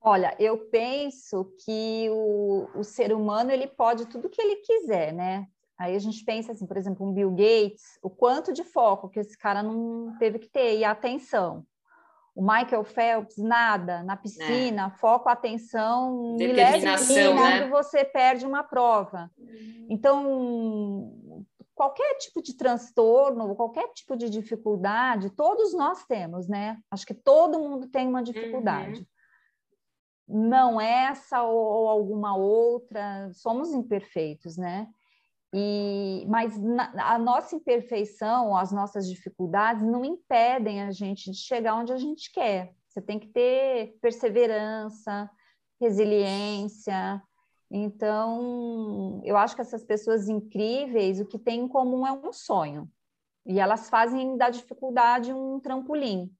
Olha, 0.00 0.36
eu 0.38 0.70
penso 0.70 1.52
que 1.64 2.08
o, 2.10 2.68
o 2.76 2.84
ser 2.84 3.12
humano 3.12 3.50
ele 3.50 3.66
pode 3.66 4.06
tudo 4.06 4.30
que 4.30 4.40
ele 4.40 4.56
quiser, 4.56 5.12
né? 5.12 5.44
Aí 5.76 5.96
a 5.96 5.98
gente 5.98 6.24
pensa 6.24 6.52
assim, 6.52 6.66
por 6.66 6.76
exemplo, 6.76 7.04
um 7.04 7.12
Bill 7.12 7.32
Gates, 7.32 7.98
o 8.00 8.08
quanto 8.08 8.52
de 8.52 8.62
foco 8.62 9.08
que 9.08 9.18
esse 9.18 9.36
cara 9.36 9.60
não 9.60 10.16
teve 10.18 10.38
que 10.38 10.48
ter 10.48 10.78
e 10.78 10.84
atenção. 10.84 11.66
O 12.38 12.40
Michael 12.40 12.84
Phelps, 12.84 13.36
nada, 13.36 14.04
na 14.04 14.16
piscina, 14.16 14.86
é. 14.86 14.98
foco, 14.98 15.28
atenção, 15.28 16.36
determinação, 16.36 17.34
né? 17.34 17.58
quando 17.58 17.70
você 17.70 18.04
perde 18.04 18.46
uma 18.46 18.62
prova. 18.62 19.28
Então, 19.90 21.12
qualquer 21.74 22.14
tipo 22.18 22.40
de 22.40 22.56
transtorno, 22.56 23.56
qualquer 23.56 23.88
tipo 23.88 24.16
de 24.16 24.30
dificuldade, 24.30 25.30
todos 25.30 25.74
nós 25.74 26.04
temos, 26.06 26.46
né? 26.46 26.78
Acho 26.92 27.04
que 27.04 27.14
todo 27.14 27.58
mundo 27.58 27.88
tem 27.88 28.06
uma 28.06 28.22
dificuldade. 28.22 29.00
Uhum 29.00 29.06
não 30.28 30.78
essa 30.78 31.42
ou, 31.42 31.56
ou 31.56 31.88
alguma 31.88 32.36
outra, 32.36 33.30
somos 33.32 33.72
imperfeitos, 33.72 34.58
né? 34.58 34.86
E, 35.54 36.26
mas 36.28 36.58
na, 36.58 37.14
a 37.14 37.18
nossa 37.18 37.56
imperfeição, 37.56 38.54
as 38.56 38.70
nossas 38.70 39.08
dificuldades 39.08 39.82
não 39.82 40.04
impedem 40.04 40.82
a 40.82 40.90
gente 40.90 41.30
de 41.30 41.38
chegar 41.38 41.74
onde 41.74 41.92
a 41.92 41.96
gente 41.96 42.30
quer. 42.30 42.74
Você 42.88 43.00
tem 43.00 43.18
que 43.18 43.28
ter 43.28 43.96
perseverança, 44.00 45.30
resiliência. 45.80 47.22
Então, 47.70 49.22
eu 49.24 49.36
acho 49.36 49.54
que 49.54 49.62
essas 49.62 49.84
pessoas 49.84 50.28
incríveis, 50.28 51.20
o 51.20 51.26
que 51.26 51.38
tem 51.38 51.60
em 51.60 51.68
comum 51.68 52.06
é 52.06 52.12
um 52.12 52.32
sonho. 52.32 52.90
E 53.46 53.58
elas 53.58 53.88
fazem 53.88 54.36
da 54.36 54.50
dificuldade 54.50 55.32
um 55.32 55.58
trampolim. 55.60 56.30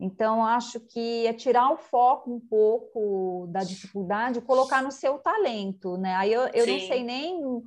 Então, 0.00 0.44
acho 0.44 0.78
que 0.78 1.26
é 1.26 1.32
tirar 1.32 1.72
o 1.72 1.76
foco 1.76 2.32
um 2.32 2.38
pouco 2.38 3.48
da 3.50 3.64
dificuldade 3.64 4.40
colocar 4.40 4.80
no 4.80 4.92
seu 4.92 5.18
talento, 5.18 5.96
né? 5.96 6.14
Aí 6.14 6.32
eu, 6.32 6.42
eu 6.54 6.66
não 6.68 6.78
sei 6.78 7.02
nem 7.02 7.64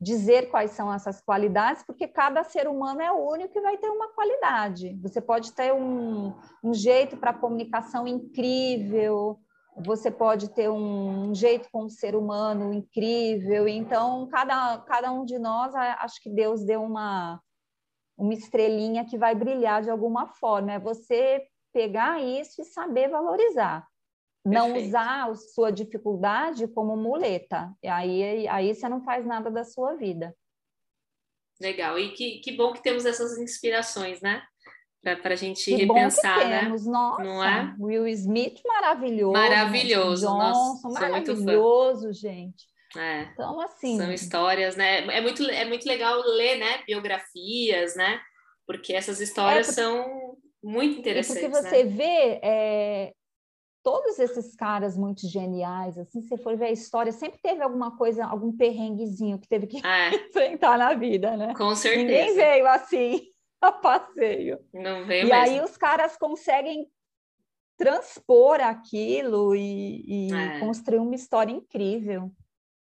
dizer 0.00 0.50
quais 0.50 0.72
são 0.72 0.92
essas 0.92 1.20
qualidades, 1.20 1.82
porque 1.84 2.06
cada 2.06 2.44
ser 2.44 2.68
humano 2.68 3.00
é 3.00 3.12
único 3.12 3.58
e 3.58 3.62
vai 3.62 3.78
ter 3.78 3.88
uma 3.88 4.08
qualidade. 4.08 4.98
Você 5.02 5.20
pode 5.20 5.52
ter 5.52 5.72
um, 5.72 6.34
um 6.62 6.74
jeito 6.74 7.16
para 7.16 7.32
comunicação 7.32 8.06
incrível, 8.06 9.38
você 9.76 10.10
pode 10.10 10.50
ter 10.50 10.68
um, 10.68 11.30
um 11.30 11.34
jeito 11.34 11.68
com 11.72 11.84
o 11.84 11.90
ser 11.90 12.14
humano 12.14 12.72
incrível. 12.72 13.66
Então, 13.66 14.28
cada, 14.28 14.78
cada 14.78 15.12
um 15.12 15.24
de 15.24 15.38
nós, 15.38 15.74
acho 15.74 16.22
que 16.22 16.30
Deus 16.30 16.64
deu 16.64 16.82
uma, 16.82 17.40
uma 18.16 18.34
estrelinha 18.34 19.04
que 19.04 19.18
vai 19.18 19.34
brilhar 19.34 19.82
de 19.82 19.90
alguma 19.90 20.26
forma. 20.26 20.72
É 20.72 20.78
você 20.78 21.42
pegar 21.72 22.20
isso 22.20 22.62
e 22.62 22.64
saber 22.64 23.08
valorizar. 23.08 23.86
Não 24.44 24.66
Perfeito. 24.66 24.88
usar 24.88 25.30
a 25.30 25.34
sua 25.34 25.70
dificuldade 25.70 26.68
como 26.68 26.96
muleta. 26.96 27.72
E 27.82 27.88
aí, 27.88 28.46
aí 28.48 28.74
você 28.74 28.88
não 28.88 29.02
faz 29.02 29.24
nada 29.24 29.50
da 29.50 29.64
sua 29.64 29.94
vida. 29.94 30.36
Legal. 31.60 31.98
E 31.98 32.12
que, 32.12 32.40
que 32.40 32.52
bom 32.52 32.72
que 32.72 32.82
temos 32.82 33.06
essas 33.06 33.38
inspirações, 33.38 34.20
né? 34.20 34.42
Para 35.02 35.34
a 35.34 35.36
gente 35.36 35.64
que 35.64 35.76
repensar, 35.76 36.36
bom 36.36 36.42
que 36.42 36.48
né? 36.48 36.60
temos. 36.60 36.86
Nossa, 36.86 37.24
não 37.24 37.44
é? 37.44 37.74
Will 37.78 38.08
Smith 38.08 38.60
maravilhoso. 38.66 39.32
Maravilhoso. 39.32 40.26
Johnson, 40.26 40.38
Nossa, 40.38 40.88
maravilhoso, 40.88 42.12
gente. 42.12 42.64
É, 42.96 43.22
então, 43.22 43.60
assim. 43.60 43.96
São 43.98 44.12
histórias, 44.12 44.76
né? 44.76 45.06
É 45.06 45.20
muito, 45.20 45.42
é 45.44 45.64
muito 45.64 45.86
legal 45.86 46.20
ler, 46.20 46.58
né? 46.58 46.82
Biografias, 46.86 47.96
né? 47.96 48.20
Porque 48.66 48.94
essas 48.94 49.20
histórias 49.20 49.68
é, 49.68 49.82
porque... 49.82 49.82
são 49.82 50.36
muito 50.62 50.98
interessante. 50.98 51.40
porque 51.40 51.62
você 51.62 51.84
né? 51.84 51.90
vê 51.90 52.40
é, 52.42 53.12
todos 53.84 54.18
esses 54.18 54.56
caras 54.56 54.96
muito 54.96 55.28
geniais, 55.28 55.98
assim, 55.98 56.22
se 56.22 56.28
você 56.28 56.38
for 56.38 56.56
ver 56.56 56.66
a 56.66 56.72
história, 56.72 57.12
sempre 57.12 57.38
teve 57.38 57.62
alguma 57.62 57.94
coisa, 57.96 58.24
algum 58.24 58.50
perrenguezinho 58.56 59.38
que 59.38 59.46
teve 59.46 59.66
que 59.66 59.86
é. 59.86 60.08
enfrentar 60.26 60.78
na 60.78 60.94
vida, 60.94 61.36
né? 61.36 61.54
Com 61.54 61.76
certeza. 61.76 62.02
Ninguém 62.02 62.34
veio 62.34 62.66
assim 62.66 63.28
a 63.60 63.70
passeio. 63.70 64.58
Não 64.72 65.04
veio 65.06 65.26
e 65.26 65.30
mesmo. 65.30 65.34
aí 65.34 65.60
os 65.60 65.76
caras 65.76 66.16
conseguem 66.16 66.90
transpor 67.76 68.60
aquilo 68.60 69.54
e, 69.54 70.30
e 70.30 70.32
é. 70.32 70.60
construir 70.60 70.98
uma 70.98 71.14
história 71.14 71.52
incrível. 71.52 72.32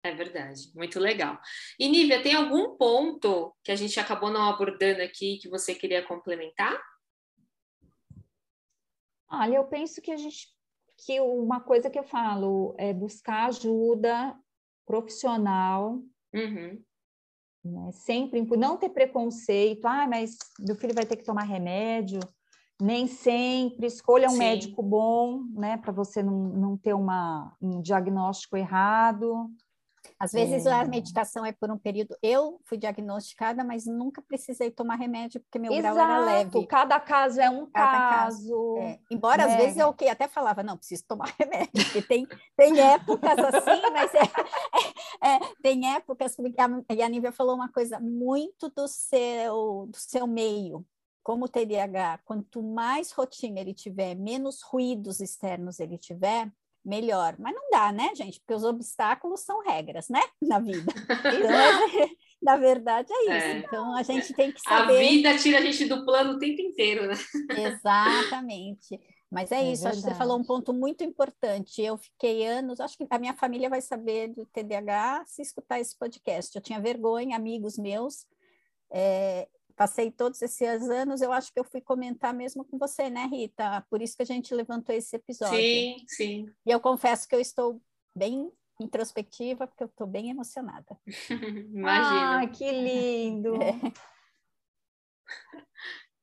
É 0.05 0.13
verdade, 0.13 0.71
muito 0.73 0.99
legal. 0.99 1.37
E 1.77 1.87
Nívia, 1.89 2.21
tem 2.21 2.33
algum 2.33 2.77
ponto 2.77 3.53
que 3.63 3.71
a 3.71 3.75
gente 3.75 3.99
acabou 3.99 4.29
não 4.29 4.49
abordando 4.49 5.01
aqui 5.01 5.37
que 5.37 5.49
você 5.49 5.75
queria 5.75 6.01
complementar? 6.01 6.81
Olha, 9.29 9.55
eu 9.55 9.63
penso 9.65 10.01
que 10.01 10.11
a 10.11 10.17
gente 10.17 10.52
que 11.05 11.19
uma 11.19 11.59
coisa 11.59 11.89
que 11.89 11.99
eu 11.99 12.03
falo 12.03 12.73
é 12.77 12.93
buscar 12.93 13.47
ajuda 13.47 14.35
profissional, 14.85 16.01
uhum. 16.33 16.81
né? 17.63 17.91
sempre 17.91 18.41
não 18.57 18.77
ter 18.77 18.89
preconceito, 18.89 19.85
ah, 19.85 20.07
mas 20.07 20.37
meu 20.59 20.75
filho 20.75 20.93
vai 20.93 21.05
ter 21.05 21.15
que 21.15 21.25
tomar 21.25 21.43
remédio, 21.43 22.19
nem 22.81 23.07
sempre, 23.07 23.87
escolha 23.87 24.27
um 24.27 24.31
Sim. 24.31 24.39
médico 24.39 24.81
bom, 24.81 25.43
né, 25.51 25.77
para 25.77 25.91
você 25.91 26.21
não, 26.21 26.49
não 26.49 26.77
ter 26.77 26.93
uma, 26.93 27.55
um 27.61 27.81
diagnóstico 27.81 28.57
errado. 28.57 29.49
Às 30.23 30.31
vezes 30.31 30.65
é. 30.65 30.71
a 30.71 30.85
medicação 30.85 31.45
é 31.45 31.51
por 31.51 31.69
um 31.69 31.77
período. 31.77 32.15
Eu 32.23 32.57
fui 32.63 32.77
diagnosticada, 32.77 33.61
mas 33.61 33.85
nunca 33.85 34.21
precisei 34.21 34.71
tomar 34.71 34.95
remédio 34.95 35.41
porque 35.41 35.59
meu 35.59 35.73
Exato. 35.73 35.95
grau 35.95 36.07
era 36.07 36.19
leve. 36.19 36.65
Cada 36.65 36.97
caso 36.97 37.41
é 37.41 37.49
um 37.49 37.65
Cada 37.65 37.91
caso. 37.91 38.37
caso. 38.37 38.77
É. 38.77 38.99
Embora 39.11 39.43
às 39.43 39.55
vezes 39.57 39.75
eu 39.75 39.93
que 39.93 40.07
até 40.07 40.29
falava, 40.29 40.63
não, 40.63 40.77
preciso 40.77 41.03
tomar 41.05 41.27
remédio, 41.37 41.71
porque 41.73 42.01
tem, 42.01 42.25
tem 42.55 42.79
épocas 42.79 43.37
assim, 43.37 43.81
mas 43.91 44.13
é, 44.15 44.23
é, 45.21 45.35
é 45.35 45.39
tem 45.61 45.93
épocas 45.93 46.37
e 46.89 47.01
a 47.01 47.09
Nívia 47.09 47.33
falou 47.33 47.55
uma 47.55 47.69
coisa 47.69 47.99
muito 47.99 48.69
do 48.69 48.87
seu, 48.87 49.89
do 49.89 49.97
seu 49.97 50.25
meio. 50.25 50.85
Como 51.21 51.45
o 51.45 51.49
TDAH, 51.49 52.21
quanto 52.23 52.63
mais 52.63 53.11
rotina 53.11 53.59
ele 53.59 53.73
tiver, 53.73 54.15
menos 54.15 54.61
ruídos 54.61 55.19
externos 55.19 55.81
ele 55.81 55.97
tiver, 55.97 56.49
melhor. 56.83 57.35
Mas 57.39 57.55
não 57.55 57.69
dá, 57.69 57.91
né, 57.91 58.13
gente? 58.15 58.39
Porque 58.39 58.53
os 58.53 58.63
obstáculos 58.63 59.41
são 59.41 59.61
regras, 59.61 60.09
né, 60.09 60.21
na 60.41 60.59
vida. 60.59 60.93
Então, 61.09 62.09
na 62.41 62.57
verdade, 62.57 63.11
é 63.11 63.23
isso. 63.23 63.31
É. 63.31 63.57
Então, 63.59 63.95
a 63.95 64.03
gente 64.03 64.33
tem 64.33 64.51
que 64.51 64.59
saber... 64.61 64.97
A 64.97 64.99
vida 64.99 65.37
tira 65.37 65.59
a 65.59 65.61
gente 65.61 65.85
do 65.85 66.05
plano 66.05 66.33
o 66.33 66.39
tempo 66.39 66.61
inteiro, 66.61 67.07
né? 67.07 67.15
Exatamente. 67.57 68.99
Mas 69.33 69.51
é, 69.51 69.55
é 69.55 69.71
isso, 69.71 69.87
acho 69.87 69.97
que 69.97 70.09
você 70.09 70.13
falou 70.13 70.37
um 70.37 70.43
ponto 70.43 70.71
muito 70.71 71.03
importante. 71.03 71.81
Eu 71.81 71.97
fiquei 71.97 72.45
anos, 72.45 72.79
acho 72.79 72.95
que 72.95 73.07
a 73.09 73.17
minha 73.17 73.33
família 73.33 73.67
vai 73.67 73.81
saber 73.81 74.27
do 74.27 74.45
TDAH 74.45 75.23
se 75.25 75.41
escutar 75.41 75.79
esse 75.79 75.97
podcast. 75.97 76.55
Eu 76.55 76.61
tinha 76.61 76.79
vergonha, 76.79 77.35
amigos 77.35 77.75
meus, 77.75 78.27
é, 78.91 79.47
passei 79.75 80.11
todos 80.11 80.41
esses 80.41 80.89
anos, 80.89 81.21
eu 81.21 81.31
acho 81.31 81.51
que 81.51 81.59
eu 81.59 81.63
fui 81.63 81.81
comentar 81.81 82.33
mesmo 82.33 82.63
com 82.63 82.77
você, 82.77 83.09
né, 83.09 83.25
Rita? 83.25 83.85
Por 83.89 84.01
isso 84.01 84.15
que 84.15 84.23
a 84.23 84.25
gente 84.25 84.53
levantou 84.53 84.95
esse 84.95 85.15
episódio. 85.15 85.57
Sim, 85.57 86.05
sim. 86.07 86.53
E 86.65 86.71
eu 86.71 86.79
confesso 86.79 87.27
que 87.27 87.35
eu 87.35 87.39
estou 87.39 87.81
bem 88.15 88.51
introspectiva, 88.79 89.67
porque 89.67 89.83
eu 89.83 89.87
estou 89.87 90.07
bem 90.07 90.29
emocionada. 90.29 90.97
Imagina. 91.73 92.41
Ah, 92.41 92.47
que 92.47 92.71
lindo! 92.71 93.53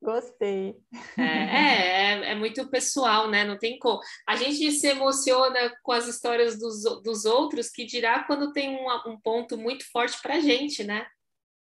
É. 0.01 0.03
Gostei. 0.03 0.76
É, 1.18 1.22
é, 1.22 2.30
é, 2.30 2.34
muito 2.34 2.66
pessoal, 2.70 3.28
né? 3.28 3.44
Não 3.44 3.59
tem 3.59 3.78
como. 3.78 4.01
A 4.26 4.34
gente 4.34 4.72
se 4.72 4.86
emociona 4.86 5.76
com 5.82 5.92
as 5.92 6.07
histórias 6.07 6.59
dos, 6.59 6.82
dos 7.03 7.26
outros, 7.26 7.68
que 7.68 7.84
dirá 7.84 8.24
quando 8.24 8.53
tem 8.53 8.76
um, 8.76 9.11
um 9.11 9.20
ponto 9.20 9.59
muito 9.59 9.84
forte 9.90 10.20
para 10.22 10.36
a 10.36 10.40
gente, 10.40 10.82
né? 10.84 11.07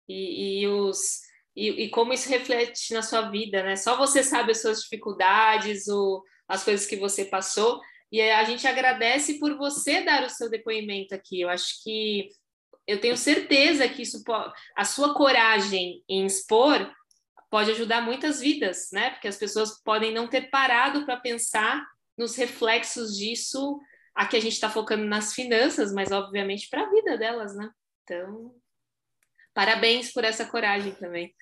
E, 0.08 0.62
e 0.62 0.68
os, 0.68 1.20
e, 1.56 1.84
e, 1.84 1.90
como 1.90 2.12
isso 2.12 2.28
reflete 2.28 2.92
na 2.92 3.02
sua 3.02 3.30
vida, 3.30 3.62
né? 3.62 3.76
Só 3.76 3.96
você 3.96 4.22
sabe 4.22 4.52
as 4.52 4.60
suas 4.60 4.82
dificuldades, 4.82 5.86
o, 5.86 6.22
as 6.48 6.64
coisas 6.64 6.86
que 6.86 6.96
você 6.96 7.24
passou. 7.24 7.80
E 8.10 8.20
a 8.20 8.44
gente 8.44 8.66
agradece 8.66 9.38
por 9.38 9.56
você 9.56 10.02
dar 10.02 10.24
o 10.24 10.30
seu 10.30 10.50
depoimento 10.50 11.14
aqui. 11.14 11.40
Eu 11.40 11.48
acho 11.48 11.82
que 11.82 12.28
eu 12.86 13.00
tenho 13.00 13.16
certeza 13.16 13.88
que 13.88 14.02
isso 14.02 14.22
a 14.76 14.84
sua 14.84 15.14
coragem 15.14 16.02
em 16.08 16.26
expor 16.26 16.92
pode 17.50 17.70
ajudar 17.70 18.02
muitas 18.02 18.40
vidas, 18.40 18.88
né? 18.92 19.10
Porque 19.10 19.28
as 19.28 19.36
pessoas 19.36 19.80
podem 19.82 20.12
não 20.12 20.26
ter 20.26 20.50
parado 20.50 21.04
para 21.04 21.16
pensar 21.16 21.84
nos 22.18 22.34
reflexos 22.36 23.16
disso. 23.16 23.78
Aqui 24.14 24.36
a 24.36 24.40
gente 24.40 24.54
está 24.54 24.68
focando 24.68 25.04
nas 25.04 25.32
finanças, 25.32 25.92
mas 25.92 26.10
obviamente 26.10 26.68
para 26.68 26.82
a 26.82 26.90
vida 26.90 27.16
delas, 27.16 27.54
né? 27.56 27.70
Então, 28.02 28.54
Parabéns 29.54 30.12
por 30.12 30.24
essa 30.24 30.44
coragem 30.44 30.92
também. 30.94 31.32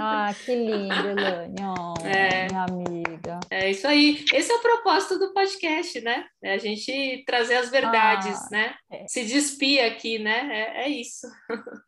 Ah, 0.00 0.32
que 0.34 0.54
lindo, 0.54 0.94
Elane. 0.94 1.56
Oh, 1.62 2.06
é, 2.06 2.46
minha 2.46 2.64
amiga. 2.64 3.40
É 3.50 3.70
isso 3.70 3.86
aí. 3.86 4.24
Esse 4.32 4.50
é 4.50 4.56
o 4.56 4.62
propósito 4.62 5.18
do 5.18 5.34
podcast, 5.34 6.00
né? 6.00 6.26
É 6.42 6.54
a 6.54 6.58
gente 6.58 7.22
trazer 7.26 7.56
as 7.56 7.70
verdades, 7.70 8.34
ah, 8.34 8.48
né? 8.50 8.74
É. 8.90 9.06
Se 9.06 9.24
despir 9.26 9.84
aqui, 9.84 10.18
né? 10.18 10.48
É, 10.50 10.84
é 10.84 10.88
isso. 10.88 11.26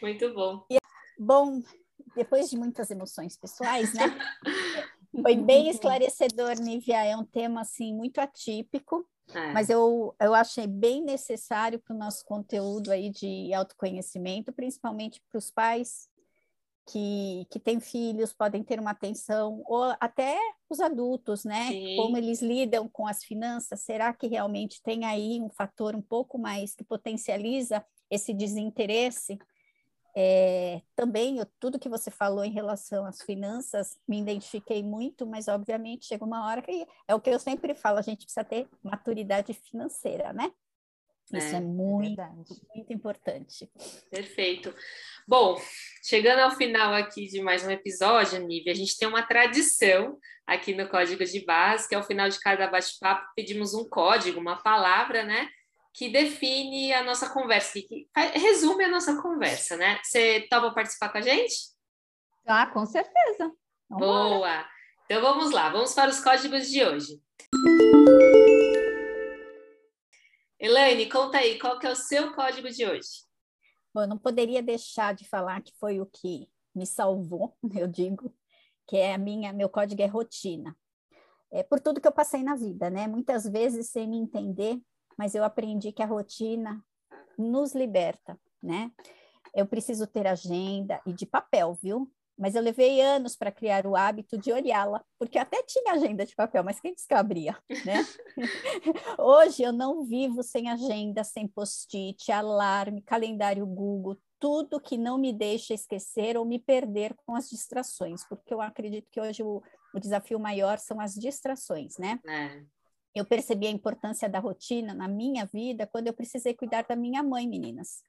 Muito 0.00 0.32
bom. 0.32 0.64
E, 0.70 0.78
bom, 1.18 1.60
depois 2.14 2.48
de 2.48 2.56
muitas 2.56 2.88
emoções 2.88 3.36
pessoais, 3.36 3.92
né? 3.94 4.16
Foi 5.20 5.36
bem 5.36 5.68
esclarecedor, 5.68 6.60
Nívia. 6.60 7.04
É 7.04 7.16
um 7.16 7.24
tema 7.24 7.62
assim 7.62 7.92
muito 7.92 8.20
atípico. 8.20 9.04
É. 9.34 9.52
Mas 9.52 9.68
eu, 9.68 10.14
eu 10.20 10.34
achei 10.34 10.66
bem 10.66 11.02
necessário 11.02 11.78
para 11.78 11.94
o 11.94 11.98
nosso 11.98 12.24
conteúdo 12.24 12.90
aí 12.90 13.10
de 13.10 13.52
autoconhecimento, 13.52 14.52
principalmente 14.52 15.22
para 15.30 15.38
os 15.38 15.50
pais 15.50 16.08
que, 16.90 17.46
que 17.50 17.60
têm 17.60 17.78
filhos, 17.78 18.32
podem 18.32 18.62
ter 18.62 18.80
uma 18.80 18.92
atenção, 18.92 19.62
ou 19.66 19.94
até 20.00 20.38
os 20.70 20.80
adultos, 20.80 21.44
né? 21.44 21.68
Sim. 21.68 21.96
Como 21.96 22.16
eles 22.16 22.40
lidam 22.40 22.88
com 22.88 23.06
as 23.06 23.22
finanças, 23.22 23.80
será 23.80 24.12
que 24.14 24.26
realmente 24.26 24.82
tem 24.82 25.04
aí 25.04 25.40
um 25.40 25.50
fator 25.50 25.94
um 25.94 26.02
pouco 26.02 26.38
mais 26.38 26.74
que 26.74 26.82
potencializa 26.82 27.84
esse 28.10 28.32
desinteresse? 28.32 29.38
É, 30.16 30.82
também, 30.96 31.38
eu, 31.38 31.46
tudo 31.60 31.78
que 31.78 31.88
você 31.88 32.10
falou 32.10 32.44
em 32.44 32.50
relação 32.50 33.04
às 33.04 33.22
finanças, 33.22 33.98
me 34.06 34.20
identifiquei 34.20 34.82
muito, 34.82 35.26
mas 35.26 35.48
obviamente 35.48 36.06
chega 36.06 36.24
uma 36.24 36.46
hora 36.46 36.62
que 36.62 36.86
é 37.06 37.14
o 37.14 37.20
que 37.20 37.30
eu 37.30 37.38
sempre 37.38 37.74
falo, 37.74 37.98
a 37.98 38.02
gente 38.02 38.24
precisa 38.24 38.44
ter 38.44 38.68
maturidade 38.82 39.52
financeira, 39.54 40.32
né? 40.32 40.52
Isso 41.32 41.54
é, 41.54 41.58
é 41.58 41.60
muito, 41.60 42.20
é 42.20 42.32
muito 42.74 42.92
importante. 42.92 43.70
Perfeito. 44.10 44.74
Bom, 45.26 45.60
chegando 46.02 46.38
ao 46.38 46.52
final 46.52 46.94
aqui 46.94 47.26
de 47.26 47.42
mais 47.42 47.64
um 47.66 47.70
episódio, 47.70 48.38
Nívia, 48.46 48.72
a 48.72 48.76
gente 48.76 48.96
tem 48.96 49.06
uma 49.06 49.22
tradição 49.22 50.18
aqui 50.46 50.74
no 50.74 50.88
Código 50.88 51.22
de 51.22 51.44
Base, 51.44 51.86
que 51.86 51.94
ao 51.94 52.02
final 52.02 52.30
de 52.30 52.40
cada 52.40 52.66
bate-papo 52.66 53.26
pedimos 53.36 53.74
um 53.74 53.86
código, 53.86 54.40
uma 54.40 54.62
palavra, 54.62 55.22
né? 55.22 55.50
Que 55.98 56.08
define 56.08 56.92
a 56.92 57.02
nossa 57.02 57.28
conversa, 57.28 57.72
que 57.72 58.08
resume 58.34 58.84
a 58.84 58.88
nossa 58.88 59.20
conversa, 59.20 59.76
né? 59.76 59.98
Você 60.00 60.46
topa 60.48 60.70
participar 60.70 61.08
com 61.08 61.18
a 61.18 61.20
gente? 61.20 61.72
Ah, 62.46 62.68
com 62.68 62.86
certeza. 62.86 63.52
Vamos 63.90 64.06
Boa! 64.06 64.36
Embora. 64.36 64.68
Então 65.06 65.20
vamos 65.20 65.50
lá, 65.50 65.70
vamos 65.70 65.92
para 65.94 66.08
os 66.08 66.20
códigos 66.20 66.68
de 66.68 66.84
hoje. 66.84 67.20
Elaine, 70.60 71.08
conta 71.08 71.38
aí, 71.38 71.58
qual 71.58 71.80
que 71.80 71.86
é 71.88 71.90
o 71.90 71.96
seu 71.96 72.32
código 72.32 72.70
de 72.70 72.86
hoje? 72.86 73.24
Bom, 73.92 74.02
eu 74.02 74.08
não 74.08 74.18
poderia 74.18 74.62
deixar 74.62 75.14
de 75.14 75.28
falar 75.28 75.60
que 75.62 75.72
foi 75.80 76.00
o 76.00 76.06
que 76.06 76.48
me 76.72 76.86
salvou, 76.86 77.56
eu 77.74 77.88
digo, 77.88 78.32
que 78.86 78.96
é 78.96 79.14
a 79.14 79.18
minha, 79.18 79.52
meu 79.52 79.68
código 79.68 80.00
é 80.00 80.06
rotina. 80.06 80.76
É 81.50 81.64
por 81.64 81.80
tudo 81.80 82.00
que 82.00 82.06
eu 82.06 82.12
passei 82.12 82.44
na 82.44 82.54
vida, 82.54 82.88
né? 82.88 83.08
Muitas 83.08 83.48
vezes 83.48 83.90
sem 83.90 84.06
me 84.06 84.16
entender, 84.16 84.80
mas 85.18 85.34
eu 85.34 85.42
aprendi 85.42 85.90
que 85.90 86.02
a 86.02 86.06
rotina 86.06 86.80
nos 87.36 87.74
liberta, 87.74 88.38
né? 88.62 88.92
Eu 89.54 89.66
preciso 89.66 90.06
ter 90.06 90.26
agenda 90.26 91.00
e 91.04 91.12
de 91.12 91.26
papel, 91.26 91.74
viu? 91.82 92.10
Mas 92.38 92.54
eu 92.54 92.62
levei 92.62 93.00
anos 93.00 93.34
para 93.34 93.50
criar 93.50 93.84
o 93.84 93.96
hábito 93.96 94.38
de 94.38 94.52
olhá-la, 94.52 95.04
porque 95.18 95.38
até 95.38 95.60
tinha 95.64 95.92
agenda 95.92 96.24
de 96.24 96.36
papel, 96.36 96.62
mas 96.62 96.78
quem 96.78 96.94
abria, 97.10 97.58
né? 97.84 98.06
Hoje 99.18 99.64
eu 99.64 99.72
não 99.72 100.04
vivo 100.04 100.40
sem 100.44 100.68
agenda, 100.68 101.24
sem 101.24 101.48
post-it, 101.48 102.30
alarme, 102.30 103.02
calendário 103.02 103.66
Google, 103.66 104.16
tudo 104.38 104.80
que 104.80 104.96
não 104.96 105.18
me 105.18 105.32
deixa 105.32 105.74
esquecer 105.74 106.36
ou 106.36 106.44
me 106.44 106.60
perder 106.60 107.12
com 107.26 107.34
as 107.34 107.50
distrações, 107.50 108.24
porque 108.28 108.54
eu 108.54 108.60
acredito 108.60 109.10
que 109.10 109.20
hoje 109.20 109.42
o, 109.42 109.60
o 109.92 109.98
desafio 109.98 110.38
maior 110.38 110.78
são 110.78 111.00
as 111.00 111.14
distrações, 111.14 111.98
né? 111.98 112.20
É. 112.24 112.62
Eu 113.18 113.24
percebi 113.24 113.66
a 113.66 113.70
importância 113.70 114.28
da 114.28 114.38
rotina 114.38 114.94
na 114.94 115.08
minha 115.08 115.44
vida 115.44 115.88
quando 115.88 116.06
eu 116.06 116.12
precisei 116.12 116.54
cuidar 116.54 116.84
da 116.84 116.94
minha 116.94 117.20
mãe, 117.20 117.48
meninas. 117.48 118.04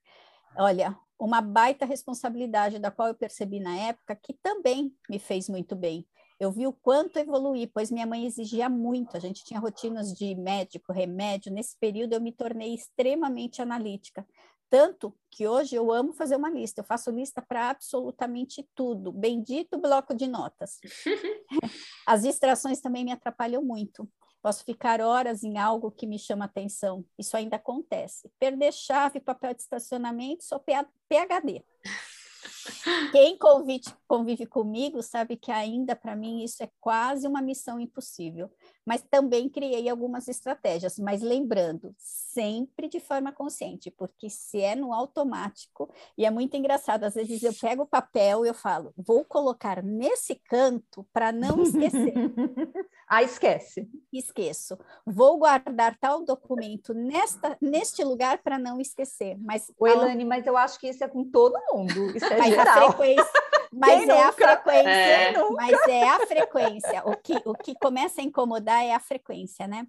Olha, 0.55 0.95
uma 1.17 1.41
baita 1.41 1.83
responsabilidade 1.83 2.77
da 2.77 2.91
qual 2.91 3.07
eu 3.07 3.15
percebi 3.15 3.59
na 3.59 3.75
época 3.75 4.15
que 4.15 4.35
também 4.35 4.93
me 5.09 5.17
fez 5.17 5.49
muito 5.49 5.75
bem. 5.75 6.07
Eu 6.39 6.51
vi 6.51 6.67
o 6.67 6.73
quanto 6.73 7.17
evoluí, 7.17 7.65
pois 7.65 7.89
minha 7.89 8.05
mãe 8.05 8.27
exigia 8.27 8.69
muito. 8.69 9.17
A 9.17 9.19
gente 9.19 9.43
tinha 9.43 9.59
rotinas 9.59 10.13
de 10.13 10.35
médico, 10.35 10.93
remédio. 10.93 11.51
Nesse 11.51 11.75
período 11.79 12.13
eu 12.13 12.21
me 12.21 12.31
tornei 12.31 12.75
extremamente 12.75 13.63
analítica. 13.63 14.23
Tanto 14.69 15.17
que 15.31 15.47
hoje 15.47 15.75
eu 15.75 15.91
amo 15.91 16.13
fazer 16.13 16.35
uma 16.35 16.51
lista. 16.51 16.81
Eu 16.81 16.85
faço 16.85 17.09
lista 17.09 17.41
para 17.41 17.71
absolutamente 17.71 18.69
tudo. 18.75 19.11
Bendito 19.11 19.79
bloco 19.79 20.13
de 20.13 20.27
notas. 20.27 20.77
As 22.05 22.21
distrações 22.21 22.79
também 22.79 23.03
me 23.03 23.11
atrapalham 23.11 23.63
muito. 23.63 24.07
Posso 24.41 24.63
ficar 24.63 25.01
horas 25.01 25.43
em 25.43 25.57
algo 25.57 25.91
que 25.91 26.07
me 26.07 26.17
chama 26.17 26.45
atenção. 26.45 27.05
Isso 27.17 27.35
ainda 27.35 27.57
acontece. 27.57 28.31
Perder 28.39 28.71
chave, 28.71 29.19
papel 29.19 29.53
de 29.53 29.61
estacionamento, 29.61 30.43
sou 30.43 30.59
PHD. 30.59 31.63
Quem 33.11 33.37
convive, 33.37 33.83
convive 34.07 34.45
comigo 34.45 35.01
sabe 35.01 35.35
que 35.35 35.51
ainda 35.51 35.95
para 35.95 36.15
mim 36.15 36.43
isso 36.43 36.63
é 36.63 36.69
quase 36.79 37.27
uma 37.27 37.41
missão 37.41 37.79
impossível. 37.79 38.49
Mas 38.89 39.03
também 39.03 39.47
criei 39.47 39.87
algumas 39.87 40.27
estratégias, 40.27 40.97
mas 40.97 41.21
lembrando, 41.21 41.93
sempre 41.99 42.87
de 42.87 42.99
forma 42.99 43.31
consciente, 43.31 43.91
porque 43.91 44.31
se 44.31 44.59
é 44.59 44.75
no 44.75 44.91
automático, 44.91 45.93
e 46.17 46.25
é 46.25 46.31
muito 46.31 46.57
engraçado, 46.57 47.03
às 47.03 47.13
vezes 47.13 47.43
eu 47.43 47.53
pego 47.53 47.83
o 47.83 47.85
papel 47.85 48.43
e 48.43 48.47
eu 48.47 48.53
falo, 48.55 48.91
vou 48.97 49.23
colocar 49.23 49.83
nesse 49.83 50.33
canto 50.33 51.05
para 51.13 51.31
não 51.31 51.61
esquecer. 51.61 52.13
ah, 53.07 53.21
esquece. 53.21 53.87
Esqueço. 54.11 54.75
Vou 55.05 55.37
guardar 55.37 55.95
tal 55.99 56.25
documento 56.25 56.91
nesta, 56.91 57.55
neste 57.61 58.03
lugar 58.03 58.39
para 58.39 58.57
não 58.57 58.81
esquecer. 58.81 59.37
Mas, 59.39 59.71
o 59.77 59.87
Elane, 59.87 60.25
mas 60.25 60.47
eu 60.47 60.57
acho 60.57 60.79
que 60.79 60.87
isso 60.87 61.03
é 61.03 61.07
com 61.07 61.23
todo 61.23 61.61
mundo. 61.71 62.17
Isso 62.17 62.25
é 62.25 62.39
mas 62.39 62.49
geral. 62.49 62.87
A 62.87 62.91
frequência, 62.91 63.31
mas 63.71 64.07
é 64.07 64.23
a 64.23 64.31
frequência. 64.31 64.89
É. 64.89 65.33
Mas 65.51 65.87
é 65.87 66.09
a 66.09 66.19
frequência. 66.25 67.03
O 67.05 67.15
que, 67.15 67.33
o 67.45 67.53
que 67.53 67.75
começa 67.75 68.21
a 68.21 68.23
incomodar 68.23 68.83
é 68.83 68.93
a 68.93 68.99
frequência, 68.99 69.67
né? 69.67 69.85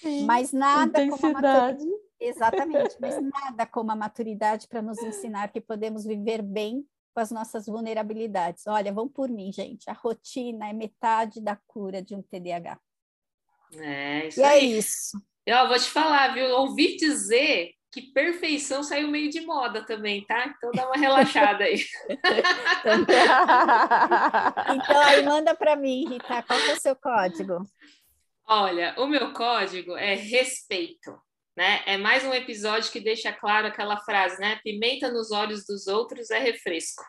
Sim, 0.00 0.24
mas 0.24 0.52
nada 0.52 1.08
como 1.08 1.14
a 1.14 1.32
maturidade. 1.32 1.84
Exatamente, 2.20 2.96
mas 3.00 3.16
nada 3.22 3.66
como 3.66 3.90
a 3.90 3.96
maturidade 3.96 4.68
para 4.68 4.82
nos 4.82 4.98
ensinar 5.02 5.48
que 5.48 5.60
podemos 5.60 6.04
viver 6.04 6.42
bem 6.42 6.86
com 7.14 7.20
as 7.20 7.30
nossas 7.30 7.66
vulnerabilidades. 7.66 8.66
Olha, 8.66 8.92
vão 8.92 9.08
por 9.08 9.28
mim, 9.28 9.52
gente. 9.52 9.88
A 9.88 9.92
rotina 9.92 10.68
é 10.68 10.72
metade 10.72 11.40
da 11.40 11.56
cura 11.66 12.02
de 12.02 12.14
um 12.14 12.22
TDAH. 12.22 12.78
É, 13.76 14.28
isso 14.28 14.40
e 14.40 14.42
é 14.42 14.46
aí. 14.46 14.58
é 14.60 14.78
isso. 14.78 15.22
Eu 15.46 15.68
vou 15.68 15.78
te 15.78 15.88
falar, 15.90 16.34
viu? 16.34 16.46
Ouvi 16.46 16.96
dizer 16.96 17.72
que 17.94 18.02
perfeição 18.02 18.82
saiu 18.82 19.06
meio 19.06 19.30
de 19.30 19.40
moda 19.42 19.86
também, 19.86 20.26
tá? 20.26 20.52
Então 20.58 20.72
dá 20.72 20.84
uma 20.84 20.96
relaxada 20.96 21.62
aí. 21.62 21.86
então 24.74 25.00
aí 25.06 25.22
manda 25.22 25.54
para 25.54 25.76
mim, 25.76 26.08
Rita, 26.08 26.42
qual 26.42 26.58
é 26.58 26.72
o 26.72 26.80
seu 26.80 26.96
código? 26.96 27.64
Olha, 28.48 28.96
o 28.98 29.06
meu 29.06 29.32
código 29.32 29.96
é 29.96 30.14
respeito, 30.14 31.16
né? 31.56 31.84
É 31.86 31.96
mais 31.96 32.24
um 32.24 32.34
episódio 32.34 32.90
que 32.90 32.98
deixa 32.98 33.32
claro 33.32 33.68
aquela 33.68 33.98
frase, 33.98 34.40
né? 34.40 34.58
Pimenta 34.64 35.12
nos 35.12 35.30
olhos 35.30 35.64
dos 35.64 35.86
outros 35.86 36.32
é 36.32 36.40
refresco. 36.40 37.04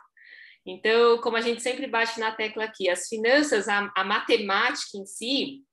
Então, 0.63 1.19
como 1.19 1.35
a 1.35 1.41
gente 1.41 1.63
sempre 1.63 1.87
bate 1.87 2.19
na 2.19 2.31
tecla 2.31 2.65
aqui, 2.65 2.87
as 2.89 3.07
finanças, 3.07 3.67
a, 3.67 3.91
a 3.95 4.03
matemática 4.03 4.99
em 4.99 5.05
si, 5.07 5.63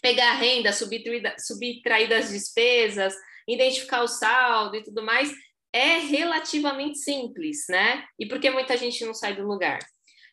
pegar 0.00 0.30
a 0.30 0.34
renda, 0.34 0.72
subtrair, 0.72 1.34
subtrair 1.38 2.08
das 2.08 2.30
despesas, 2.30 3.14
identificar 3.46 4.02
o 4.02 4.08
saldo 4.08 4.76
e 4.76 4.82
tudo 4.82 5.02
mais, 5.02 5.32
é 5.72 5.98
relativamente 5.98 6.98
simples, 6.98 7.66
né? 7.68 8.04
E 8.18 8.26
por 8.26 8.40
que 8.40 8.50
muita 8.50 8.76
gente 8.76 9.04
não 9.04 9.12
sai 9.12 9.36
do 9.36 9.46
lugar? 9.46 9.78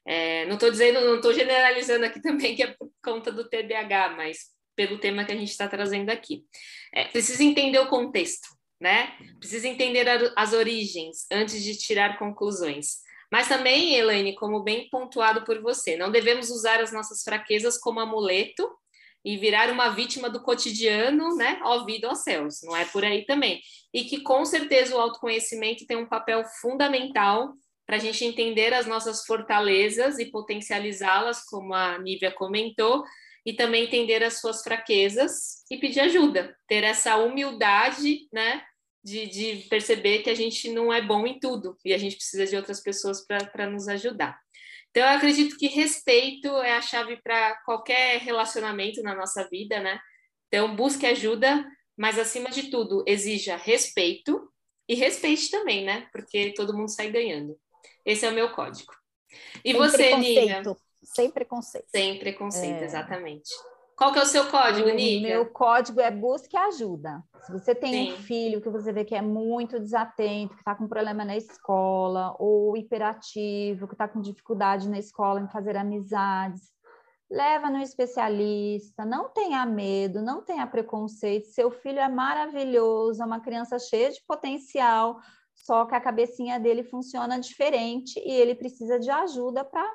É, 0.06 0.46
não 0.46 0.56
estou 0.56 0.70
dizendo, 0.70 1.02
não 1.02 1.16
estou 1.16 1.34
generalizando 1.34 2.06
aqui 2.06 2.20
também 2.24 2.56
que 2.56 2.64
é 2.64 2.68
por 2.68 2.90
conta 3.04 3.32
do 3.32 3.48
TDAH, 3.50 4.16
mas 4.16 4.38
pelo 4.76 4.98
tema 4.98 5.24
que 5.24 5.32
a 5.32 5.36
gente 5.36 5.52
está 5.52 5.68
trazendo 5.68 6.10
aqui. 6.10 6.44
É, 6.94 7.06
precisa 7.06 7.44
entender 7.44 7.80
o 7.80 7.88
contexto, 7.88 8.48
né? 8.80 9.14
Precisa 9.40 9.68
entender 9.68 10.08
as 10.36 10.54
origens 10.54 11.26
antes 11.32 11.64
de 11.64 11.78
tirar 11.78 12.18
conclusões. 12.18 13.04
Mas 13.32 13.48
também, 13.48 13.96
Elaine, 13.96 14.36
como 14.36 14.64
bem 14.64 14.90
pontuado 14.90 15.44
por 15.44 15.60
você, 15.62 15.98
não 15.98 16.12
devemos 16.12 16.50
usar 16.50 16.80
as 16.80 16.92
nossas 16.92 17.24
fraquezas 17.24 17.78
como 17.78 18.00
amuleto 18.00 18.70
e 19.24 19.38
virar 19.38 19.72
uma 19.72 19.90
vítima 19.90 20.30
do 20.30 20.42
cotidiano, 20.42 21.36
né? 21.36 21.60
Ó 21.64 21.86
vida, 21.86 22.10
ó 22.10 22.16
céus, 22.16 22.62
não 22.64 22.76
é 22.76 22.86
por 22.86 23.06
aí 23.06 23.26
também. 23.26 23.62
E 23.94 24.04
que 24.04 24.22
com 24.22 24.44
certeza 24.44 24.96
o 24.96 25.00
autoconhecimento 25.00 25.86
tem 25.86 25.98
um 25.98 26.08
papel 26.08 26.44
fundamental 26.62 27.54
para 27.86 27.98
a 27.98 28.00
gente 28.00 28.24
entender 28.24 28.74
as 28.74 28.86
nossas 28.86 29.26
fortalezas 29.26 30.20
e 30.20 30.26
potencializá-las, 30.26 31.44
como 31.46 31.74
a 31.74 31.98
Nívia 32.00 32.32
comentou, 32.32 33.04
e 33.46 33.54
também 33.54 33.84
entender 33.84 34.24
as 34.24 34.40
suas 34.40 34.62
fraquezas 34.62 35.64
e 35.70 35.78
pedir 35.78 36.00
ajuda, 36.02 36.56
ter 36.68 36.84
essa 36.84 37.18
humildade, 37.18 38.28
né? 38.32 38.64
De, 39.04 39.28
de 39.28 39.68
perceber 39.68 40.20
que 40.20 40.30
a 40.30 40.36
gente 40.36 40.72
não 40.72 40.92
é 40.94 41.02
bom 41.02 41.28
em 41.28 41.38
tudo 41.38 41.78
e 41.84 41.94
a 41.94 41.98
gente 41.98 42.16
precisa 42.16 42.46
de 42.46 42.56
outras 42.56 42.80
pessoas 42.80 43.20
para 43.20 43.70
nos 43.70 43.90
ajudar. 43.90 44.40
Então, 44.96 45.10
eu 45.10 45.18
acredito 45.18 45.58
que 45.58 45.66
respeito 45.66 46.48
é 46.58 46.74
a 46.78 46.82
chave 46.82 47.18
para 47.24 47.56
qualquer 47.66 48.20
relacionamento 48.20 49.02
na 49.02 49.16
nossa 49.16 49.50
vida, 49.50 49.80
né? 49.80 50.00
Então, 50.48 50.76
busque 50.76 51.08
ajuda, 51.08 51.66
mas 51.98 52.20
acima 52.20 52.52
de 52.52 52.70
tudo, 52.70 53.04
exija 53.08 53.56
respeito 53.56 54.48
e 54.88 54.94
respeite 54.94 55.50
também, 55.50 55.84
né? 55.84 56.08
Porque 56.12 56.54
todo 56.54 56.78
mundo 56.78 56.90
sai 56.90 57.10
ganhando. 57.10 57.60
Esse 58.06 58.28
é 58.28 58.30
o 58.30 58.36
meu 58.36 58.52
código. 58.52 58.94
E 59.66 59.72
Sem 59.72 59.80
você, 59.80 60.16
Nívia? 60.16 60.62
Sem 61.02 61.32
preconceito. 61.32 61.88
Sem 61.90 62.20
preconceito, 62.20 62.82
é... 62.82 62.86
exatamente. 62.86 63.50
Qual 63.96 64.12
que 64.12 64.20
é 64.20 64.24
o 64.24 64.26
seu 64.26 64.50
código, 64.50 64.90
Nívia? 64.90 65.36
Meu 65.36 65.46
código 65.46 66.02
é 66.02 66.10
busque 66.10 66.58
ajuda. 66.58 67.24
Se 67.46 67.52
você 67.52 67.76
tem 67.76 67.92
Sim. 67.92 68.14
um 68.14 68.18
filho 68.18 68.62
que 68.62 68.70
você 68.70 68.92
vê 68.92 69.04
que 69.06 69.16
é 69.16 69.22
muito 69.22 69.80
desatento, 69.80 70.56
que 70.56 70.62
está 70.62 70.74
com 70.74 70.88
problema 70.88 71.24
na 71.24 71.38
escola, 71.38 72.36
ou 72.40 72.76
hiperativo, 72.76 73.88
que 73.88 73.94
está 73.94 74.08
com 74.08 74.22
dificuldade 74.22 74.90
na 74.90 74.98
escola 74.98 75.42
em 75.42 75.50
fazer 75.50 75.78
amizades, 75.78 76.74
leva 77.30 77.70
no 77.70 77.80
especialista, 77.80 79.06
não 79.06 79.30
tenha 79.30 79.66
medo, 79.66 80.22
não 80.22 80.42
tenha 80.42 80.66
preconceito. 80.68 81.48
Seu 81.48 81.70
filho 81.70 82.00
é 82.00 82.08
maravilhoso, 82.08 83.22
é 83.22 83.26
uma 83.26 83.40
criança 83.40 83.78
cheia 83.78 84.12
de 84.12 84.22
potencial, 84.28 85.20
só 85.54 85.86
que 85.86 85.96
a 85.96 86.02
cabecinha 86.02 86.60
dele 86.60 86.84
funciona 86.84 87.40
diferente 87.40 88.20
e 88.20 88.32
ele 88.32 88.56
precisa 88.56 89.00
de 89.00 89.10
ajuda 89.10 89.64
para 89.64 89.90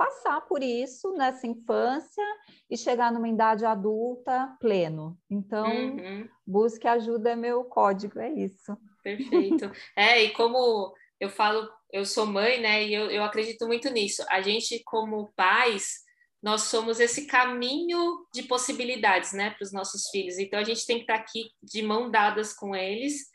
passar 0.00 0.40
por 0.48 0.62
isso 0.62 1.12
nessa 1.12 1.46
infância 1.46 2.24
e 2.70 2.76
chegar 2.78 3.12
numa 3.12 3.28
idade 3.28 3.66
adulta 3.66 4.56
pleno. 4.58 5.18
Então, 5.30 5.70
uhum. 5.70 6.26
busque 6.46 6.88
ajuda 6.88 7.32
é 7.32 7.36
meu 7.36 7.64
código, 7.64 8.18
é 8.18 8.30
isso. 8.32 8.74
Perfeito. 9.02 9.70
É, 9.94 10.22
e 10.22 10.30
como 10.30 10.94
eu 11.20 11.28
falo, 11.28 11.70
eu 11.92 12.06
sou 12.06 12.24
mãe, 12.24 12.58
né, 12.58 12.82
e 12.82 12.94
eu, 12.94 13.10
eu 13.10 13.22
acredito 13.22 13.66
muito 13.66 13.90
nisso. 13.90 14.24
A 14.30 14.40
gente, 14.40 14.82
como 14.84 15.30
pais, 15.36 15.98
nós 16.42 16.62
somos 16.62 16.98
esse 16.98 17.26
caminho 17.26 18.26
de 18.32 18.44
possibilidades, 18.44 19.34
né, 19.34 19.50
para 19.50 19.64
os 19.64 19.70
nossos 19.70 20.08
filhos. 20.08 20.38
Então, 20.38 20.58
a 20.58 20.64
gente 20.64 20.86
tem 20.86 20.96
que 20.96 21.02
estar 21.02 21.16
aqui 21.16 21.50
de 21.62 21.82
mão 21.82 22.10
dadas 22.10 22.54
com 22.54 22.74
eles 22.74 23.26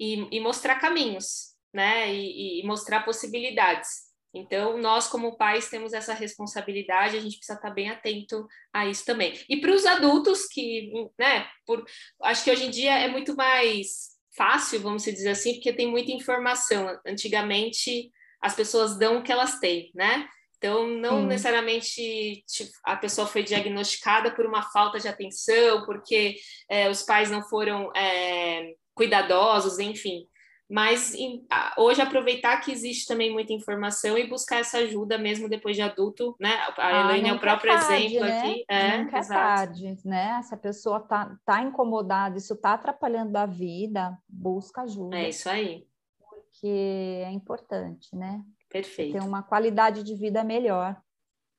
e, 0.00 0.26
e 0.34 0.40
mostrar 0.40 0.80
caminhos, 0.80 1.54
né, 1.70 2.10
e, 2.10 2.62
e 2.62 2.66
mostrar 2.66 3.04
possibilidades. 3.04 4.07
Então, 4.32 4.76
nós, 4.78 5.08
como 5.08 5.36
pais, 5.36 5.70
temos 5.70 5.92
essa 5.92 6.12
responsabilidade, 6.12 7.16
a 7.16 7.20
gente 7.20 7.38
precisa 7.38 7.56
estar 7.56 7.70
bem 7.70 7.88
atento 7.88 8.46
a 8.72 8.86
isso 8.86 9.04
também. 9.04 9.38
E 9.48 9.60
para 9.60 9.72
os 9.72 9.86
adultos, 9.86 10.46
que, 10.46 10.92
né, 11.18 11.46
por, 11.66 11.84
acho 12.22 12.44
que 12.44 12.50
hoje 12.50 12.66
em 12.66 12.70
dia 12.70 12.98
é 12.98 13.08
muito 13.08 13.34
mais 13.34 14.18
fácil, 14.36 14.80
vamos 14.80 15.02
dizer 15.02 15.30
assim, 15.30 15.54
porque 15.54 15.72
tem 15.72 15.90
muita 15.90 16.12
informação. 16.12 16.98
Antigamente, 17.06 18.12
as 18.40 18.54
pessoas 18.54 18.98
dão 18.98 19.18
o 19.18 19.22
que 19.22 19.32
elas 19.32 19.58
têm, 19.58 19.90
né? 19.94 20.28
Então, 20.58 20.88
não 20.88 21.24
necessariamente 21.24 22.44
a 22.84 22.96
pessoa 22.96 23.26
foi 23.28 23.44
diagnosticada 23.44 24.34
por 24.34 24.44
uma 24.44 24.62
falta 24.62 24.98
de 24.98 25.06
atenção, 25.06 25.86
porque 25.86 26.36
é, 26.68 26.90
os 26.90 27.02
pais 27.02 27.30
não 27.30 27.42
foram 27.48 27.92
é, 27.94 28.74
cuidadosos, 28.94 29.78
enfim 29.78 30.26
mas 30.68 31.14
em, 31.14 31.46
hoje 31.78 32.02
aproveitar 32.02 32.60
que 32.60 32.70
existe 32.70 33.06
também 33.06 33.32
muita 33.32 33.52
informação 33.52 34.18
e 34.18 34.28
buscar 34.28 34.60
essa 34.60 34.78
ajuda 34.78 35.16
mesmo 35.16 35.48
depois 35.48 35.74
de 35.74 35.82
adulto, 35.82 36.36
né? 36.38 36.50
A 36.50 36.74
ah, 36.76 37.00
Elaine 37.00 37.30
é 37.30 37.32
o 37.32 37.40
próprio 37.40 37.72
tarde, 37.72 37.94
exemplo 37.94 38.20
né? 38.20 38.38
aqui. 38.38 38.64
É, 38.68 38.98
nunca 38.98 39.18
é 39.18 39.26
tarde, 39.26 39.98
né? 40.04 40.42
Se 40.42 40.54
a 40.54 40.58
pessoa 40.58 41.00
tá, 41.00 41.36
tá 41.44 41.62
incomodada, 41.62 42.36
isso 42.36 42.54
tá 42.54 42.74
atrapalhando 42.74 43.36
a 43.36 43.46
vida, 43.46 44.18
busca 44.28 44.82
ajuda. 44.82 45.16
É 45.16 45.30
isso 45.30 45.48
aí. 45.48 45.86
Porque 46.28 47.22
é 47.24 47.30
importante, 47.30 48.14
né? 48.14 48.42
Perfeito. 48.68 49.14
Ter 49.14 49.24
uma 49.24 49.42
qualidade 49.42 50.02
de 50.02 50.14
vida 50.14 50.44
melhor. 50.44 51.00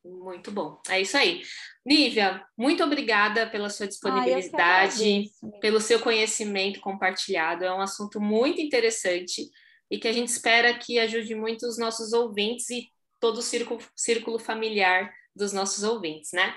Muito 0.03 0.51
bom. 0.51 0.79
É 0.89 1.01
isso 1.01 1.17
aí. 1.17 1.41
Nívia, 1.85 2.43
muito 2.57 2.83
obrigada 2.83 3.49
pela 3.49 3.69
sua 3.69 3.87
disponibilidade, 3.87 5.29
ah, 5.43 5.47
pelo 5.59 5.81
seu 5.81 5.99
conhecimento 5.99 6.79
compartilhado. 6.79 7.65
É 7.65 7.73
um 7.73 7.81
assunto 7.81 8.19
muito 8.19 8.61
interessante 8.61 9.49
e 9.91 9.97
que 9.97 10.07
a 10.07 10.13
gente 10.13 10.29
espera 10.29 10.73
que 10.73 10.99
ajude 10.99 11.35
muito 11.35 11.65
os 11.65 11.77
nossos 11.77 12.13
ouvintes 12.13 12.69
e 12.69 12.87
todo 13.19 13.39
o 13.39 13.41
círculo, 13.41 13.81
círculo 13.95 14.39
familiar 14.39 15.11
dos 15.35 15.51
nossos 15.51 15.83
ouvintes, 15.83 16.31
né? 16.33 16.55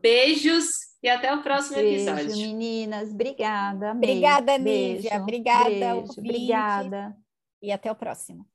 Beijos 0.00 0.66
e 1.02 1.08
até 1.08 1.34
o 1.34 1.42
próximo 1.42 1.76
Beijo, 1.76 2.08
episódio. 2.10 2.36
meninas. 2.36 3.10
Obrigada. 3.10 3.92
Obrigada, 3.92 4.58
Nívia. 4.58 5.20
Obrigada. 5.20 5.68
Beijo, 5.68 6.12
obrigada. 6.18 7.16
E 7.62 7.72
até 7.72 7.90
o 7.90 7.94
próximo. 7.94 8.46